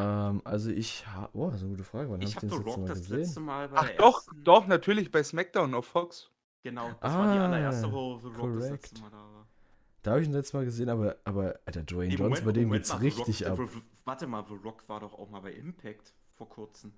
Ähm, 0.00 0.42
also 0.44 0.70
ich 0.70 1.06
habe, 1.06 1.30
oh, 1.36 1.46
das 1.46 1.56
ist 1.56 1.62
eine 1.62 1.70
gute 1.70 1.84
Frage. 1.84 2.10
Wann 2.10 2.20
Ich 2.22 2.36
habe 2.36 2.46
ich 2.46 2.52
habe 2.52 2.64
den 2.64 2.64
The 2.64 2.64
das 2.64 2.66
letzte 2.66 2.80
Rock 2.80 2.88
das 2.88 2.98
gesehen? 3.00 3.18
letzte 3.18 3.40
Mal 3.40 3.68
bei 3.68 3.76
Ach 3.78 3.86
der 3.86 3.96
doch, 3.96 4.14
ersten, 4.26 4.44
doch, 4.44 4.66
natürlich 4.66 5.10
bei 5.10 5.22
SmackDown 5.22 5.74
auf 5.74 5.86
Fox. 5.86 6.30
Genau, 6.62 6.90
das 7.00 7.12
war 7.14 7.32
die 7.32 7.38
Ah, 7.38 7.44
allererste, 7.46 7.92
wo 7.92 8.18
The 8.18 8.26
Rock 8.26 8.34
das 8.34 8.40
korrekt. 8.40 8.70
letzte 8.72 9.00
Mal 9.00 9.10
da 9.10 9.16
war. 9.16 9.46
Da 10.02 10.10
habe 10.12 10.20
ich 10.22 10.28
ihn 10.28 10.32
letztes 10.34 10.52
Mal 10.54 10.64
gesehen, 10.64 10.88
aber, 10.88 11.16
aber 11.24 11.58
Alter, 11.66 11.82
Dwayne 11.82 12.08
Nee, 12.08 12.14
Johnson, 12.16 12.44
bei 12.46 12.52
dem 12.52 12.70
geht's 12.70 12.88
mal, 12.90 12.98
The 13.00 13.06
richtig 13.06 13.46
Rock, 13.46 13.60
ab. 13.60 13.68
The- 13.72 13.82
Warte 14.04 14.26
mal, 14.26 14.44
The 14.46 14.54
Rock 14.54 14.88
war 14.88 15.00
doch 15.00 15.12
auch 15.14 15.28
mal 15.30 15.40
bei 15.40 15.52
Impact 15.52 16.14
vor 16.36 16.48
kurzem. 16.48 16.92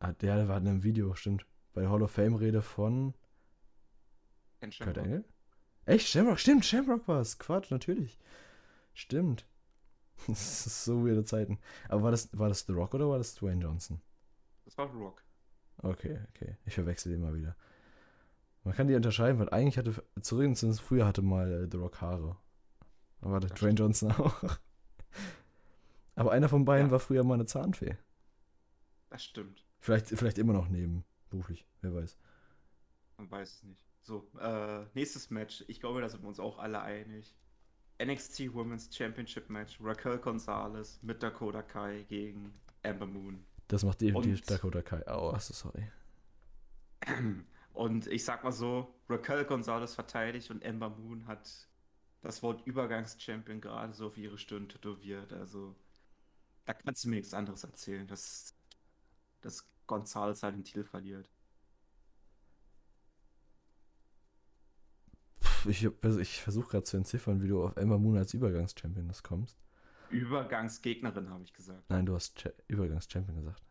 Ah, 0.00 0.12
der 0.12 0.48
war 0.48 0.58
in 0.58 0.68
einem 0.68 0.82
Video, 0.82 1.14
stimmt. 1.14 1.46
Bei 1.72 1.82
der 1.82 1.90
Hall 1.90 2.02
of 2.02 2.10
Fame-Rede 2.10 2.62
von 2.62 3.14
Kurt. 4.82 4.96
Engel? 4.98 5.24
Echt? 5.84 6.08
Shamrock? 6.08 6.38
Stimmt, 6.40 6.64
Shamrock 6.64 7.06
war 7.06 7.20
es. 7.20 7.38
Quatsch, 7.38 7.70
natürlich. 7.70 8.18
Stimmt. 8.94 9.46
Das 10.28 10.66
ist 10.66 10.84
so 10.84 11.06
weirde 11.06 11.24
Zeiten. 11.24 11.58
Aber 11.88 12.02
war 12.04 12.10
das, 12.10 12.36
war 12.38 12.48
das 12.48 12.60
The 12.66 12.72
Rock 12.72 12.94
oder 12.94 13.08
war 13.08 13.18
das 13.18 13.34
Dwayne 13.34 13.62
Johnson? 13.62 14.00
Das 14.64 14.76
war 14.78 14.88
The 14.90 14.98
Rock. 14.98 15.22
Okay, 15.82 16.18
okay. 16.30 16.56
Ich 16.64 16.74
verwechsel 16.74 17.10
die 17.12 17.16
immer 17.16 17.34
wieder. 17.34 17.56
Man 18.64 18.74
kann 18.74 18.88
die 18.88 18.94
unterscheiden, 18.94 19.38
weil 19.38 19.48
eigentlich 19.50 19.78
hatte, 19.78 20.02
zumindest 20.20 20.80
früher 20.80 21.06
hatte 21.06 21.22
mal 21.22 21.64
äh, 21.64 21.68
The 21.70 21.76
Rock 21.78 22.00
Haare. 22.00 22.36
Aber 23.20 23.40
der 23.40 23.50
Das 23.50 23.60
Dwayne 23.60 23.76
Johnson 23.78 24.12
auch. 24.18 24.58
Aber 26.16 26.32
einer 26.32 26.48
von 26.48 26.64
beiden 26.64 26.88
Ja. 26.88 26.90
war 26.90 26.98
früher 27.00 27.22
mal 27.24 27.34
eine 27.34 27.46
Zahnfee. 27.46 27.96
Das 29.10 29.24
stimmt. 29.24 29.64
Vielleicht, 29.80 30.08
vielleicht 30.08 30.38
immer 30.38 30.52
noch 30.52 30.68
nebenberuflich, 30.68 31.66
wer 31.80 31.94
weiß. 31.94 32.16
Man 33.18 33.30
weiß 33.30 33.52
es 33.56 33.62
nicht. 33.64 33.80
So, 34.02 34.30
äh, 34.40 34.84
nächstes 34.94 35.30
Match. 35.30 35.64
Ich 35.68 35.80
glaube, 35.80 36.00
da 36.00 36.08
sind 36.08 36.22
wir 36.22 36.28
uns 36.28 36.40
auch 36.40 36.58
alle 36.58 36.80
einig. 36.80 37.34
NXT 37.98 38.52
Women's 38.54 38.94
Championship 38.94 39.48
Match. 39.48 39.78
Raquel 39.80 40.18
Gonzalez 40.18 40.98
mit 41.02 41.22
Dakota 41.22 41.62
Kai 41.62 42.04
gegen 42.08 42.54
Amber 42.82 43.06
Moon. 43.06 43.44
Das 43.68 43.84
macht 43.84 44.00
definitiv 44.00 44.40
Und- 44.40 44.50
Dakota 44.50 44.82
Kai. 44.82 45.02
Oh, 45.08 45.36
so 45.38 45.54
sorry. 45.54 45.90
Und 47.72 48.06
ich 48.06 48.24
sag 48.24 48.42
mal 48.44 48.52
so, 48.52 48.94
Raquel 49.08 49.44
Gonzalez 49.44 49.94
verteidigt 49.94 50.50
und 50.50 50.64
Amber 50.64 50.90
Moon 50.90 51.26
hat 51.26 51.48
das 52.22 52.42
Wort 52.42 52.66
Übergangschampion 52.66 53.60
gerade 53.60 53.92
so 53.92 54.06
auf 54.06 54.16
ihre 54.16 54.38
Stirn 54.38 54.68
tätowiert. 54.68 55.32
Also, 55.32 55.74
da 56.64 56.74
kannst 56.74 57.04
du 57.04 57.08
mir 57.08 57.16
nichts 57.16 57.34
anderes 57.34 57.64
erzählen, 57.64 58.06
dass, 58.06 58.54
dass 59.42 59.68
Gonzalez 59.86 60.42
halt 60.42 60.56
den 60.56 60.64
Titel 60.64 60.84
verliert. 60.84 61.28
Ich, 65.64 65.88
also 66.02 66.20
ich 66.20 66.40
versuche 66.40 66.68
gerade 66.68 66.84
zu 66.84 66.96
entziffern, 66.96 67.42
wie 67.42 67.48
du 67.48 67.64
auf 67.64 67.76
Ember 67.76 67.98
Moon 67.98 68.16
als 68.16 68.34
Übergangschampion 68.34 69.08
das 69.08 69.22
kommst. 69.22 69.58
Übergangsgegnerin, 70.10 71.30
habe 71.30 71.44
ich 71.44 71.52
gesagt. 71.52 71.82
Nein, 71.88 72.06
du 72.06 72.14
hast 72.14 72.38
Cha 72.38 72.50
Übergangschampion 72.68 73.36
gesagt. 73.36 73.62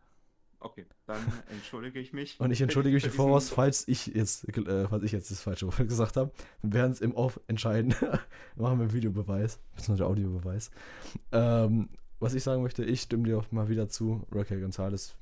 Okay, 0.58 0.86
dann 1.06 1.20
entschuldige 1.50 2.00
ich 2.00 2.12
mich. 2.12 2.40
Und 2.40 2.50
ich 2.50 2.60
entschuldige 2.60 2.94
mich 2.94 3.08
Voraus, 3.10 3.50
falls 3.50 3.86
ich 3.88 4.06
jetzt, 4.06 4.48
äh, 4.56 4.88
falls 4.88 5.04
ich 5.04 5.12
jetzt 5.12 5.30
das 5.30 5.40
falsche 5.40 5.66
Wort 5.66 5.76
gesagt 5.88 6.16
habe. 6.16 6.32
Wir 6.62 6.72
werden 6.72 6.92
es 6.92 7.00
im 7.00 7.14
Off 7.14 7.40
entscheiden. 7.46 7.94
Machen 8.56 8.78
wir 8.78 8.84
einen 8.84 8.92
Videobeweis, 8.92 9.60
beziehungsweise 9.74 10.06
Audiobeweis. 10.06 10.70
Ähm, 11.32 11.88
was 12.18 12.34
ich 12.34 12.42
sagen 12.42 12.62
möchte, 12.62 12.84
ich 12.84 13.02
stimme 13.02 13.24
dir 13.24 13.38
auch 13.38 13.50
mal 13.52 13.68
wieder 13.68 13.88
zu. 13.88 14.26
Raquel 14.32 14.60
Gonzalez 14.60 15.16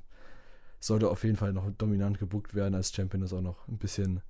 sollte 0.79 1.09
auf 1.09 1.23
jeden 1.23 1.35
Fall 1.35 1.51
noch 1.51 1.69
dominant 1.77 2.19
gebuckt 2.19 2.55
werden 2.55 2.75
als 2.75 2.93
Champion, 2.93 3.23
ist 3.23 3.33
auch 3.33 3.41
noch 3.41 3.67
ein 3.67 3.77
bisschen 3.77 4.21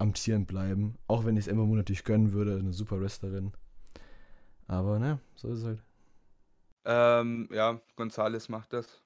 amtierend 0.00 0.46
bleiben. 0.46 0.98
Auch 1.06 1.24
wenn 1.24 1.36
ich 1.36 1.46
es 1.46 1.48
Ember 1.48 1.66
Moon 1.66 1.78
natürlich 1.78 2.04
gönnen 2.04 2.32
würde, 2.32 2.56
eine 2.56 2.72
super 2.72 3.00
Wrestlerin. 3.00 3.52
Aber 4.66 4.98
ne, 4.98 5.20
so 5.34 5.48
ist 5.48 5.60
es 5.60 5.64
halt. 5.64 5.82
Ähm, 6.84 7.48
ja, 7.52 7.80
Gonzales 7.96 8.48
macht 8.48 8.72
das. 8.72 9.02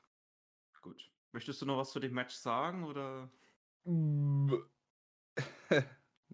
Gut. 0.83 1.11
Möchtest 1.33 1.61
du 1.62 1.66
noch 1.66 1.78
was 1.78 1.90
zu 1.90 2.00
dem 2.00 2.14
Match 2.14 2.35
sagen 2.35 2.85
oder? 2.85 3.28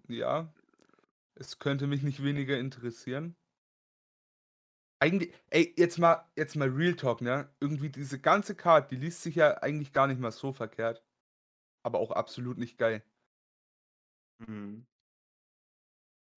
ja, 0.07 0.53
es 1.35 1.59
könnte 1.59 1.87
mich 1.87 2.03
nicht 2.03 2.23
weniger 2.23 2.59
interessieren. 2.59 3.35
Eigentlich, 4.99 5.33
ey, 5.49 5.73
jetzt 5.77 5.97
mal, 5.97 6.29
jetzt 6.35 6.55
mal 6.55 6.69
Real 6.69 6.95
Talk, 6.95 7.21
ne? 7.21 7.49
Irgendwie 7.59 7.89
diese 7.89 8.19
ganze 8.19 8.53
Card, 8.53 8.91
die 8.91 8.97
liest 8.97 9.23
sich 9.23 9.35
ja 9.35 9.57
eigentlich 9.57 9.93
gar 9.93 10.05
nicht 10.05 10.19
mal 10.21 10.31
so 10.31 10.53
verkehrt. 10.53 11.03
Aber 11.83 11.99
auch 11.99 12.11
absolut 12.11 12.59
nicht 12.59 12.77
geil. 12.77 13.03
Hm. 14.45 14.85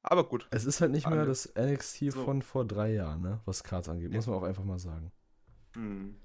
Aber 0.02 0.28
gut. 0.28 0.46
Es 0.50 0.64
ist 0.66 0.80
halt 0.80 0.92
nicht 0.92 1.08
mehr 1.08 1.24
das 1.24 1.54
NXT 1.56 2.12
So. 2.12 2.24
von 2.24 2.42
vor 2.42 2.66
drei 2.66 2.92
Jahren, 2.92 3.22
ne? 3.22 3.40
was 3.46 3.64
Cards 3.64 3.88
angeht, 3.88 4.10
Ja. 4.10 4.16
muss 4.16 4.26
man 4.26 4.36
auch 4.36 4.42
einfach 4.42 4.64
mal 4.64 4.78
sagen. 4.78 5.10
Hm. 5.74 6.20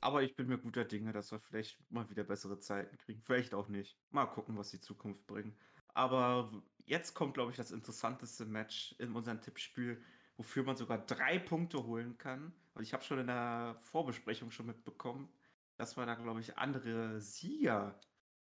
Aber 0.00 0.22
ich 0.22 0.36
bin 0.36 0.48
mir 0.48 0.58
guter 0.58 0.84
Dinge, 0.84 1.12
dass 1.12 1.32
wir 1.32 1.38
vielleicht 1.40 1.80
mal 1.90 2.08
wieder 2.10 2.24
bessere 2.24 2.58
Zeiten 2.58 2.96
kriegen. 2.98 3.22
Vielleicht 3.22 3.54
auch 3.54 3.68
nicht. 3.68 3.98
Mal 4.10 4.26
gucken, 4.26 4.56
was 4.58 4.70
die 4.70 4.80
Zukunft 4.80 5.26
bringt. 5.26 5.56
Aber 5.94 6.52
jetzt 6.84 7.14
kommt, 7.14 7.34
glaube 7.34 7.50
ich, 7.50 7.56
das 7.56 7.70
interessanteste 7.70 8.44
Match 8.44 8.94
in 8.98 9.14
unserem 9.14 9.40
Tippspiel, 9.40 10.00
wofür 10.36 10.62
man 10.64 10.76
sogar 10.76 10.98
drei 10.98 11.38
Punkte 11.38 11.84
holen 11.84 12.18
kann. 12.18 12.52
Und 12.74 12.82
ich 12.82 12.92
habe 12.92 13.02
schon 13.02 13.18
in 13.18 13.28
der 13.28 13.76
Vorbesprechung 13.80 14.50
schon 14.50 14.66
mitbekommen, 14.66 15.30
dass 15.78 15.96
wir 15.96 16.04
da, 16.04 16.14
glaube 16.14 16.40
ich, 16.40 16.58
andere 16.58 17.20
Sieger 17.22 17.98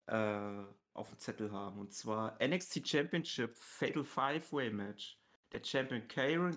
äh, 0.07 0.65
auf 0.94 1.09
dem 1.09 1.18
Zettel 1.18 1.52
haben. 1.52 1.78
Und 1.78 1.92
zwar 1.92 2.38
NXT 2.44 2.87
Championship 2.87 3.57
Fatal 3.57 4.05
Five-Way 4.05 4.70
Match. 4.70 5.18
Der 5.52 5.62
Champion 5.62 6.07
Karen, 6.09 6.57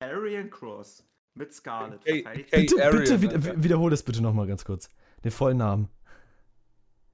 Arian 0.00 0.50
Cross 0.50 1.08
mit 1.34 1.52
Scarlett. 1.52 2.04
Hey, 2.04 2.22
hey, 2.24 2.46
bitte, 2.50 2.84
Arian, 2.84 2.98
bitte, 2.98 3.22
wieder, 3.22 3.34
Alter. 3.34 3.64
wiederhole 3.64 3.94
es 3.94 4.02
bitte 4.02 4.22
nochmal 4.22 4.46
ganz 4.46 4.64
kurz. 4.64 4.88
Den 5.24 5.30
vollen 5.30 5.56
Namen. 5.56 5.88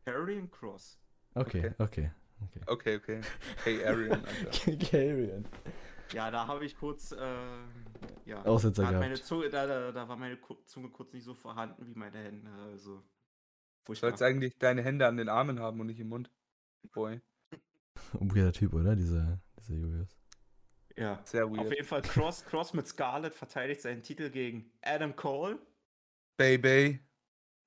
Karrion 0.05 0.51
Cross. 0.51 0.99
Okay, 1.35 1.73
okay. 1.79 2.11
okay. 2.43 2.61
Okay, 2.67 2.97
okay. 2.97 3.21
Hey, 3.65 3.85
Arian. 3.85 4.23
Carrion. 4.91 5.45
Ja, 6.13 6.29
da 6.29 6.49
habe 6.49 6.65
ich 6.65 6.77
kurz, 6.77 7.13
äh, 7.13 7.17
ja, 8.25 8.43
Aussetzer 8.43 8.83
da, 8.83 8.89
hat 8.89 8.95
gehabt. 8.95 9.09
meine 9.09 9.23
Zunge, 9.23 9.49
da, 9.49 9.65
da, 9.65 9.93
da 9.93 10.09
war 10.09 10.17
meine 10.17 10.39
Zunge 10.65 10.89
kurz 10.89 11.13
nicht 11.13 11.23
so 11.23 11.35
vorhanden 11.35 11.87
wie 11.87 11.95
meine 11.95 12.19
Hände. 12.19 12.51
Also, 12.65 13.05
Du 13.85 13.95
sollst 13.95 14.21
eigentlich 14.21 14.59
deine 14.59 14.83
Hände 14.83 15.07
an 15.07 15.17
den 15.17 15.29
Armen 15.29 15.61
haben 15.61 15.79
und 15.79 15.87
nicht 15.87 16.01
im 16.01 16.09
Mund. 16.09 16.29
Boy. 16.93 17.21
Weirder 18.13 18.53
Typ, 18.53 18.75
oder? 18.75 18.97
Dieser, 18.97 19.41
dieser 19.59 19.75
Julius. 19.75 20.17
Ja, 20.97 21.21
Sehr 21.25 21.47
auf 21.47 21.53
weird. 21.57 21.71
jeden 21.71 21.87
Fall 21.87 22.03
Cross, 22.03 22.45
Cross 22.45 22.75
mit 22.75 22.87
Scarlett 22.87 23.35
verteidigt 23.35 23.81
seinen 23.81 24.03
Titel 24.03 24.31
gegen 24.31 24.71
Adam 24.83 25.15
Cole. 25.17 25.59
Baby. 26.37 27.01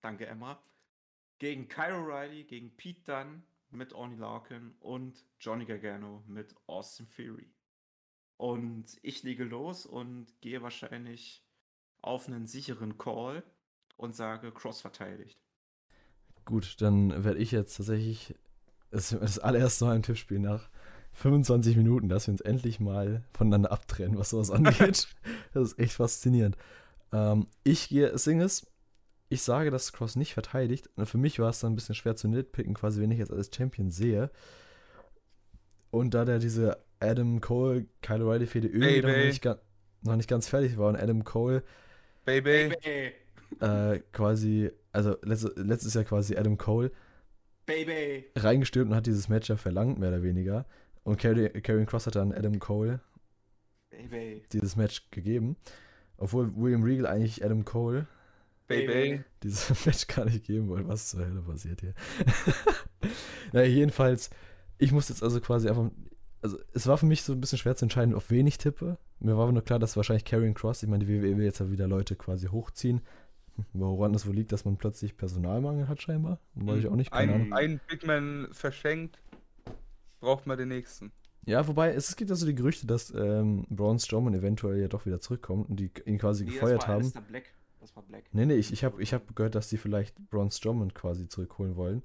Danke, 0.02 0.28
Emma. 0.28 0.62
Gegen 1.39 1.67
Kyle 1.67 1.95
O'Reilly, 1.95 2.43
gegen 2.45 2.76
Pete 2.76 3.02
Dunne 3.04 3.43
mit 3.71 3.93
Orny 3.93 4.15
Larkin 4.17 4.76
und 4.80 5.26
Johnny 5.39 5.65
Gargano 5.65 6.23
mit 6.28 6.56
Austin 6.67 7.08
Theory. 7.10 7.52
Und 8.38 8.97
ich 9.02 9.23
lege 9.23 9.43
los 9.43 9.86
und 9.86 10.39
gehe 10.41 10.62
wahrscheinlich 10.62 11.43
auf 12.02 12.28
einen 12.28 12.45
sicheren 12.45 12.97
Call 12.97 13.43
und 13.95 14.15
sage 14.15 14.52
Cross 14.52 14.82
verteidigt. 14.82 15.39
Gut, 16.45 16.82
dann 16.82 17.23
werde 17.23 17.39
ich 17.39 17.52
jetzt 17.52 17.78
tatsächlich 17.78 18.36
das, 18.93 19.10
das 19.10 19.39
allererste 19.39 19.86
Mal 19.86 19.95
im 19.95 20.03
Tippspiel 20.03 20.39
nach 20.39 20.69
25 21.13 21.77
Minuten, 21.77 22.10
dass 22.10 22.27
wir 22.27 22.32
uns 22.32 22.41
endlich 22.41 22.79
mal 22.79 23.23
voneinander 23.34 23.71
abtrennen, 23.71 24.17
was 24.17 24.29
sowas 24.29 24.51
angeht. 24.51 25.08
das 25.53 25.71
ist 25.71 25.79
echt 25.79 25.93
faszinierend. 25.93 26.56
Ähm, 27.12 27.47
ich 27.63 27.89
gehe 27.89 28.17
Singles. 28.17 28.67
Ich 29.29 29.41
sage, 29.41 29.71
dass 29.71 29.93
Cross 29.93 30.15
nicht 30.15 30.34
verteidigt. 30.34 30.89
Und 30.95 31.08
für 31.08 31.17
mich 31.17 31.39
war 31.39 31.49
es 31.49 31.60
dann 31.60 31.73
ein 31.73 31.75
bisschen 31.75 31.95
schwer 31.95 32.15
zu 32.15 32.27
nitpicken, 32.27 32.75
quasi, 32.75 33.01
wenn 33.01 33.12
ich 33.12 33.17
jetzt 33.17 33.32
als 33.32 33.49
Champion 33.53 33.89
sehe. 33.89 34.29
Und 35.89 36.13
da 36.13 36.25
der 36.25 36.39
diese 36.39 36.77
Adam 36.99 37.41
Cole, 37.41 37.88
Kyle 38.01 38.23
O'Reilly 38.23 38.45
Fehde 38.45 38.67
irgendwie 38.67 39.01
noch 39.01 39.10
nicht, 39.10 39.45
noch 40.03 40.15
nicht, 40.15 40.29
ganz 40.29 40.47
fertig 40.47 40.77
war 40.77 40.89
und 40.89 40.97
Adam 40.97 41.23
Cole 41.23 41.63
Baby. 42.25 42.75
Äh, 43.60 43.99
quasi, 44.12 44.71
also 44.91 45.17
letzte, 45.21 45.53
letztes 45.58 45.93
Jahr 45.93 46.03
quasi 46.03 46.36
Adam 46.36 46.58
Cole 46.58 46.91
Baby. 47.65 48.26
reingestürmt 48.36 48.91
und 48.91 48.95
hat 48.97 49.06
dieses 49.08 49.30
Match 49.30 49.49
ja 49.49 49.58
verlangt, 49.58 49.99
mehr 49.99 50.10
oder 50.10 50.23
weniger. 50.23 50.65
Und 51.04 51.17
Karrion 51.19 51.86
Cross 51.86 52.08
hat 52.08 52.15
dann 52.15 52.32
Adam 52.34 52.60
Cole 52.60 52.99
Baby. 53.89 54.43
dieses 54.52 54.76
Match 54.76 55.10
gegeben. 55.12 55.56
Obwohl 56.17 56.56
William 56.56 56.84
Regal 56.84 57.06
eigentlich 57.08 57.43
Adam 57.43 57.65
Cole 57.65 58.08
Baby. 58.67 59.23
dieses 59.43 59.69
Match 59.86 60.08
gar 60.08 60.26
nicht 60.26 60.45
geben 60.45 60.69
wollte. 60.69 60.88
Was 60.88 61.10
zur 61.10 61.26
Hölle 61.26 61.41
passiert 61.41 61.82
hier? 61.82 61.93
naja, 63.52 63.67
jedenfalls, 63.67 64.30
ich 64.78 64.91
muss 64.91 65.10
jetzt 65.10 65.23
also 65.23 65.39
quasi 65.41 65.67
einfach. 65.69 65.91
Also, 66.41 66.58
es 66.73 66.88
war 66.88 66.97
für 66.97 67.06
mich 67.06 67.23
so 67.23 67.32
ein 67.32 67.39
bisschen 67.39 67.58
schwer 67.58 67.76
zu 67.76 67.86
entscheiden, 67.86 68.13
auf 68.13 68.30
wen 68.30 68.45
ich 68.47 68.58
tippe. 68.58 68.97
Mir 69.19 69.38
war 69.38 69.43
aber 69.43 69.54
nur 69.54 69.63
klar, 69.63 69.80
dass 69.80 69.95
wahrscheinlich 69.95 70.26
Karrion 70.26 70.54
Cross, 70.54 70.84
ich 70.84 70.89
meine, 70.89 71.06
die 71.06 71.13
WWE 71.13 71.38
will 71.38 71.45
jetzt 71.45 71.60
ja 71.60 71.71
wieder 71.71 71.88
Leute 71.88 72.17
quasi 72.17 72.47
hochziehen. 72.47 73.02
Woran 73.73 74.13
das 74.13 74.25
wohl 74.25 74.35
liegt, 74.35 74.51
dass 74.51 74.65
man 74.65 74.77
plötzlich 74.77 75.15
Personalmangel 75.15 75.87
hat, 75.87 76.01
scheinbar. 76.01 76.39
Wollte 76.55 76.81
ich 76.81 76.87
auch 76.87 76.95
nicht. 76.95 77.11
Keine 77.11 77.33
ein, 77.33 77.53
ein 77.53 77.81
Big 77.87 78.05
Man 78.05 78.47
verschenkt, 78.51 79.19
braucht 80.19 80.47
man 80.47 80.57
den 80.57 80.69
nächsten. 80.69 81.11
Ja, 81.45 81.67
wobei, 81.67 81.93
es 81.93 82.15
gibt 82.15 82.31
also 82.31 82.45
die 82.45 82.55
Gerüchte, 82.55 82.87
dass 82.87 83.13
ähm, 83.13 83.65
Braun 83.69 83.99
Strowman 83.99 84.33
eventuell 84.33 84.79
ja 84.79 84.87
doch 84.87 85.05
wieder 85.05 85.19
zurückkommt 85.19 85.69
und 85.69 85.79
die 85.79 85.91
ihn 86.05 86.17
quasi 86.17 86.45
nee, 86.45 86.51
gefeuert 86.51 86.83
das 86.83 86.87
war 86.87 86.95
haben. 86.95 87.11
Black. 87.27 87.53
Das 87.81 87.95
war 87.95 88.03
Black. 88.03 88.23
Nee, 88.31 88.45
nee, 88.45 88.55
ich, 88.55 88.71
ich 88.71 88.83
habe 88.83 89.01
ich 89.01 89.13
hab 89.13 89.35
gehört, 89.35 89.55
dass 89.55 89.67
die 89.67 89.77
vielleicht 89.77 90.15
Braun 90.29 90.51
Strowman 90.51 90.93
quasi 90.93 91.27
zurückholen 91.27 91.75
wollen 91.75 92.01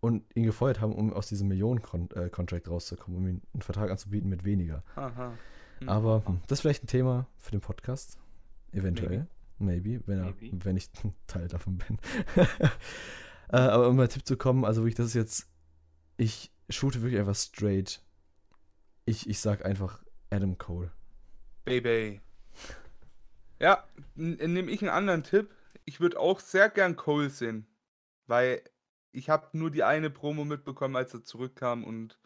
und 0.00 0.24
ihn 0.36 0.44
gefeuert 0.44 0.80
haben, 0.80 0.94
um 0.94 1.12
aus 1.12 1.26
diesem 1.26 1.48
Millionen-Contract 1.48 2.68
rauszukommen, 2.68 3.18
um 3.18 3.26
ihm 3.26 3.42
einen 3.52 3.62
Vertrag 3.62 3.90
anzubieten 3.90 4.30
mit 4.30 4.44
weniger. 4.44 4.84
Aha. 4.94 5.32
Hm. 5.80 5.88
Aber 5.88 6.22
hm, 6.24 6.40
das 6.46 6.58
ist 6.58 6.60
vielleicht 6.60 6.84
ein 6.84 6.88
Thema 6.88 7.26
für 7.36 7.50
den 7.50 7.60
Podcast. 7.60 8.18
Eventuell. 8.72 9.10
Maybe, 9.10 9.26
Maybe 9.58 10.02
wenn, 10.06 10.18
er, 10.18 10.24
Maybe. 10.26 10.64
wenn 10.64 10.76
ich 10.76 10.90
Teil 11.26 11.48
davon 11.48 11.78
bin. 11.78 11.98
äh, 13.48 13.56
aber 13.56 13.88
um 13.88 13.96
mal 13.96 14.08
Tipp 14.08 14.26
zu 14.26 14.36
kommen, 14.36 14.64
also 14.64 14.82
wirklich, 14.82 14.96
das 14.96 15.06
ist 15.06 15.14
jetzt. 15.14 15.48
Ich 16.18 16.52
shoote 16.68 17.02
wirklich 17.02 17.20
einfach 17.20 17.34
straight 17.34 18.02
ich, 19.06 19.28
ich 19.28 19.40
sag 19.40 19.64
einfach 19.64 20.04
Adam 20.30 20.58
Cole. 20.58 20.92
Baby. 21.64 22.20
Ja, 23.58 23.88
nehme 24.14 24.70
ich 24.70 24.82
einen 24.82 24.90
anderen 24.90 25.22
Tipp. 25.22 25.54
Ich 25.84 26.00
würde 26.00 26.20
auch 26.20 26.40
sehr 26.40 26.68
gern 26.68 26.96
Cole 26.96 27.30
sehen, 27.30 27.66
weil 28.26 28.62
ich 29.12 29.30
habe 29.30 29.56
nur 29.56 29.70
die 29.70 29.84
eine 29.84 30.10
Promo 30.10 30.44
mitbekommen, 30.44 30.96
als 30.96 31.14
er 31.14 31.24
zurückkam 31.24 31.84
und 31.84 32.18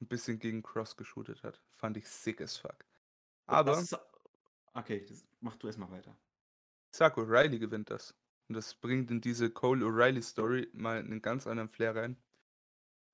ein 0.00 0.08
bisschen 0.08 0.38
gegen 0.38 0.62
Cross 0.62 0.96
geshootet 0.96 1.42
hat. 1.42 1.62
Fand 1.76 1.96
ich 1.96 2.08
sick 2.08 2.40
as 2.40 2.56
fuck. 2.56 2.84
Aber. 3.46 3.78
Ist, 3.78 3.96
okay, 4.74 5.04
das, 5.06 5.24
mach 5.40 5.56
du 5.56 5.66
erstmal 5.66 5.90
weiter. 5.90 6.16
Sag, 6.98 7.16
O'Reilly 7.16 7.60
gewinnt 7.60 7.90
das. 7.90 8.16
Und 8.48 8.56
das 8.56 8.74
bringt 8.74 9.10
in 9.12 9.20
diese 9.20 9.50
Cole-O'Reilly-Story 9.50 10.70
mal 10.72 10.98
einen 10.98 11.22
ganz 11.22 11.46
anderen 11.46 11.68
Flair 11.68 11.94
rein. 11.94 12.16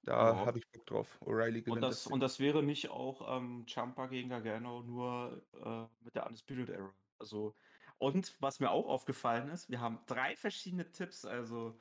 Da 0.02 0.30
Genau. 0.30 0.46
habe 0.46 0.58
ich 0.58 0.70
Bock 0.70 0.86
drauf. 0.86 1.20
O'Reilly 1.20 1.58
Und 1.58 1.64
gewinnt 1.64 1.82
das, 1.82 2.04
das 2.04 2.06
und 2.06 2.20
das 2.20 2.38
wäre 2.40 2.62
nicht 2.62 2.88
auch 2.88 3.36
ähm, 3.36 3.66
Ciampa 3.68 4.06
gegen 4.06 4.30
Gargano 4.30 4.82
nur 4.82 5.42
äh, 5.52 5.86
mit 6.02 6.14
der 6.14 6.26
Undisputed 6.26 6.70
Era. 6.70 6.94
Also, 7.18 7.54
und 7.98 8.34
was 8.40 8.58
mir 8.58 8.70
auch 8.70 8.86
aufgefallen 8.86 9.48
ist, 9.48 9.68
wir 9.68 9.80
haben 9.80 9.98
drei 10.06 10.34
verschiedene 10.36 10.90
Tipps. 10.90 11.26
Also, 11.26 11.78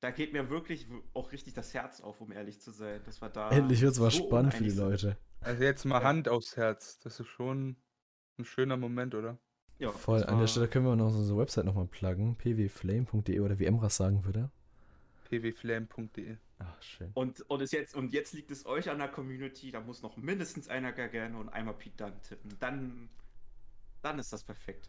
da 0.00 0.10
geht 0.10 0.32
mir 0.32 0.50
wirklich 0.50 0.88
auch 1.14 1.32
richtig 1.32 1.54
das 1.54 1.74
Herz 1.74 2.00
auf, 2.00 2.20
um 2.20 2.32
ehrlich 2.32 2.60
zu 2.60 2.72
sein. 2.72 3.02
Das 3.04 3.20
war 3.20 3.30
da 3.30 3.50
Endlich 3.50 3.80
wird 3.82 3.92
es 3.92 4.00
mal 4.00 4.10
so 4.10 4.26
spannend 4.26 4.54
für 4.54 4.64
die 4.64 4.70
Leute. 4.70 5.16
Also 5.40 5.62
jetzt 5.62 5.84
mal 5.84 6.00
Ja. 6.00 6.04
Hand 6.08 6.28
aufs 6.28 6.56
Herz. 6.56 6.98
Das 6.98 7.20
ist 7.20 7.28
schon 7.28 7.76
ein 8.38 8.44
schöner 8.44 8.76
Moment, 8.76 9.14
oder? 9.14 9.38
Ja, 9.78 9.92
Voll. 9.92 10.24
An 10.24 10.38
der 10.38 10.46
Stelle 10.46 10.68
können 10.68 10.86
wir 10.86 10.96
noch 10.96 11.14
unsere 11.14 11.38
Website 11.38 11.64
nochmal 11.66 11.86
pluggen. 11.86 12.36
pwflame.de 12.36 13.40
oder 13.40 13.58
wie 13.58 13.66
Emras 13.66 13.96
sagen 13.96 14.24
würde. 14.24 14.50
pwflame.de. 15.24 16.36
Ach, 16.58 16.82
schön. 16.82 17.10
Und, 17.12 17.42
und, 17.50 17.60
ist 17.60 17.72
jetzt, 17.72 17.94
und 17.94 18.12
jetzt 18.12 18.32
liegt 18.32 18.50
es 18.50 18.64
euch 18.64 18.88
an 18.88 18.98
der 18.98 19.08
Community, 19.08 19.70
da 19.70 19.80
muss 19.80 20.02
noch 20.02 20.16
mindestens 20.16 20.68
einer 20.68 20.92
Gargano 20.92 21.40
und 21.40 21.50
einmal 21.50 21.74
Pete 21.74 21.96
Dunne 21.98 22.22
tippen. 22.22 22.56
Dann, 22.58 23.10
dann 24.00 24.18
ist 24.18 24.32
das 24.32 24.42
perfekt. 24.42 24.88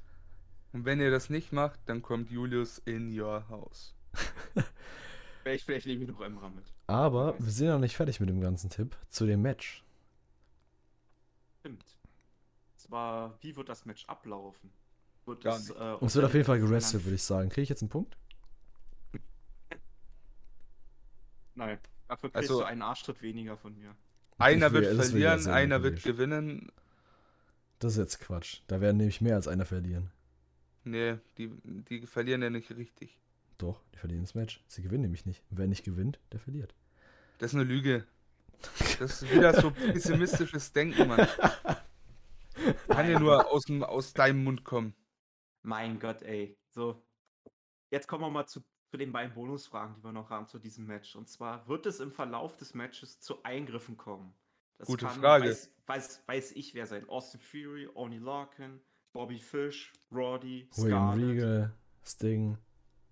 Und 0.72 0.86
wenn 0.86 1.02
ihr 1.02 1.12
das 1.12 1.30
nicht 1.30 1.52
macht, 1.52 1.80
dann 1.86 2.02
kommt 2.02 2.30
Julius 2.30 2.78
in 2.80 3.18
your 3.20 3.50
house. 3.50 3.94
vielleicht, 5.44 5.66
vielleicht 5.66 5.88
nehme 5.88 6.04
ich 6.04 6.10
noch 6.10 6.22
Emra 6.22 6.50
mit. 6.50 6.74
Aber 6.88 7.38
wir 7.40 7.52
sind 7.52 7.68
noch 7.68 7.80
nicht 7.80 7.98
fertig 7.98 8.22
mit 8.22 8.30
dem 8.30 8.40
ganzen 8.40 8.70
Tipp 8.70 8.96
zu 9.10 9.26
dem 9.26 9.42
Match. 9.42 9.84
Stimmt. 11.60 11.97
Zwar, 12.88 13.38
wie 13.42 13.56
wird 13.56 13.70
das 13.70 13.86
Match 13.86 14.06
ablaufen? 14.06 14.72
Wird 15.26 15.46
es, 15.46 15.70
äh, 15.72 15.96
es 16.02 16.16
wird 16.16 16.26
auf 16.26 16.34
jeden 16.34 16.46
Fall 16.46 16.60
gerestelt, 16.60 17.04
würde 17.04 17.16
ich 17.16 17.24
sagen. 17.24 17.50
Kriege 17.50 17.64
ich 17.64 17.70
jetzt 17.70 17.82
einen 17.82 17.90
Punkt? 17.90 18.18
Nein, 21.56 21.80
dafür 22.08 22.30
kriegst 22.30 22.50
also, 22.50 22.60
du 22.60 22.66
einen 22.66 22.82
Arschtritt 22.82 23.22
weniger 23.22 23.58
von 23.58 23.78
mir. 23.78 23.96
Einer 24.38 24.72
wird 24.72 24.86
verlieren, 24.86 25.48
einer 25.48 25.84
wird 25.84 26.04
gewinnen. 26.04 26.72
Das 27.80 27.94
ist 27.94 27.98
jetzt 27.98 28.20
Quatsch. 28.20 28.62
Da 28.68 28.80
werden 28.80 28.98
nämlich 28.98 29.22
mehr 29.22 29.36
als 29.36 29.48
einer 29.48 29.66
verlieren. 29.66 30.12
Nee, 30.84 31.18
die, 31.38 31.52
die 31.64 32.08
verlieren 32.08 32.42
ja 32.42 32.50
nicht 32.50 32.72
richtig. 32.72 33.18
Doch, 33.58 33.82
die 33.94 33.98
verlieren 33.98 34.24
das 34.24 34.36
Match. 34.36 34.64
Sie 34.68 34.82
gewinnen 34.82 35.02
nämlich 35.02 35.26
nicht. 35.26 35.44
Und 35.50 35.58
wer 35.58 35.68
nicht 35.68 35.84
gewinnt, 35.84 36.20
der 36.32 36.40
verliert. 36.40 36.74
Das 37.40 37.52
ist 37.52 37.56
eine 37.56 37.66
Lüge. 37.66 38.06
Das 39.00 39.22
ist 39.22 39.32
wieder 39.32 39.54
so 39.54 39.70
pessimistisches 39.70 40.72
Denken, 40.72 41.08
Mann. 41.08 41.28
Kann 42.88 43.10
ja 43.10 43.20
nur 43.20 43.52
aus, 43.52 43.64
dem, 43.66 43.84
aus 43.84 44.14
deinem 44.14 44.44
Mund 44.44 44.64
kommen. 44.64 44.94
Mein 45.64 46.00
Gott, 46.00 46.22
ey. 46.22 46.58
So. 46.70 47.04
Jetzt 47.90 48.08
kommen 48.08 48.24
wir 48.24 48.30
mal 48.30 48.48
zu 48.48 48.64
zu 48.90 48.98
den 48.98 49.12
beiden 49.12 49.34
Bonusfragen, 49.34 49.96
die 49.96 50.04
wir 50.04 50.12
noch 50.12 50.30
haben 50.30 50.48
zu 50.48 50.60
diesem 50.60 50.86
Match. 50.86 51.16
Und 51.16 51.28
zwar, 51.28 51.68
wird 51.68 51.86
es 51.86 52.00
im 52.00 52.12
Verlauf 52.12 52.56
des 52.58 52.74
Matches 52.74 53.20
zu 53.20 53.44
Eingriffen 53.44 53.98
kommen? 53.98 54.34
Das 54.78 54.88
Gute 54.88 55.06
kann, 55.06 55.20
Frage. 55.20 55.50
Weiß, 55.50 55.74
weiß, 55.88 56.24
weiß, 56.26 56.52
ich, 56.54 56.74
wer 56.74 56.86
sein. 56.86 57.08
Austin 57.10 57.42
Fury, 57.42 57.90
Oni 57.96 58.20
Larkin, 58.20 58.80
Bobby 59.12 59.40
Fish, 59.40 59.92
Roddy, 60.12 60.70
William 60.76 61.20
Regal, 61.20 61.74
Sting, 62.06 62.58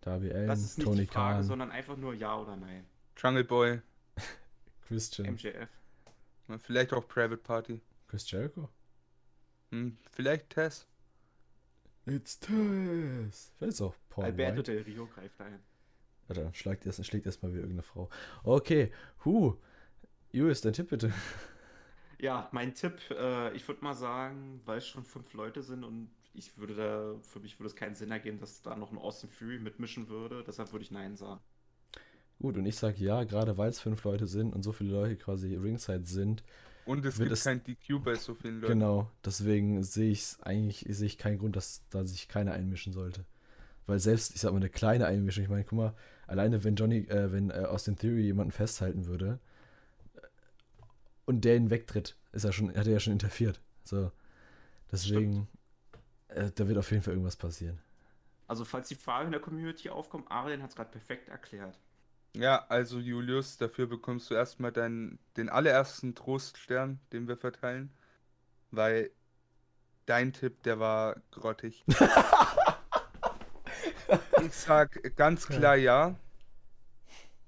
Darby 0.02 0.32
Allen, 0.32 0.48
das 0.48 0.62
ist 0.62 0.78
nicht 0.78 0.86
Tony 0.86 1.02
die 1.02 1.08
Frage, 1.08 1.38
Khan. 1.38 1.44
sondern 1.44 1.72
einfach 1.72 1.98
nur 1.98 2.14
Ja 2.14 2.40
oder 2.40 2.56
Nein. 2.56 2.86
Jungle 3.18 3.44
Boy. 3.44 3.82
Christian. 4.88 5.34
MJF. 5.34 5.70
Vielleicht 6.60 6.94
auch 6.94 7.08
Private 7.08 7.38
Party. 7.38 7.82
Chris 8.08 8.30
Jericho? 8.30 8.70
Hm, 9.72 9.98
vielleicht 10.12 10.50
Tess. 10.50 10.88
It's 12.06 12.40
Tess. 12.40 13.52
Vielleicht 13.58 13.74
ist 13.74 13.82
auch 13.82 13.96
Paul 14.10 14.26
Alberto 14.26 14.58
White. 14.58 14.72
Del 14.72 14.82
Rio 14.84 15.08
greift 15.08 15.42
ein. 15.42 15.60
Ja, 16.28 16.36
dann 16.36 16.54
schlägt 16.54 16.86
erst, 16.86 17.06
schlägt 17.06 17.26
erstmal 17.26 17.52
wieder 17.52 17.62
irgendeine 17.62 17.84
Frau. 17.84 18.10
Okay, 18.44 18.92
Hu. 19.24 19.56
Julius, 20.32 20.62
dein 20.62 20.74
Tipp 20.74 20.90
bitte. 20.90 21.14
Ja, 22.20 22.50
mein 22.52 22.74
Tipp, 22.74 23.00
äh, 23.12 23.56
ich 23.56 23.68
würde 23.68 23.84
mal 23.84 23.94
sagen, 23.94 24.62
weil 24.66 24.78
es 24.78 24.88
schon 24.88 25.04
fünf 25.04 25.34
Leute 25.34 25.62
sind 25.62 25.84
und 25.84 26.10
ich 26.34 26.58
würde 26.58 26.76
da, 26.76 27.16
für 27.22 27.40
mich 27.40 27.60
würde 27.60 27.68
es 27.68 27.76
keinen 27.76 27.96
Sinn 27.96 28.12
ergeben, 28.12 28.40
dass 28.40 28.62
da 28.62 28.76
noch 28.76 28.92
ein 28.92 28.98
Austin 28.98 29.30
Fury 29.30 29.60
mitmischen 29.60 30.10
würde. 30.10 30.44
Deshalb 30.46 30.72
würde 30.72 30.84
ich 30.84 30.92
Nein 30.92 31.16
sagen. 31.16 31.42
Gut, 32.40 32.58
und 32.58 32.66
ich 32.66 32.76
sage 32.76 32.98
ja, 33.04 33.24
gerade 33.24 33.58
weil 33.58 33.70
es 33.70 33.80
fünf 33.80 34.04
Leute 34.04 34.28
sind 34.28 34.54
und 34.54 34.64
so 34.64 34.74
viele 34.74 34.92
Leute 34.92 35.16
quasi 35.16 35.56
Ringside 35.56 36.04
sind, 36.04 36.44
und 36.86 37.06
es 37.06 37.18
gibt 37.18 37.32
es, 37.32 37.44
kein 37.44 37.64
DQ 37.64 38.04
bei 38.04 38.16
so 38.16 38.36
vielen 38.36 38.62
Leuten. 38.62 38.74
Genau, 38.74 39.12
deswegen 39.24 39.84
sehe 39.84 40.12
ich 40.12 40.22
es 40.22 40.44
eigentlich, 40.44 40.86
sehe 40.90 41.08
ich 41.08 41.18
keinen 41.18 41.40
Grund, 41.40 41.56
dass 41.56 41.84
da 41.90 42.04
sich 42.04 42.28
keiner 42.28 42.54
einmischen 42.54 42.94
sollte. 42.94 43.26
Weil 43.88 44.00
selbst, 44.00 44.34
ich 44.34 44.42
sag 44.42 44.52
mal, 44.52 44.58
eine 44.58 44.70
kleine 44.70 45.06
Einmischung, 45.06 45.44
ich 45.44 45.50
meine, 45.50 45.64
guck 45.64 45.78
mal, 45.78 45.96
alleine 46.28 46.64
wenn 46.64 46.76
Johnny, 46.76 47.00
äh, 47.08 47.32
wenn 47.32 47.50
äh, 47.50 47.66
Austin 47.68 47.96
Theory 47.96 48.22
jemanden 48.22 48.52
festhalten 48.52 49.06
würde 49.06 49.40
äh, 50.16 50.20
und 51.26 51.46
der 51.46 51.56
ihn 51.56 51.70
wegtritt, 51.70 52.16
ist 52.32 52.46
er 52.46 52.52
schon, 52.52 52.70
hat 52.70 52.88
er 52.88 52.94
ja 52.94 53.00
schon 53.00 53.14
interferiert. 53.14 53.62
So. 53.84 54.12
Deswegen, 54.92 55.48
äh, 56.30 56.52
da 56.54 56.68
wird 56.68 56.78
auf 56.78 56.90
jeden 56.92 57.04
Fall 57.04 57.14
irgendwas 57.14 57.36
passieren. 57.36 57.80
Also, 58.48 58.64
falls 58.64 58.88
die 58.88 58.96
Frage 58.96 59.26
in 59.26 59.32
der 59.32 59.42
Community 59.42 59.90
aufkommt, 59.90 60.30
Arian 60.32 60.62
hat 60.62 60.70
es 60.70 60.76
gerade 60.76 60.92
perfekt 60.92 61.30
erklärt. 61.30 61.80
Ja, 62.36 62.66
also 62.68 63.00
Julius, 63.00 63.58
dafür 63.58 63.88
bekommst 63.88 64.30
du 64.30 64.34
erstmal 64.34 64.74
deinen, 64.74 65.20
den 65.38 65.48
allerersten 65.48 66.16
Troststern, 66.16 67.00
den 67.14 67.30
wir 67.30 67.38
verteilen. 67.38 67.92
Weil 68.72 69.12
dein 70.06 70.34
Tipp, 70.34 70.62
der 70.64 70.80
war 70.80 71.16
grottig. 71.32 71.86
ich 74.46 74.54
sag 74.54 75.16
ganz 75.16 75.48
klar 75.48 75.78
ja. 75.78 76.16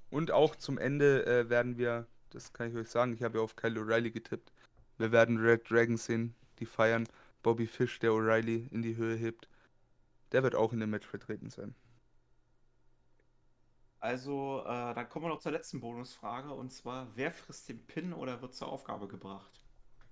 Und 0.10 0.32
auch 0.32 0.56
zum 0.56 0.78
Ende 0.78 1.26
äh, 1.26 1.50
werden 1.50 1.78
wir 1.78 2.08
Das 2.30 2.54
kann 2.54 2.70
ich 2.70 2.76
euch 2.76 2.90
sagen. 2.90 3.12
Ich 3.12 3.24
habe 3.24 3.40
ja 3.40 3.44
auf 3.44 3.58
Kyle 3.58 3.78
O'Reilly 3.82 4.12
getippt. 4.12 4.54
Wir 4.98 5.12
werden 5.12 5.38
Red 5.38 5.70
Dragons 5.70 6.06
sehen, 6.06 6.34
die 6.60 6.66
feiern. 6.66 7.10
Bobby 7.44 7.68
Fish, 7.68 8.00
der 8.00 8.12
O'Reilly 8.12 8.72
in 8.72 8.82
die 8.84 8.96
Höhe 8.96 9.16
hebt. 9.16 9.50
Der 10.32 10.44
wird 10.44 10.56
auch 10.56 10.72
in 10.72 10.80
dem 10.80 10.92
Match 10.92 11.08
vertreten 11.08 11.50
sein. 11.50 11.76
Also, 14.00 14.62
äh, 14.66 14.94
dann 14.94 15.10
kommen 15.10 15.26
wir 15.26 15.30
noch 15.30 15.40
zur 15.40 15.52
letzten 15.52 15.80
Bonusfrage 15.80 16.52
und 16.54 16.72
zwar: 16.72 17.08
Wer 17.16 17.32
frisst 17.32 17.70
den 17.70 17.86
Pin 17.86 18.14
oder 18.14 18.42
wird 18.42 18.56
zur 18.56 18.68
Aufgabe 18.70 19.08
gebracht? 19.08 19.64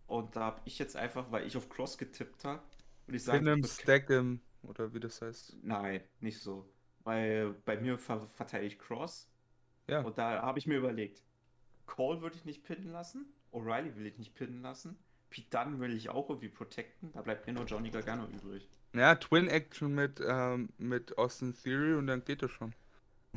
Und 0.08 0.36
da 0.36 0.42
habe 0.42 0.62
ich 0.66 0.80
jetzt 0.80 0.96
einfach, 0.96 1.32
weil 1.32 1.46
ich 1.46 1.58
auf 1.58 1.70
Cross 1.70 1.98
getippt 1.98 2.44
habe, 2.46 2.62
würde 3.06 3.18
ich 3.18 3.24
sagen. 3.24 3.46
Pin 3.46 3.48
im 3.48 3.64
Stack 3.64 4.10
im, 4.10 4.42
oder 4.64 4.94
wie 4.94 5.00
das 5.00 5.22
heißt. 5.22 5.58
Nein, 5.62 6.02
nicht 6.20 6.40
so. 6.42 6.70
Weil 7.04 7.54
bei 7.66 7.78
mir 7.80 7.98
ver 7.98 8.26
verteile 8.28 8.66
ich 8.66 8.80
Cross 8.80 9.30
Ja. 9.88 10.02
und 10.02 10.18
da 10.18 10.42
habe 10.42 10.60
ich 10.60 10.68
mir 10.68 10.78
überlegt: 10.78 11.24
Cole 11.86 12.22
würde 12.22 12.38
ich 12.38 12.46
nicht 12.46 12.64
pinnen 12.64 12.92
lassen, 12.92 13.28
O'Reilly 13.52 13.96
will 13.96 14.06
ich 14.08 14.18
nicht 14.18 14.36
pinnen 14.36 14.62
lassen, 14.62 14.98
Pete 15.30 15.50
Dunne 15.50 15.80
will 15.80 15.94
ich 15.96 16.10
auch 16.10 16.30
irgendwie 16.30 16.50
protecten, 16.50 17.12
da 17.14 17.22
bleibt 17.22 17.48
mir 17.48 17.54
nur 17.54 17.66
Johnny 17.66 17.92
Gargano 17.92 18.28
übrig. 18.28 18.70
Ja, 18.94 19.14
Twin 19.16 19.48
Action 19.48 19.94
mit, 19.94 20.20
ähm, 20.26 20.70
mit 20.78 21.18
Austin 21.18 21.54
Theory 21.54 21.94
und 21.96 22.08
dann 22.08 22.24
geht 22.24 22.42
das 22.42 22.52
schon. 22.52 22.74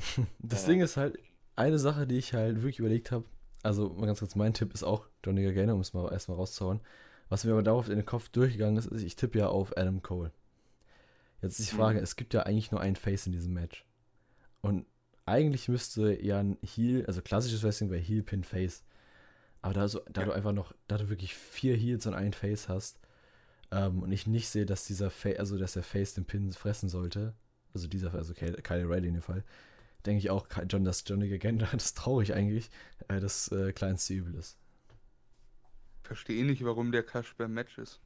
Das 0.39 0.63
Ja. 0.63 0.69
Ding 0.69 0.81
ist 0.81 0.97
halt, 0.97 1.19
eine 1.57 1.79
Sache, 1.79 2.07
die 2.07 2.17
ich 2.19 2.35
halt 2.35 2.57
wirklich 2.57 2.79
überlegt 2.79 3.11
habe, 3.11 3.25
also 3.63 3.91
mal 3.91 4.07
ganz 4.07 4.21
kurz, 4.21 4.37
mein 4.37 4.55
Tipp 4.55 4.73
ist 4.75 4.85
auch 4.85 5.07
Johnny 5.25 5.43
Gargano, 5.43 5.75
um 5.75 5.81
es 5.81 5.93
mal 5.93 6.11
erstmal 6.13 6.37
rauszuhauen. 6.37 6.81
Was 7.29 7.45
mir 7.45 7.53
aber 7.53 7.63
darauf 7.63 7.89
in 7.89 7.97
den 7.97 8.07
Kopf 8.07 8.29
durchgegangen 8.29 8.77
ist, 8.77 8.87
ist, 8.87 9.03
ich 9.03 9.17
tippe 9.17 9.39
ja 9.41 9.49
auf 9.49 9.77
Adam 9.77 10.01
Cole. 10.03 10.31
Jetzt 11.43 11.59
ist 11.61 11.71
die 11.73 11.77
Frage, 11.77 11.99
Mhm. 11.99 12.05
es 12.05 12.17
gibt 12.17 12.33
ja 12.35 12.45
eigentlich 12.45 12.71
nur 12.71 12.81
einen 12.81 12.97
Face 12.97 13.27
in 13.27 13.33
diesem 13.33 13.53
Match. 13.53 13.85
Und 14.61 14.87
eigentlich 15.27 15.69
müsste 15.69 16.21
ja 16.25 16.39
ein 16.41 16.57
Heel, 16.63 17.05
also 17.07 17.21
klassisches 17.21 17.63
Wrestling 17.63 17.91
wäre 17.91 18.01
Heel, 18.01 18.23
Pin, 18.23 18.45
Face. 18.45 18.85
Aber 19.61 19.75
da, 19.75 19.89
so, 19.89 20.01
da 20.11 20.23
Ja. 20.23 20.27
du 20.29 20.33
einfach 20.33 20.53
noch, 20.53 20.73
da 20.87 20.97
du 20.97 21.09
wirklich 21.11 21.35
vier 21.35 21.77
Heels 21.77 22.07
und 22.07 22.15
einen 22.15 22.33
Face 22.33 22.69
hast, 22.69 22.99
ähm, 23.71 24.03
und 24.03 24.11
ich 24.13 24.27
nicht 24.27 24.49
sehe, 24.49 24.65
dass 24.65 24.87
dieser 24.87 25.11
Fa 25.11 25.31
also 25.33 25.59
dass 25.59 25.75
der 25.75 25.83
Face 25.83 26.15
den 26.15 26.25
Pin 26.25 26.51
fressen 26.53 26.89
sollte, 26.89 27.35
also 27.75 27.87
dieser, 27.89 28.15
also 28.15 28.33
Kyle, 28.33 28.55
Kyle 28.63 28.85
O'Reilly 28.87 29.09
in 29.09 29.15
dem 29.15 29.23
Fall, 29.23 29.45
denke 30.09 30.19
ich 30.21 30.31
auch, 30.31 30.49
John, 30.69 30.85
dass 30.85 31.05
Johnny 31.07 31.29
Gargano, 31.29 31.59
das 31.73 31.87
ist 31.87 31.97
traurig 31.99 32.35
eigentlich, 32.35 32.71
äh, 33.09 33.21
das 33.21 33.51
äh, 33.53 33.73
kleinste 33.73 34.15
Übel 34.15 34.35
ist. 34.35 34.59
Verstehe 36.03 36.45
nicht, 36.45 36.65
warum 36.65 36.91
der 36.93 37.05
Cash 37.05 37.35
beim 37.37 37.53
Match 37.55 37.79
ist. 37.79 38.01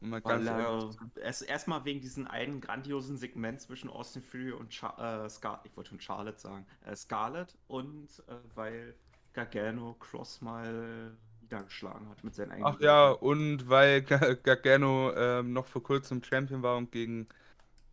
Mal 0.00 0.22
Weil 0.22 0.22
ganz 0.38 0.46
ehrlich 0.46 0.76
zu 0.78 0.90
sein. 0.92 1.10
erst 1.16 1.42
erstmal 1.42 1.84
wegen 1.84 2.00
diesem 2.00 2.26
einen 2.26 2.60
grandiosen 2.60 3.16
Segment 3.16 3.60
zwischen 3.60 3.90
Austin 3.90 4.22
Fury 4.22 4.52
und 4.52 4.72
Char 4.72 5.24
äh, 5.24 5.28
Scar 5.30 5.60
ich 5.64 5.76
wollte 5.76 5.90
schon 5.90 6.00
Charlotte 6.00 6.38
sagen, 6.38 6.66
äh, 6.86 6.94
Scarlett 6.94 7.56
und 7.66 8.08
äh, 8.28 8.34
weil 8.54 8.94
Gargano 9.32 9.94
Cross 9.94 10.40
mal 10.40 11.16
niedergeschlagen 11.40 12.08
hat 12.08 12.22
mit 12.24 12.34
seinen 12.34 12.52
eigenen 12.52 12.76
Ach 12.76 12.80
ja, 12.80 13.10
und 13.10 13.68
weil 13.68 14.02
Ga- 14.02 14.34
Gargano 14.34 15.12
ähm, 15.16 15.52
noch 15.52 15.66
vor 15.66 15.82
kurzem 15.82 16.22
Champion 16.22 16.62
war 16.62 16.76
und 16.76 16.92
gegen, 16.92 17.26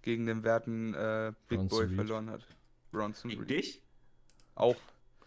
gegen 0.01 0.25
den 0.27 0.43
werten 0.43 0.93
äh, 0.93 1.33
Big 1.47 1.67
Boy 1.69 1.87
verloren 1.89 2.29
hat. 2.29 2.45
Bronson 2.95 3.31
Reed. 3.31 3.49
dich? 3.49 3.81
Auch 4.55 4.75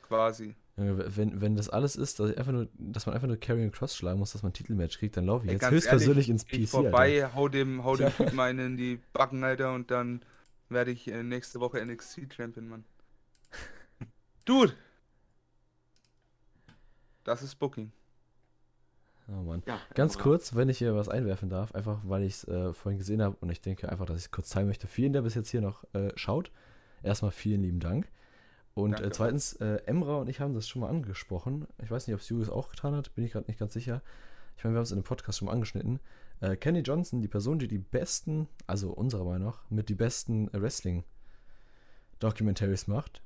quasi. 0.02 0.54
Wenn, 0.76 1.40
wenn 1.40 1.56
das 1.56 1.68
alles 1.68 1.96
ist, 1.96 2.20
dass, 2.20 2.36
einfach 2.36 2.52
nur, 2.52 2.68
dass 2.74 3.04
man 3.06 3.14
einfach 3.16 3.26
nur 3.26 3.36
Carrying 3.36 3.72
Cross 3.72 3.96
schlagen 3.96 4.20
muss, 4.20 4.32
dass 4.32 4.42
man 4.44 4.50
ein 4.50 4.54
Titelmatch 4.54 4.98
kriegt, 4.98 5.16
dann 5.16 5.26
laufe 5.26 5.44
ich 5.44 5.48
Ey, 5.48 5.54
jetzt 5.54 5.62
ganz 5.62 5.74
höchstpersönlich 5.74 6.28
ehrlich, 6.28 6.46
ins 6.48 6.66
PC. 6.66 6.68
vorbei, 6.70 7.24
Alter. 7.24 7.34
hau 7.34 7.48
dem, 7.48 7.82
hau 7.84 7.96
dem 7.96 8.14
Typen 8.16 8.38
einen 8.38 8.60
in 8.60 8.76
die 8.76 9.00
Backen, 9.12 9.42
Alter, 9.42 9.74
und 9.74 9.90
dann 9.90 10.22
werde 10.68 10.92
ich 10.92 11.08
äh, 11.08 11.22
nächste 11.24 11.58
Woche 11.58 11.84
NXT-Champion, 11.84 12.68
Mann. 12.68 12.84
Dude! 14.44 14.72
Das 17.24 17.42
ist 17.42 17.56
Booking. 17.56 17.90
Oh 19.28 19.42
Mann. 19.42 19.62
Ja, 19.66 19.78
Ganz 19.94 20.14
Emra. 20.14 20.22
kurz, 20.22 20.54
wenn 20.54 20.68
ich 20.68 20.78
hier 20.78 20.94
was 20.94 21.08
einwerfen 21.08 21.50
darf, 21.50 21.74
einfach 21.74 22.00
weil 22.04 22.22
ich 22.22 22.34
es 22.34 22.44
äh, 22.48 22.72
vorhin 22.72 22.98
gesehen 22.98 23.20
habe 23.20 23.36
und 23.40 23.50
ich 23.50 23.60
denke 23.60 23.88
einfach, 23.88 24.06
dass 24.06 24.16
ich 24.16 24.24
es 24.26 24.30
kurz 24.30 24.48
zeigen 24.48 24.68
möchte. 24.68 24.86
Vielen, 24.86 25.12
der 25.12 25.22
bis 25.22 25.34
jetzt 25.34 25.50
hier 25.50 25.60
noch 25.60 25.84
äh, 25.92 26.12
schaut. 26.16 26.50
Erstmal 27.02 27.30
vielen 27.30 27.62
lieben 27.62 27.80
Dank. 27.80 28.10
Und 28.74 29.00
äh, 29.00 29.10
zweitens, 29.10 29.54
äh, 29.54 29.80
Emra 29.86 30.18
und 30.18 30.28
ich 30.28 30.40
haben 30.40 30.54
das 30.54 30.68
schon 30.68 30.82
mal 30.82 30.88
angesprochen. 30.88 31.66
Ich 31.82 31.90
weiß 31.90 32.06
nicht, 32.06 32.14
ob 32.14 32.20
es 32.20 32.28
Julius 32.28 32.48
auch 32.48 32.70
getan 32.70 32.94
hat, 32.94 33.12
bin 33.14 33.24
ich 33.24 33.32
gerade 33.32 33.48
nicht 33.48 33.58
ganz 33.58 33.72
sicher. 33.72 34.02
Ich 34.56 34.62
meine, 34.62 34.74
wir 34.74 34.78
haben 34.78 34.84
es 34.84 34.92
in 34.92 34.98
dem 34.98 35.04
Podcast 35.04 35.38
schon 35.38 35.46
mal 35.46 35.52
angeschnitten. 35.52 35.98
Äh, 36.40 36.56
Kenny 36.56 36.80
Johnson, 36.80 37.20
die 37.20 37.28
Person, 37.28 37.58
die 37.58 37.68
die 37.68 37.78
besten, 37.78 38.48
also 38.66 38.92
unserer 38.92 39.24
Meinung 39.24 39.48
nach, 39.48 39.68
mit 39.70 39.88
die 39.88 39.96
besten 39.96 40.50
Wrestling-Documentaries 40.52 42.86
macht, 42.86 43.22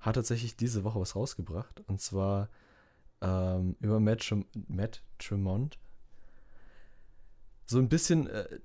hat 0.00 0.16
tatsächlich 0.16 0.56
diese 0.56 0.82
Woche 0.84 1.00
was 1.00 1.14
rausgebracht. 1.14 1.82
Und 1.86 2.00
zwar 2.00 2.48
ähm, 3.20 3.76
über 3.80 4.00
Matt, 4.00 4.26
Trem 4.26 4.46
Matt 4.68 5.02
Tremont. 5.18 5.78
So 7.66 7.78
ein 7.78 7.88
bisschen 7.88 8.26
äh, 8.26 8.60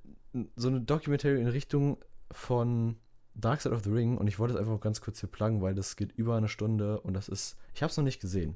so 0.56 0.68
eine 0.68 0.82
Documentary 0.82 1.39
in 1.39 1.48
Richtung 1.48 1.98
von 2.32 2.98
Dark 3.39 3.62
Side 3.62 3.73
of 3.73 3.84
the 3.84 3.91
Ring 3.91 4.17
und 4.17 4.28
ich 4.28 4.39
wollte 4.39 4.54
es 4.56 4.60
einfach 4.60 4.80
ganz 4.80 5.02
kurz 5.02 5.19
hier 5.19 5.30
pluggen, 5.30 5.62
weil 5.62 5.75
das 5.75 5.95
geht 5.95 6.12
über 6.13 6.36
eine 6.36 6.47
Stunde 6.47 6.99
und 7.02 7.13
das 7.13 7.30
ist, 7.30 7.58
ich 7.73 7.82
habe 7.82 7.91
es 7.91 7.97
noch 7.97 8.04
nicht 8.04 8.19
gesehen, 8.21 8.56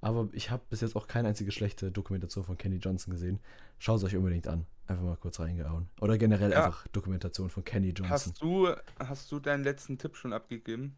aber 0.00 0.28
ich 0.32 0.50
habe 0.50 0.62
bis 0.70 0.80
jetzt 0.80 0.96
auch 0.96 1.06
keine 1.06 1.28
einzige 1.28 1.50
schlechte 1.52 1.90
Dokumentation 1.90 2.44
von 2.44 2.58
Kenny 2.58 2.76
Johnson 2.76 3.12
gesehen. 3.12 3.40
Schaut 3.78 3.98
es 3.98 4.04
euch 4.04 4.16
unbedingt 4.16 4.46
an. 4.46 4.66
Einfach 4.86 5.02
mal 5.02 5.16
kurz 5.16 5.40
reingehauen. 5.40 5.88
Oder 6.00 6.18
generell 6.18 6.52
Ja. 6.52 6.66
einfach 6.66 6.86
Dokumentation 6.88 7.48
von 7.48 7.64
Kenny 7.64 7.88
Johnson. 7.88 8.10
Hast 8.10 8.42
du, 8.42 8.68
hast 8.98 9.32
du 9.32 9.40
deinen 9.40 9.64
letzten 9.64 9.96
Tipp 9.96 10.16
schon 10.16 10.34
abgegeben? 10.34 10.96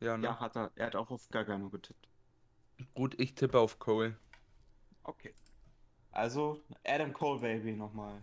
Ja, 0.00 0.16
ne? 0.16 0.24
Ja, 0.24 0.40
hat 0.40 0.56
er. 0.56 0.70
Er 0.74 0.86
hat 0.86 0.96
auch 0.96 1.10
auf 1.10 1.28
Gargano 1.28 1.68
getippt. 1.68 2.08
Gut, 2.94 3.18
ich 3.20 3.34
tippe 3.34 3.58
auf 3.58 3.78
Cole. 3.78 4.16
Okay. 5.02 5.34
Also, 6.12 6.60
Adam 6.84 7.12
Cole, 7.12 7.40
Baby, 7.40 7.72
nochmal. 7.72 8.22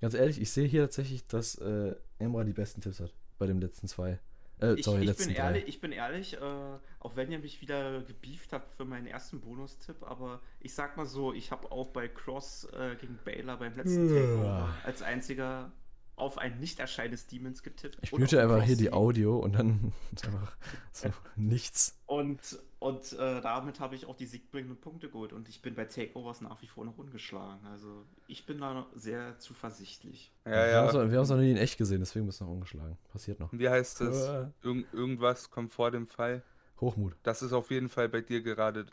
Ganz 0.00 0.14
ehrlich, 0.14 0.40
ich 0.40 0.50
sehe 0.50 0.66
hier 0.66 0.82
tatsächlich, 0.82 1.24
dass 1.26 1.56
äh, 1.56 1.94
Emra 2.18 2.44
die 2.44 2.54
besten 2.54 2.80
Tipps 2.80 3.00
hat 3.00 3.12
bei 3.40 3.46
den 3.46 3.60
letzten 3.60 3.88
zwei. 3.88 4.20
Äh, 4.60 4.74
Ich, 4.74 4.84
sorry, 4.84 5.00
ich, 5.00 5.06
letzten 5.06 5.28
bin 5.28 5.34
drei. 5.36 5.42
ehrlich, 5.44 5.64
ich 5.68 5.80
bin 5.80 5.90
ehrlich, 5.92 6.34
äh, 6.34 6.78
auch 7.00 7.16
wenn 7.16 7.32
ihr 7.32 7.38
mich 7.38 7.60
wieder 7.62 8.02
gebieft 8.02 8.52
habt 8.52 8.72
für 8.74 8.84
meinen 8.84 9.06
ersten 9.06 9.40
Bonustipp, 9.40 10.02
aber 10.02 10.40
ich 10.60 10.74
sag 10.74 10.96
mal 10.96 11.06
so, 11.06 11.32
ich 11.32 11.50
habe 11.50 11.72
auch 11.72 11.88
bei 11.88 12.06
Cross 12.08 12.68
äh, 12.72 12.94
gegen 12.96 13.18
Baylor 13.24 13.56
beim 13.56 13.74
letzten 13.74 14.14
Ja. 14.14 14.20
Takeover 14.20 14.74
als 14.84 15.02
einziger 15.02 15.72
auf 16.20 16.38
ein 16.38 16.60
nicht 16.60 16.78
erscheinendes 16.78 17.26
Demons 17.26 17.62
getippt. 17.62 17.98
Ich 18.02 18.12
auf 18.12 18.20
einfach 18.20 18.62
hier 18.62 18.76
die. 18.76 18.92
Audio 18.92 19.38
und 19.38 19.54
dann 19.54 19.92
ist 20.12 20.26
einfach 20.26 20.52
so 20.92 21.08
nichts. 21.36 21.98
Und, 22.06 22.40
und 22.78 23.12
äh, 23.12 23.40
damit 23.40 23.80
habe 23.80 23.94
ich 23.94 24.06
auch 24.06 24.16
die 24.16 24.26
siegbringenden 24.26 24.80
Punkte 24.80 25.08
geholt 25.08 25.32
und 25.32 25.48
ich 25.48 25.62
bin 25.62 25.74
bei 25.74 25.84
Takeovers 25.84 26.40
nach 26.40 26.60
wie 26.62 26.66
vor 26.66 26.84
noch 26.84 26.98
ungeschlagen. 26.98 27.66
Also 27.66 28.04
ich 28.26 28.46
bin 28.46 28.58
da 28.58 28.74
noch 28.74 28.86
sehr 28.94 29.38
zuversichtlich. 29.38 30.32
Ja, 30.44 30.50
wir 30.50 30.66
ja. 30.68 30.92
haben 30.92 31.12
es 31.12 31.28
noch 31.28 31.36
nie 31.36 31.52
in 31.52 31.56
echt 31.56 31.78
gesehen, 31.78 32.00
deswegen 32.00 32.26
bist 32.26 32.40
du 32.40 32.44
noch 32.44 32.52
ungeschlagen. 32.52 32.96
Passiert 33.12 33.40
noch. 33.40 33.52
Wie 33.52 33.68
heißt 33.68 34.00
es? 34.02 34.28
Äh, 34.28 34.46
Irgend, 34.62 34.92
irgendwas 34.92 35.50
kommt 35.50 35.72
vor 35.72 35.90
dem 35.90 36.06
Fall. 36.06 36.42
Hochmut. 36.80 37.16
Das 37.22 37.42
ist 37.42 37.52
auf 37.52 37.70
jeden 37.70 37.88
Fall 37.88 38.08
bei 38.08 38.20
dir 38.20 38.42
gerade. 38.42 38.86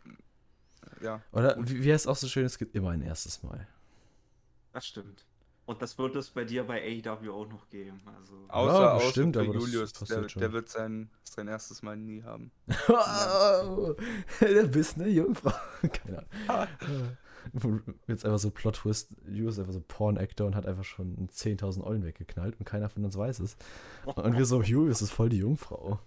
Ja. 1.02 1.22
Oder 1.32 1.56
wie, 1.60 1.84
wie 1.84 1.92
heißt 1.92 2.06
es 2.06 2.08
auch 2.08 2.16
so 2.16 2.28
schön, 2.28 2.46
es 2.46 2.58
gibt 2.58 2.76
immer 2.76 2.92
ein 2.92 3.02
erstes 3.02 3.44
Mal. 3.44 3.68
Das 4.74 4.86
stimmt. 4.86 5.26
Und 5.68 5.82
das 5.82 5.98
wird 5.98 6.16
es 6.16 6.30
bei 6.30 6.46
dir 6.46 6.64
bei 6.64 6.82
AEW 6.82 7.30
auch 7.34 7.48
noch 7.50 7.70
geben. 7.70 8.00
Also 8.18 8.36
Außer, 8.48 8.82
Ja, 8.82 8.94
außer 8.94 9.06
bestimmt, 9.06 9.36
für 9.36 9.42
aber 9.42 9.54
Julius. 9.54 9.92
Der, 9.94 10.22
der 10.22 10.54
wird 10.54 10.70
sein, 10.70 11.10
sein 11.26 11.50
erstes 11.50 11.84
Mal 11.84 11.98
nie 11.98 12.24
haben. 12.24 12.52
du 12.88 14.68
bist 14.72 14.96
eine 14.96 15.10
Jungfrau. 15.10 15.52
Keine 15.92 16.26
Ahnung. 16.48 17.18
Jetzt 18.08 18.24
einfach 18.24 18.40
so 18.40 18.50
Plot-Twist. 18.50 19.10
Julius 19.26 19.56
ist 19.56 19.60
einfach 19.60 19.74
so 19.74 19.84
Porn-Actor 19.86 20.48
und 20.48 20.56
hat 20.56 20.66
einfach 20.66 20.86
schon 20.86 21.28
10.000 21.28 21.84
Eulen 21.84 22.06
weggeknallt 22.06 22.58
und 22.58 22.66
keiner 22.66 22.88
von 22.90 23.04
uns 23.04 23.18
weiß 23.18 23.40
es. 23.40 23.58
Und 24.06 24.38
wir 24.38 24.46
so, 24.46 24.62
Julius 24.62 25.02
ist 25.02 25.12
voll 25.12 25.28
die 25.28 25.40
Jungfrau. 25.40 26.00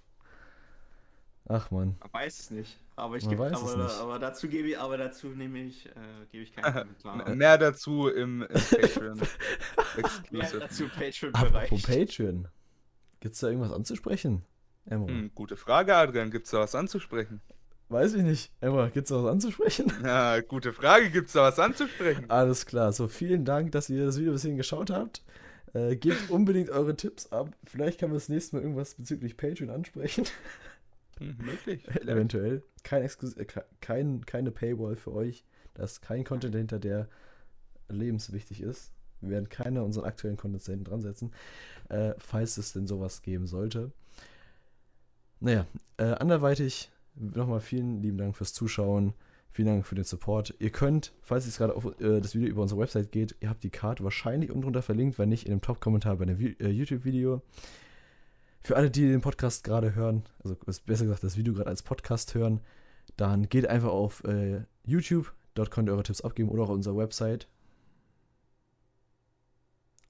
Ach 1.47 1.71
man. 1.71 1.97
Man 2.01 2.13
weiß 2.13 2.41
es 2.41 2.51
nicht. 2.51 2.79
Aber 3.01 3.17
ich 3.17 3.29
gebe, 3.29 3.39
weiß 3.41 3.61
es 3.61 3.73
aber, 3.73 3.83
nicht. 3.85 3.99
aber 3.99 4.19
dazu 4.19 4.49
gebe 4.49 4.69
ich, 4.69 4.79
aber 4.79 4.97
dazu 4.99 5.29
nehme 5.29 5.61
ich, 5.61 5.87
äh, 5.87 5.91
gebe 6.31 6.45
ich 6.45 6.53
keinen 6.53 6.73
Kommentar. 7.03 7.35
Mehr 7.35 7.59
dazu 7.59 8.09
im, 8.09 8.43
im 8.43 8.49
Patreon. 8.71 9.21
Mehr 10.31 10.51
dazu 10.59 10.85
Apropos 10.85 10.99
Patreon-Bereich. 10.99 11.83
Patreon. 11.83 12.49
Gibt's 13.21 13.41
da 13.41 13.49
irgendwas 13.49 13.73
anzusprechen? 13.73 14.45
Emma. 14.87 15.07
Hm, 15.07 15.31
gute 15.35 15.57
Frage, 15.57 15.95
Adrian. 15.95 16.31
Gibt's 16.31 16.51
da 16.51 16.61
was 16.61 16.75
anzusprechen? 16.75 17.41
Weiß 17.89 18.15
ich 18.15 18.23
nicht. 18.23 18.53
Emma, 18.61 18.89
gibt's 18.89 19.11
da 19.11 19.23
was 19.23 19.31
anzusprechen? 19.33 19.93
Ja, 20.05 20.41
gute 20.41 20.73
Frage. 20.73 21.11
Gibt's 21.11 21.33
da 21.33 21.43
was 21.43 21.59
anzusprechen? 21.59 22.31
Alles 22.31 22.65
klar. 22.67 22.93
So, 22.93 23.09
vielen 23.09 23.45
Dank, 23.45 23.73
dass 23.73 23.91
ihr 23.91 24.05
das 24.07 24.19
Video 24.19 24.33
bis 24.33 24.43
hierhin 24.43 24.57
geschaut 24.57 24.91
habt. 24.91 25.25
Äh, 25.73 25.97
gebt 25.97 26.31
unbedingt 26.31 26.71
eure 26.71 26.97
Tipps 26.97 27.31
ab. 27.33 27.51
Vielleicht 27.65 28.01
kann 28.01 28.11
man 28.11 28.17
das 28.17 28.29
nächste 28.29 28.57
Mal 28.57 28.63
irgendwas 28.63 28.95
bezüglich 28.95 29.37
Patreon 29.37 29.71
ansprechen. 29.71 30.25
Möglich. 31.39 31.87
Eventuell. 32.07 32.63
Kein 32.83 33.03
Exklus 33.03 33.37
äh, 33.37 33.45
ke- 33.45 33.65
kein, 33.81 34.25
keine 34.27 34.51
Paywall 34.51 34.97
für 34.97 35.13
euch. 35.13 35.45
Da 35.75 35.85
ist 35.85 36.03
kein 36.03 36.25
Content 36.25 36.55
dahinter, 36.55 36.79
der 36.79 37.09
lebenswichtig 37.89 38.61
ist. 38.63 38.93
Wir 39.21 39.31
werden 39.31 39.49
keine 39.49 39.83
unseren 39.83 40.05
aktuellen 40.07 40.37
Content 40.37 40.65
hinten 40.65 40.85
dran 40.85 41.03
setzen, 41.03 41.33
äh, 41.91 42.15
falls 42.19 42.57
es 42.57 42.73
denn 42.73 42.87
sowas 42.87 43.23
geben 43.23 43.47
sollte. 43.47 43.93
Naja, 45.41 45.67
äh, 45.99 46.05
anderweitig 46.05 46.91
nochmal 47.15 47.61
vielen 47.61 48.03
lieben 48.03 48.19
Dank 48.19 48.37
fürs 48.37 48.53
Zuschauen. 48.55 49.15
Vielen 49.53 49.67
Dank 49.69 49.87
für 49.87 49.97
den 49.97 50.05
Support. 50.05 50.55
Ihr 50.61 50.71
könnt, 50.71 51.13
falls 51.23 51.47
es 51.47 51.59
gerade 51.59 51.75
auf 51.75 51.85
äh, 52.01 52.21
das 52.21 52.35
Video 52.35 52.49
über 52.49 52.63
unsere 52.63 52.81
Website 52.81 53.11
geht, 53.11 53.35
ihr 53.41 53.49
habt 53.51 53.65
die 53.65 53.71
Card 53.71 54.03
wahrscheinlich 54.03 54.51
unten 54.51 54.63
drunter 54.63 54.83
verlinkt, 54.83 55.19
wenn 55.19 55.29
nicht 55.29 55.45
in 55.45 55.51
dem 55.51 55.61
Top-Kommentar 55.61 56.17
bei 56.17 56.25
dem 56.27 56.39
äh, 56.39 56.69
YouTube-Video. 56.69 57.43
Für 58.63 58.77
alle, 58.77 58.91
die 58.91 59.09
den 59.09 59.21
Podcast 59.23 59.65
gerade 59.65 59.95
hören, 59.95 60.25
also 60.45 60.55
besser 60.87 61.05
gesagt 61.05 61.25
das 61.25 61.37
Video 61.37 61.55
gerade 61.55 61.71
als 61.71 61.83
Podcast 61.83 62.35
hören, 62.35 62.61
dann 63.17 63.49
geht 63.49 63.67
einfach 63.67 63.89
auf 63.89 64.23
äh, 64.25 64.63
YouTube, 64.85 65.33
dort 65.55 65.71
könnt 65.71 65.89
ihr 65.89 65.93
eure 65.93 66.03
Tipps 66.03 66.21
abgeben 66.21 66.51
oder 66.51 66.65
auch 66.65 66.69
auf 66.69 66.75
unserer 66.75 66.97
Website. 66.97 67.49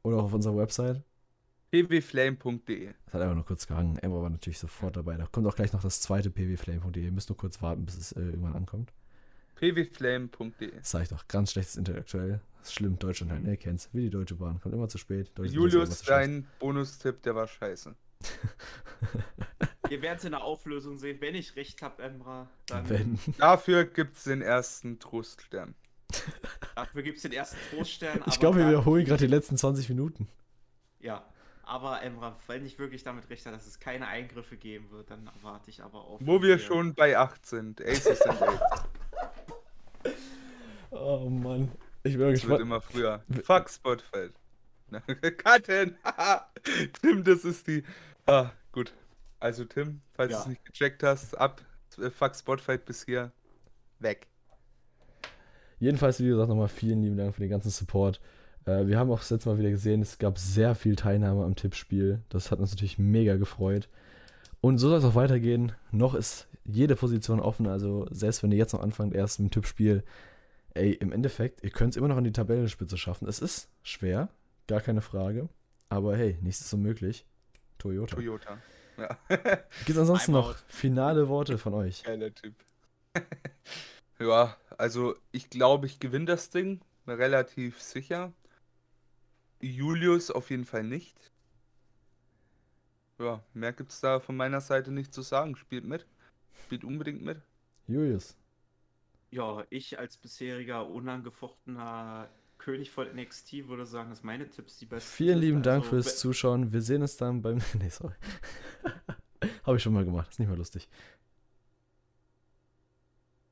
Oder 0.03 0.17
auch 0.17 0.25
auf 0.25 0.33
unserer 0.33 0.57
Website. 0.57 1.03
pwflame.de. 1.71 2.93
Das 3.05 3.15
hat 3.15 3.21
einfach 3.21 3.35
nur 3.35 3.45
kurz 3.45 3.67
gehangen. 3.67 3.99
Emma 3.99 4.21
war 4.21 4.31
natürlich 4.31 4.59
sofort 4.59 4.97
dabei. 4.97 5.17
Da 5.17 5.27
kommt 5.27 5.47
auch 5.47 5.55
gleich 5.55 5.73
noch 5.73 5.83
das 5.83 6.01
zweite 6.01 6.31
pwflame.de. 6.31 7.05
Ihr 7.05 7.13
müsst 7.13 7.29
nur 7.29 7.37
kurz 7.37 7.61
warten, 7.63 7.85
bis 7.85 7.99
es 7.99 8.13
äh, 8.13 8.21
irgendwann 8.21 8.55
ankommt. 8.55 8.93
pwflame.de. 9.57 10.73
Das 10.77 10.91
sage 10.91 11.05
ich 11.05 11.11
doch. 11.11 11.29
Ganz 11.29 11.53
schlechtes 11.53 11.77
intellektuell. 11.77 12.41
Das 12.59 12.69
ist 12.69 12.75
schlimm. 12.75 12.99
Deutschland 12.99 13.31
halt. 13.31 13.45
Ne, 13.45 13.57
kennst. 13.57 13.93
Wie 13.95 14.01
die 14.01 14.11
Deutsche 14.11 14.35
Bahn. 14.35 14.61
Kommt 14.61 14.75
immer 14.75 14.89
zu 14.89 14.99
spät. 14.99 15.31
Julius, 15.39 16.03
dein 16.03 16.47
Bonustipp, 16.59 17.23
der 17.23 17.35
war 17.35 17.47
scheiße. 17.47 17.95
Wir 19.89 20.03
werden 20.03 20.19
es 20.19 20.25
in 20.25 20.31
der 20.33 20.45
Auflösung 20.45 20.99
sehen. 20.99 21.21
Wenn 21.21 21.35
ich 21.35 21.57
recht 21.57 21.83
habe, 21.83 22.03
Emra, 22.03 22.49
dann 22.67 22.89
Wenn. 22.89 23.19
Dafür 23.39 23.85
gibt's 23.85 24.25
den 24.25 24.41
ersten 24.41 25.01
Troststern. 25.01 25.75
dafür 26.77 27.03
gibt 27.03 27.17
es 27.17 27.23
den 27.23 27.33
ersten 27.33 27.59
Troststern. 27.71 28.23
Ich 28.27 28.39
glaube, 28.39 28.59
wir 28.59 28.69
wiederholen 28.69 29.05
gerade 29.05 29.27
die 29.27 29.33
letzten 29.33 29.57
20 29.57 29.89
Minuten. 29.89 30.29
Ja, 31.01 31.25
aber 31.65 32.03
Emra, 32.03 32.37
wenn 32.47 32.65
ich 32.67 32.79
wirklich 32.79 33.03
damit 33.03 33.29
recht 33.31 33.47
habe, 33.47 33.57
dass 33.57 33.67
es 33.67 33.81
keine 33.81 34.07
Eingriffe 34.07 34.57
geben 34.57 34.91
wird, 34.91 35.11
dann 35.11 35.27
erwarte 35.27 35.71
ich 35.71 35.83
aber 35.83 36.05
auch. 36.05 36.21
Wo 36.23 36.43
wir 36.43 36.59
schon 36.59 36.95
bei 36.95 37.17
8 37.19 37.45
sind. 37.47 37.81
Aces 37.81 38.19
sind 38.19 38.43
Aces. 38.43 38.61
Oh 40.93 41.29
Mann. 41.31 41.71
Ich 42.03 42.15
bin 42.17 42.21
Das 42.21 42.29
wird 42.29 42.41
gespannt. 42.41 42.61
immer 42.63 42.81
früher. 42.81 43.23
Fuck 43.45 43.71
Spotfight. 43.71 44.33
Cutten! 45.39 45.97
Tim, 47.01 47.25
das 47.25 47.45
ist 47.45 47.67
die. 47.67 47.83
Ah, 48.27 48.51
gut. 48.73 48.93
Also, 49.39 49.65
Tim, 49.65 50.01
falls 50.13 50.33
Ja. 50.33 50.37
du 50.39 50.43
es 50.43 50.49
nicht 50.49 50.65
gecheckt 50.67 51.03
hast, 51.03 51.37
ab. 51.39 51.63
äh, 51.99 52.11
Fuck 52.11 52.37
Spotfight 52.37 52.85
bis 52.85 53.05
hier. 53.05 53.33
Weg. 53.99 54.27
Jedenfalls, 55.79 56.21
wie 56.21 56.29
gesagt, 56.29 56.49
nochmal 56.49 56.69
vielen 56.69 57.03
lieben 57.03 57.17
Dank 57.17 57.35
für 57.35 57.41
den 57.41 57.51
ganzen 57.51 57.71
Support. 57.71 58.21
Äh, 58.67 58.87
wir 58.87 58.99
haben 58.99 59.11
auch 59.11 59.21
das 59.21 59.31
letzte 59.31 59.49
Mal 59.49 59.59
wieder 59.59 59.71
gesehen, 59.71 60.03
es 60.03 60.19
gab 60.19 60.39
sehr 60.39 60.75
viel 60.75 60.97
Teilnahme 60.97 61.45
am 61.45 61.57
Tippspiel. 61.57 62.21
Das 62.29 62.51
hat 62.51 62.59
uns 62.61 62.71
natürlich 62.71 62.99
mega 62.99 63.37
gefreut. 63.37 63.89
Und 64.61 64.77
so 64.79 64.89
soll 64.91 64.99
es 64.99 65.05
auch 65.05 65.15
weitergehen. 65.15 65.73
Noch 65.91 66.15
ist 66.15 66.49
jede 66.65 66.97
Position 66.97 67.41
offen. 67.41 67.67
Also, 67.67 68.07
selbst 68.11 68.43
wenn 68.43 68.53
ihr 68.53 68.59
jetzt 68.59 68.75
noch 68.75 68.83
anfangt, 68.83 69.15
erst 69.15 69.41
mit 69.41 69.49
dem 69.49 69.53
Tippspiel, 69.53 70.05
ey, 70.75 70.93
im 70.93 71.13
Endeffekt, 71.13 71.65
ihr 71.65 71.71
könnt 71.71 71.95
es 71.95 71.97
immer 71.97 72.09
noch 72.09 72.19
an 72.19 72.25
die 72.25 72.33
Tabellenspitze 72.33 72.99
schaffen. 72.99 73.27
Es 73.27 73.39
ist 73.41 73.71
schwer, 73.83 74.29
gar 74.71 74.81
keine 74.81 75.03
Frage. 75.03 75.49
Aber 75.89 76.17
hey, 76.17 76.39
nichts 76.41 76.61
ist 76.61 76.73
unmöglich. 76.73 77.27
Toyota. 77.79 78.15
Toyota. 78.15 78.63
Ja. 78.97 79.19
Gibt 79.85 79.91
es 79.91 79.99
ansonsten 79.99 80.33
noch 80.33 80.55
finale 80.69 81.29
Worte 81.29 81.59
von 81.59 81.75
euch? 81.75 82.05
Geiler 82.05 82.33
Typ. 82.33 82.55
ja, 84.21 84.57
also 84.79 85.17
ich 85.33 85.51
glaube, 85.51 85.87
ich 85.87 85.99
gewinne 85.99 86.27
das 86.27 86.51
Ding. 86.51 86.81
Relativ 87.09 87.83
sicher. 87.83 88.33
Julius 89.61 90.31
auf 90.31 90.51
jeden 90.51 90.65
Fall 90.65 90.85
nicht. 90.85 91.33
Ja, 93.19 93.43
mehr 93.53 93.73
gibt 93.73 93.91
es 93.91 94.01
da 94.01 94.21
von 94.21 94.37
meiner 94.37 94.61
Seite 94.61 94.93
nicht 94.93 95.13
zu 95.13 95.23
sagen. 95.23 95.57
Spielt 95.57 95.85
mit. 95.85 96.07
Spielt 96.65 96.85
unbedingt 96.85 97.23
mit. 97.23 97.43
Julius. 97.89 98.37
Ja, 99.33 99.65
ich 99.71 99.99
als 99.99 100.17
bisheriger 100.17 100.87
unangefochtener 100.87 102.29
König 102.61 102.91
von 102.91 103.09
NXT 103.17 103.67
würde 103.69 103.85
sagen, 103.87 104.11
dass 104.11 104.23
meine 104.23 104.49
Tipps 104.49 104.79
die 104.79 104.87
besten 104.87 105.11
Vielen 105.11 105.39
sind. 105.39 105.41
lieben 105.41 105.63
Dank 105.63 105.83
Also, 105.85 105.91
fürs 105.97 106.19
Zuschauen. 106.19 106.73
Wir 106.73 106.81
sehen 106.83 107.03
uns 107.03 107.17
dann 107.17 107.43
beim. 107.43 107.59
Nee, 107.75 107.89
sorry. 107.89 108.15
Habe 109.65 109.77
ich 109.79 109.83
schon 109.83 109.93
mal 109.95 110.05
gemacht. 110.05 110.31
Ist 110.31 110.39
nicht 110.39 110.49
mehr 110.49 110.57
lustig. 110.57 110.89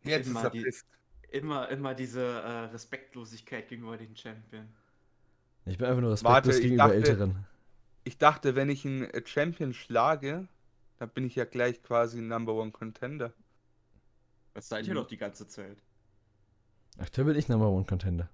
Jetzt 0.05 0.27
ist 0.27 0.31
Immer 0.31 0.45
er 0.45 0.51
die-. 0.51 0.73
Immer, 1.31 1.69
immer 1.69 1.95
diese 1.95 2.23
äh, 2.23 2.49
Respektlosigkeit 2.73 3.69
gegenüber 3.69 3.99
den 3.99 4.17
Champion. 4.17 4.67
Ich 5.67 5.77
bin 5.77 5.87
einfach 5.87 6.01
nur 6.01 6.11
Warte, 6.23 6.49
respektlos 6.49 6.57
ich 6.57 6.63
gegenüber 6.63 6.85
dachte- 6.85 6.95
Älteren. 6.97 7.47
Ich 8.05 8.17
dachte, 8.17 8.55
wenn 8.55 8.71
ich 8.71 8.87
einen 8.87 9.03
äh, 9.05 9.23
Champion 9.27 9.75
schlage, 9.75 10.49
dann 10.97 11.11
bin 11.11 11.25
ich 11.27 11.35
ja 11.35 11.45
gleich 11.45 11.83
quasi 11.83 12.19
ein 12.21 12.29
Number 12.29 12.55
One 12.55 12.71
Contender. 12.71 13.35
Das 14.55 14.69
seid 14.71 14.87
ihr 14.87 14.95
doch 14.95 15.07
die 15.07 15.19
ganze 15.19 15.47
Zeit. 15.47 15.77
Aktuell 16.97 17.27
bin 17.27 17.37
ich 17.37 17.49
Number 17.49 17.69
One 17.69 17.85
Contender. 17.85 18.31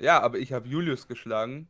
Ja, 0.00 0.20
aber 0.20 0.38
ich 0.38 0.52
habe 0.52 0.68
Julius 0.68 1.06
geschlagen. 1.08 1.68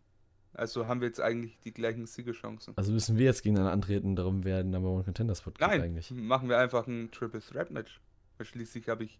Also 0.54 0.86
haben 0.86 1.00
wir 1.00 1.08
jetzt 1.08 1.20
eigentlich 1.20 1.58
die 1.60 1.72
gleichen 1.72 2.06
Siegechancen. 2.06 2.74
Also 2.76 2.92
müssen 2.92 3.16
wir 3.16 3.24
jetzt 3.24 3.42
gegeneinander 3.42 3.72
antreten, 3.72 4.16
darum 4.16 4.44
wer 4.44 4.62
den 4.62 4.70
Number 4.70 4.90
One 4.90 5.02
Contender 5.04 5.34
Spot 5.34 5.50
kriegt 5.52 5.60
Nein, 5.62 5.80
eigentlich. 5.80 6.10
machen 6.10 6.48
wir 6.50 6.58
einfach 6.58 6.86
ein 6.86 7.10
Triple 7.10 7.40
Threat 7.40 7.70
Match. 7.70 8.00
Weil 8.36 8.46
schließlich 8.46 8.88
habe 8.88 9.04
ich 9.04 9.18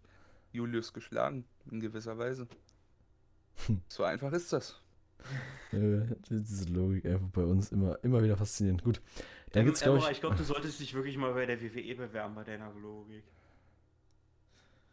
Julius 0.51 0.93
geschlagen, 0.93 1.45
in 1.71 1.79
gewisser 1.79 2.17
Weise. 2.19 2.47
Hm. 3.65 3.81
So 3.87 4.03
einfach 4.03 4.31
ist 4.31 4.53
das. 4.53 4.79
Diese 5.71 6.65
Logik 6.65 7.05
einfach 7.05 7.27
bei 7.29 7.43
uns 7.43 7.71
immer, 7.71 7.97
immer 8.03 8.21
wieder 8.23 8.37
faszinierend. 8.37 8.83
Gut. 8.83 9.01
Dann 9.51 9.61
Ähm, 9.61 9.65
gibt's, 9.67 9.81
glaube 9.81 9.99
ich. 9.99 10.09
ich 10.11 10.19
glaube, 10.19 10.35
du 10.35 10.43
solltest 10.43 10.79
dich 10.79 10.93
wirklich 10.93 11.17
mal 11.17 11.33
bei 11.33 11.45
der 11.45 11.61
WWE 11.61 11.95
bewerben, 11.95 12.35
bei 12.35 12.43
deiner 12.43 12.71
Logik. 12.73 13.23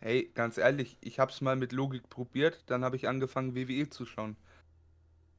Hey, 0.01 0.31
ganz 0.35 0.57
ehrlich, 0.57 0.97
ich 1.03 1.19
habe 1.19 1.31
es 1.31 1.43
mal 1.43 1.57
mit 1.57 1.73
Logik 1.73 2.09
probiert, 2.09 2.65
dann 2.67 2.85
habe 2.85 2.97
ich 2.97 3.07
angefangen, 3.07 3.55
WWE 3.55 3.91
zu 3.91 4.07
schauen. 4.07 4.37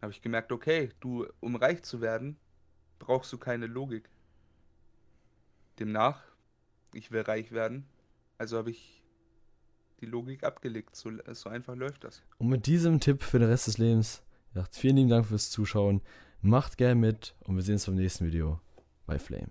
Habe 0.01 0.11
ich 0.11 0.21
gemerkt, 0.21 0.51
okay, 0.51 0.89
du, 0.99 1.27
um 1.39 1.55
reich 1.55 1.81
zu 1.81 1.99
werden, 1.99 2.37
brauchst 2.99 3.33
du 3.33 3.39
keine 3.39 3.65
Logik. 3.65 4.07
Demnach, 5.79 6.21
ich 6.93 7.11
will 7.11 7.21
reich 7.21 7.51
werden, 7.51 7.87
also 8.37 8.57
habe 8.57 8.69
ich 8.69 9.01
die 9.99 10.05
Logik 10.05 10.43
abgelegt. 10.43 10.95
So, 10.95 11.11
so 11.33 11.49
einfach 11.49 11.75
läuft 11.75 12.03
das. 12.03 12.21
Und 12.37 12.49
mit 12.49 12.67
diesem 12.67 12.99
Tipp 12.99 13.23
für 13.23 13.39
den 13.39 13.49
Rest 13.49 13.67
des 13.67 13.79
Lebens, 13.79 14.21
ja, 14.53 14.65
vielen 14.71 14.97
lieben 14.97 15.09
Dank 15.09 15.25
fürs 15.25 15.49
Zuschauen. 15.49 16.01
Macht 16.41 16.77
gern 16.77 16.99
mit 16.99 17.35
und 17.41 17.55
wir 17.55 17.63
sehen 17.63 17.75
uns 17.75 17.85
beim 17.85 17.95
nächsten 17.95 18.25
Video 18.25 18.59
bei 19.05 19.17
Flame. 19.17 19.49